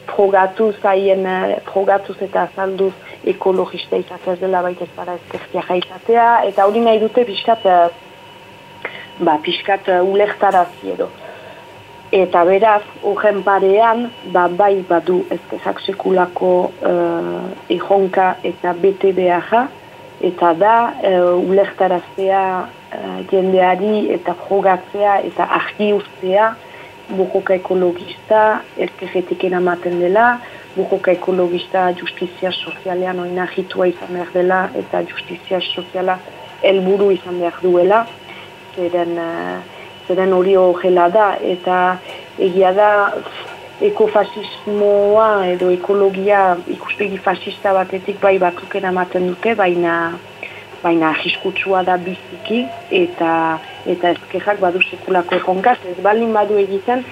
progatuz, 0.06 0.76
haien, 0.84 1.26
progatuz 1.66 2.18
eta 2.22 2.46
azalduz 2.46 2.94
ekologista 3.26 3.98
izatea 3.98 4.36
dela 4.42 4.62
baita 4.62 4.86
ez 4.86 4.94
para 4.96 5.16
ezkertia 5.18 5.64
jaizatea, 5.68 6.28
eta 6.50 6.66
hori 6.70 6.84
nahi 6.86 7.00
dute 7.02 7.26
pixkat, 7.26 7.66
ba, 9.26 9.38
pixkat 9.42 9.90
ulektarazi 10.04 10.94
edo. 10.94 11.10
Eta 12.14 12.44
beraz, 12.46 12.84
horren 13.04 13.42
parean, 13.44 14.06
ba, 14.32 14.46
bai 14.48 14.84
badu 14.88 15.24
ezkerrak 15.34 15.82
sekulako 15.82 16.52
uh, 16.70 17.50
ejonka 17.74 18.36
eta 18.46 18.76
bete 18.78 19.12
beharra, 19.18 19.66
eta 20.22 20.54
da 20.54 20.76
uh, 20.94 21.34
ulertaraztea 21.42 22.44
uh, 22.62 23.18
jendeari 23.32 24.06
eta 24.16 24.38
jogatzea 24.46 25.18
eta 25.32 25.50
argi 25.58 25.92
ustea 25.98 26.54
bujoka 27.10 27.54
ekologista 27.54 28.62
erkejetik 28.78 29.44
eramaten 29.44 30.00
dela, 30.00 30.40
bujoka 30.76 31.12
ekologista 31.12 31.90
justizia 32.00 32.52
sozialean 32.52 33.20
oinahitua 33.20 33.88
izan 33.94 34.14
behar 34.14 34.32
dela 34.34 34.60
eta 34.76 35.04
justizia 35.10 35.62
soziala 35.62 36.18
helburu 36.64 37.12
izan 37.14 37.40
behar 37.40 37.60
duela, 37.62 38.06
zeren, 38.76 39.18
uh, 39.18 39.60
zeren 40.08 40.34
hori 40.34 40.56
horrela 40.60 41.10
da, 41.14 41.28
eta 41.42 41.82
egia 42.40 42.74
da 42.76 42.90
ekofasismoa 43.86 45.30
edo 45.52 45.70
ekologia 45.72 46.56
ikuspegi 46.72 47.18
fasista 47.18 47.74
batetik 47.76 48.22
bai 48.22 48.38
batzuk 48.40 48.76
eramaten 48.80 49.28
dute, 49.34 49.56
baina 49.56 49.96
baina 50.84 51.14
jiskutsua 51.24 51.84
da 51.84 51.98
biziki 51.98 52.66
eta 52.94 53.32
eta 53.86 54.12
ezkejak 54.16 54.60
badu 54.60 54.82
sekulako 54.90 55.36
ekonkaz, 55.36 55.78
ez 55.90 55.98
baldin 56.04 56.34
badu 56.34 56.58
egiten, 56.62 57.04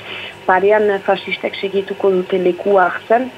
parean 0.48 0.90
fasistek 1.06 1.56
segituko 1.60 2.12
dute 2.12 2.40
lekua 2.42 2.88
hartzen, 2.90 3.30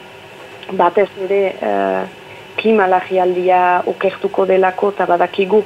batez 0.74 1.10
ere 1.28 1.42
e, 1.54 1.74
klima 2.58 2.88
lagialdia 2.88 3.84
okertuko 3.92 4.46
delako 4.50 4.94
eta 4.96 5.06
badakigu 5.10 5.62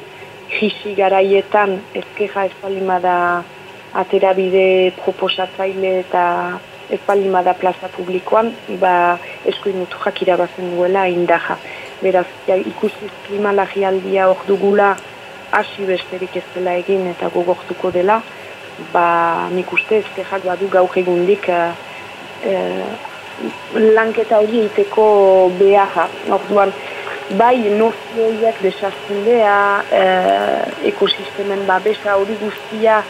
jisi 0.50 0.96
garaietan 0.98 1.78
ezkeja 1.94 2.48
ez 2.50 2.56
baldin 2.62 2.90
bada 2.90 3.16
aterabide 3.94 4.92
proposatzaile 5.04 6.00
eta 6.00 6.26
bada 7.32 7.54
plaza 7.54 7.88
publikoan, 7.96 8.52
ba 8.80 9.20
eskuin 9.46 9.78
mutu 9.78 9.98
duela 10.58 11.08
indaja. 11.08 11.58
Beraz, 12.02 12.26
ja, 12.48 12.56
ikusiz 12.56 13.12
klima 13.28 13.52
lagialdia 13.52 14.28
hor 14.28 14.38
dugula 14.48 14.96
hasi 15.52 15.86
besterik 15.86 16.36
ez 16.36 16.46
dela 16.56 16.76
egin 16.80 17.08
eta 17.12 17.30
gogortuko 17.34 17.92
dela, 17.92 18.22
ba, 18.94 19.50
nik 19.54 19.72
uste 19.74 20.00
ezkerrak 20.04 20.46
badu 20.46 20.70
gauk 20.72 20.98
egundik 21.02 21.50
uh, 21.50 21.72
uh, 22.48 22.90
lanketa 23.96 24.40
hori 24.40 24.64
egiteko 24.66 25.06
beharra. 25.60 26.08
Orduan, 26.38 26.74
bai 27.40 27.58
nozioiak 27.80 28.62
desazten 28.66 29.24
beha, 29.28 29.62
uh, 30.02 30.86
ekosistemen 30.92 31.66
babesa 31.70 32.18
hori 32.20 32.38
guztia, 32.42 33.02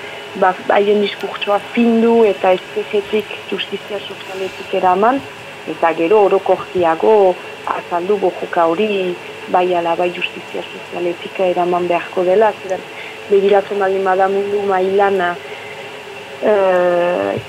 ba, 0.41 0.53
haien 0.75 1.01
diskurtsoa 1.05 1.59
findu 1.73 2.23
eta 2.29 2.53
ezkerretik 2.57 3.35
justizia 3.51 4.01
sozialetik 4.05 4.73
eraman, 4.81 5.21
eta 5.69 5.91
gero 5.97 6.23
orokortiago 6.25 7.35
azaldu 7.69 8.17
bojuka 8.17 8.65
hori 8.71 9.15
bai 9.51 9.73
ala 9.75 9.95
bai 9.95 10.09
justizia 10.13 10.63
sozialetika 10.63 11.45
eraman 11.53 11.87
beharko 11.87 12.23
dela, 12.23 12.51
ziren 12.61 12.81
begiratzen 13.29 13.79
baldin 13.79 14.03
bada 14.03 14.27
mundu 14.29 14.61
mailana 14.69 15.35
e, 16.41 16.53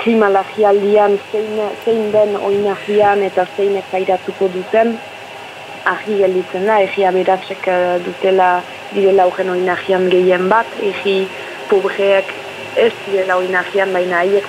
klima 0.02 0.28
lagialdian 0.28 1.16
zein, 1.30 1.60
zein 1.84 2.10
den 2.12 2.36
oinahian 2.36 3.22
eta 3.28 3.46
zein 3.56 3.78
ezairatuko 3.82 4.50
duten 4.56 4.96
ahi 5.94 6.18
gelditzen 6.20 6.66
da, 6.68 6.80
egi 6.86 7.06
aberatzek 7.08 7.68
e, 7.68 7.78
dutela 8.04 8.50
direla 8.94 9.26
horren 9.30 9.54
oinahian 9.56 10.08
gehien 10.12 10.48
bat, 10.52 10.78
egi 10.92 11.16
pobreek 11.70 12.34
ez 12.76 12.92
direla 13.06 13.36
oinahian 13.40 13.92
baina 13.92 14.20
haiek 14.24 14.46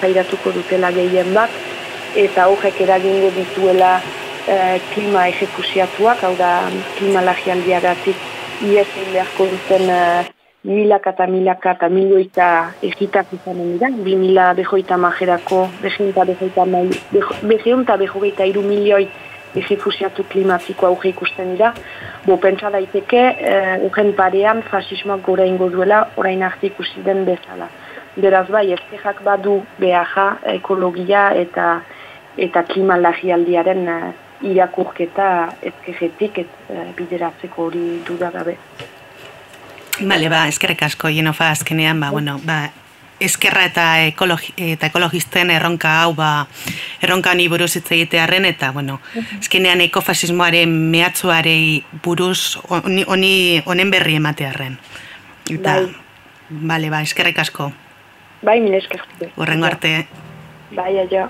zairatuko 0.00 0.52
dutela 0.52 0.90
gehien 0.92 1.32
bat. 1.34 1.50
Eta 2.16 2.44
horrek 2.52 2.80
eragingo 2.84 3.30
dituela 3.32 3.94
e, 4.48 4.80
klima 4.94 5.26
ejekusiatuak, 5.28 6.22
hau 6.24 6.34
da 6.36 6.52
klima 6.98 7.22
lagialdiagatik 7.24 8.16
iesin 8.62 9.10
beharko 9.12 9.48
duten 9.50 9.90
e, 9.90 10.00
milaka 10.64 11.10
eta 11.10 11.26
milaka 11.26 11.74
eta 11.76 11.88
milioita 11.90 12.48
egitak 12.82 13.32
izanen 13.34 13.74
dira, 13.74 13.90
bi 13.90 14.14
mila 14.16 14.52
behoita 14.54 14.96
majerako, 14.96 15.66
behiunta 15.82 16.24
behoita 16.24 16.66
behiunta 17.42 17.96
behoita 17.98 18.46
iru 18.46 18.62
milioi 18.62 19.08
ejekusiatu 19.56 20.24
klimatiko 20.30 20.86
auge 20.86 21.10
ikusten 21.10 21.56
dira, 21.56 21.72
bo 22.26 22.36
pentsa 22.36 22.70
daiteke, 22.70 23.22
e, 23.40 24.12
parean 24.16 24.62
fasismoak 24.62 25.22
gora 25.22 25.44
ingo 25.44 25.68
duela, 25.68 26.08
orain 26.16 26.42
arte 26.42 26.66
ikusi 26.66 27.02
den 27.04 27.24
bezala. 27.24 27.68
Beraz 28.16 28.48
bai, 28.48 28.72
ezkejak 28.72 29.22
badu 29.24 29.62
behaja, 29.78 30.38
ekologia 30.44 31.32
eta 31.34 31.82
eta 32.36 32.62
klima 32.62 32.96
lagialdiaren 32.96 33.88
irakurketa 34.42 35.52
ezkejetik 35.62 36.38
ez 36.44 36.48
uh, 36.68 36.86
bideratzeko 36.96 37.68
hori 37.68 37.86
dudagabe. 38.06 38.56
Bale, 40.00 40.28
ba, 40.32 40.46
eskerrek 40.48 40.82
asko, 40.88 41.10
jenofa 41.12 41.50
azkenean, 41.52 42.00
ba, 42.00 42.10
bueno, 42.10 42.38
ba, 42.44 42.70
eskerra 43.22 43.66
eta, 43.68 43.84
ekologi, 44.08 44.54
eta 44.74 44.88
ekologisten 44.90 45.52
erronka 45.54 45.92
hau, 46.00 46.14
ba, 46.18 46.46
erronka 47.04 47.34
honi 47.34 47.46
buruz 47.52 47.70
hitz 47.76 47.86
egitearen, 47.92 48.46
eta, 48.48 48.72
bueno, 48.72 48.98
azkenean 49.38 49.84
ekofasismoaren 49.86 50.72
mehatzuarei 50.94 51.84
buruz 52.04 52.58
honi 52.70 53.62
honen 53.66 53.94
berri 53.94 54.18
ematearen. 54.18 54.78
Eta, 55.50 55.78
bai. 55.82 56.58
bale, 56.74 56.90
ba, 56.90 57.04
eskerrek 57.06 57.38
asko. 57.44 57.70
Bai, 58.42 58.58
mil 58.64 58.74
eskerrek. 58.80 59.30
Horrengo 59.36 59.70
arte. 59.70 59.96
Bai, 60.74 60.92
aio. 61.04 61.28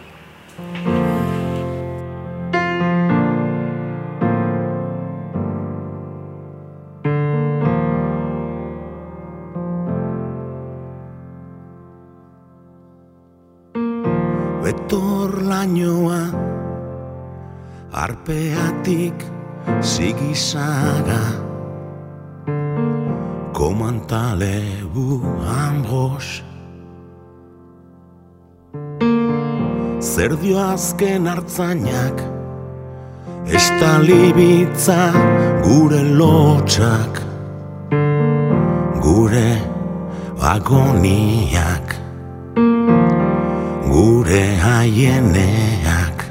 Betor 14.62 15.42
lainoa 15.42 16.22
arpeatik 17.92 19.18
zigizaga. 19.82 21.22
Komantale 23.52 24.62
bu 24.94 25.18
ambos. 25.66 26.42
Zer 30.00 30.32
dio 30.42 30.58
azken 30.58 31.26
hartzainak? 31.26 32.22
Estalibitza 33.46 35.10
gure 35.66 36.02
lotxak 36.18 37.18
Gure 39.02 39.50
agoniak 40.38 41.81
gure 44.32 44.56
haieneak 44.64 46.22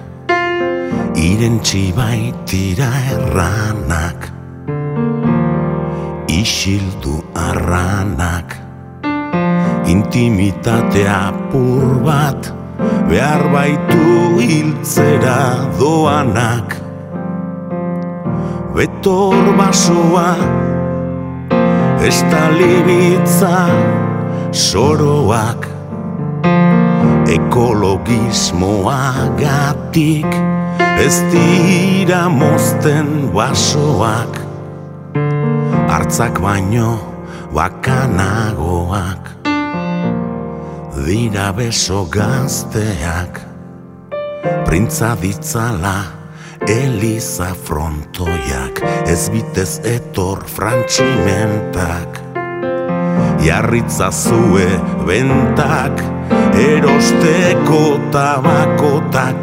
irentzi 1.23 1.81
baitira 1.93 2.87
erranak 3.13 4.23
isildu 6.37 7.17
arranak 7.37 8.55
intimitatea 9.93 11.19
pur 11.51 12.01
bat 12.07 12.49
behar 13.09 13.43
baitu 13.53 14.07
hiltzera 14.49 15.41
doanak. 15.77 16.73
Betor 18.73 19.45
basoa 19.59 20.31
estalibitza 22.09 23.59
soroak 24.49 25.80
ekologismoagatik 27.31 30.27
ez 30.99 31.15
dira 31.31 32.27
mozten 32.27 33.31
basoak 33.31 34.35
hartzak 35.87 36.35
baino 36.43 36.99
bakanagoak 37.55 39.31
dira 41.05 41.53
beso 41.55 42.03
gazteak 42.11 43.39
Printza 44.65 45.15
ditzala 45.19 46.03
Eliza 46.67 47.55
frontoiak 47.55 48.81
Ez 49.09 49.29
bitez 49.33 49.79
etor 49.87 50.43
frantximentak 50.47 52.21
Jarritza 53.41 54.11
zue 54.11 54.79
bentak 55.07 56.20
Erosteko 56.55 57.99
tabako 58.11 59.01
ta 59.11 59.33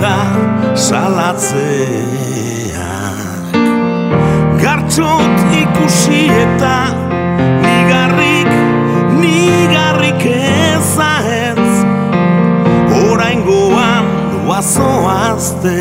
Naparjeida 0.00 0.76
salatzeak. 0.76 1.60
Gartxot 4.60 5.36
ikusi 5.52 6.28
eta 6.28 6.76
Nigarrik, 7.60 8.50
nigarrik 9.20 10.24
ezahetz 10.24 11.84
Oraingoan 13.10 14.06
doazoazte 14.32 15.78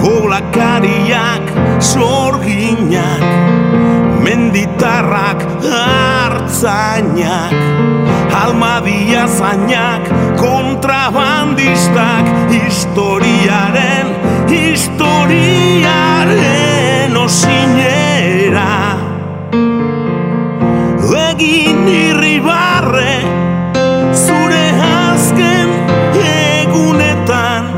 Kolakariak, 0.00 1.46
sorginak 1.78 3.26
Menditarrak, 4.24 5.40
hartzainak 5.66 7.54
Almadia 8.40 9.26
zainak, 9.28 10.06
Historiaren, 12.80 14.08
historiaren 14.48 17.12
osinera. 17.12 18.96
Egin 21.30 21.82
irribarre 21.92 23.20
zure 24.16 24.64
azken 24.86 25.68
egunetan. 26.30 27.68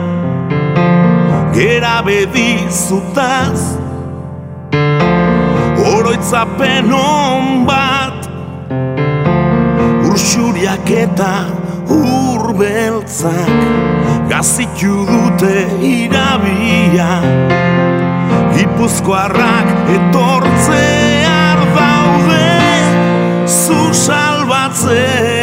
Gera 1.57 1.97
bedizutaz 2.07 3.59
Oroitzapen 5.97 6.95
hon 6.95 7.67
bat 7.67 8.31
Ursuriak 10.13 10.87
eta 11.03 11.35
urbeltzak 11.93 13.61
Gazitu 14.31 15.05
dute 15.09 15.67
irabia. 15.85 17.11
Gipuzkoarrak 18.57 19.69
etortzear 19.99 21.61
daude 21.77 22.49
Zu 23.47 23.81
salbatzera 23.93 25.42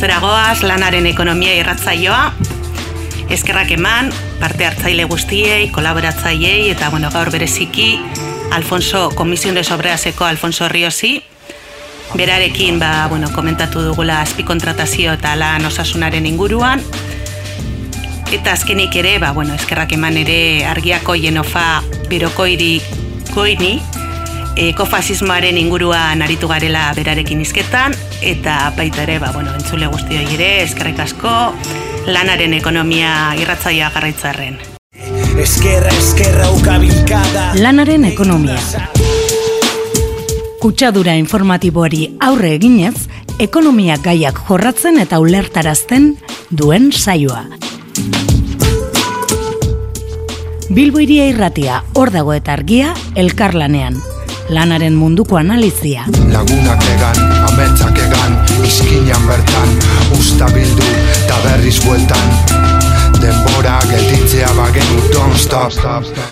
Bueno, 0.00 0.14
amaitzera 0.14 0.32
goaz, 0.32 0.62
lanaren 0.62 1.06
ekonomia 1.06 1.52
irratzaioa. 1.58 2.32
Eskerrak 3.28 3.74
eman, 3.74 4.08
parte 4.40 4.64
hartzaile 4.64 5.04
guztiei, 5.04 5.66
kolaboratzaileei 5.68 6.70
eta 6.70 6.88
bueno, 6.88 7.10
gaur 7.12 7.28
bereziki 7.30 8.00
Alfonso 8.50 9.10
Komision 9.10 9.54
de 9.54 9.62
Sobreaseko 9.62 10.24
Alfonso 10.24 10.70
Riosi. 10.70 11.22
Berarekin 12.14 12.78
ba, 12.80 13.08
bueno, 13.10 13.28
komentatu 13.34 13.82
dugula 13.90 14.22
azpikontratazio 14.22 15.18
eta 15.20 15.34
lan 15.36 15.68
osasunaren 15.68 16.24
inguruan. 16.24 16.80
Eta 18.32 18.54
azkenik 18.56 18.96
ere, 18.96 19.18
ba, 19.18 19.34
bueno, 19.36 19.52
eskerrak 19.52 19.92
eman 19.98 20.16
ere 20.16 20.64
argiako 20.64 21.18
jenofa 21.20 21.82
birokoiri 22.08 22.80
koini, 23.34 23.82
ekofasismoaren 24.56 25.58
inguruan 25.58 26.22
aritu 26.22 26.48
garela 26.48 26.90
berarekin 26.96 27.40
izketan, 27.44 27.94
eta 28.22 28.72
baita 28.76 29.04
ere, 29.04 29.18
ba, 29.22 29.30
bueno, 29.34 29.54
entzule 29.54 29.86
guztioi 29.92 30.26
ere, 30.34 30.50
eskerrik 30.64 31.00
asko, 31.06 31.32
lanaren 32.10 32.54
ekonomia 32.58 33.34
irratzaia 33.40 33.90
jarraitzarren. 33.94 34.58
Eskerra, 35.40 35.92
eskerra, 35.94 36.50
ukabilkada 36.52 37.52
Lanaren 37.56 38.04
ekonomia. 38.04 38.58
Kutsadura 40.60 41.14
informatiboari 41.16 42.02
aurre 42.20 42.50
eginez, 42.58 43.06
ekonomia 43.40 43.96
gaiak 44.04 44.42
jorratzen 44.48 45.00
eta 45.00 45.20
ulertarazten 45.22 46.12
duen 46.50 46.90
saioa. 46.92 47.46
Bilbo 50.70 51.00
iria 51.02 51.24
irratia, 51.30 51.80
hor 51.94 52.12
dago 52.14 52.36
eta 52.36 52.52
argia, 52.52 52.92
elkarlanean. 53.18 53.96
Lanaren 54.50 54.96
munduko 54.98 55.36
analizia. 55.38 56.04
Lagunak 56.32 56.82
egan, 56.90 57.18
ametsak 57.46 57.98
egan 58.02 58.34
Izkinan 58.66 59.28
bertan, 59.28 59.76
usta 60.18 60.48
bildu 60.50 60.88
Ta 61.28 61.38
berriz 61.44 61.76
bueltan 61.84 62.34
Denbora 63.20 63.78
gelditzea 63.90 64.50
bagenu 64.58 65.06
Don't 65.14 65.38
stop 65.38 65.70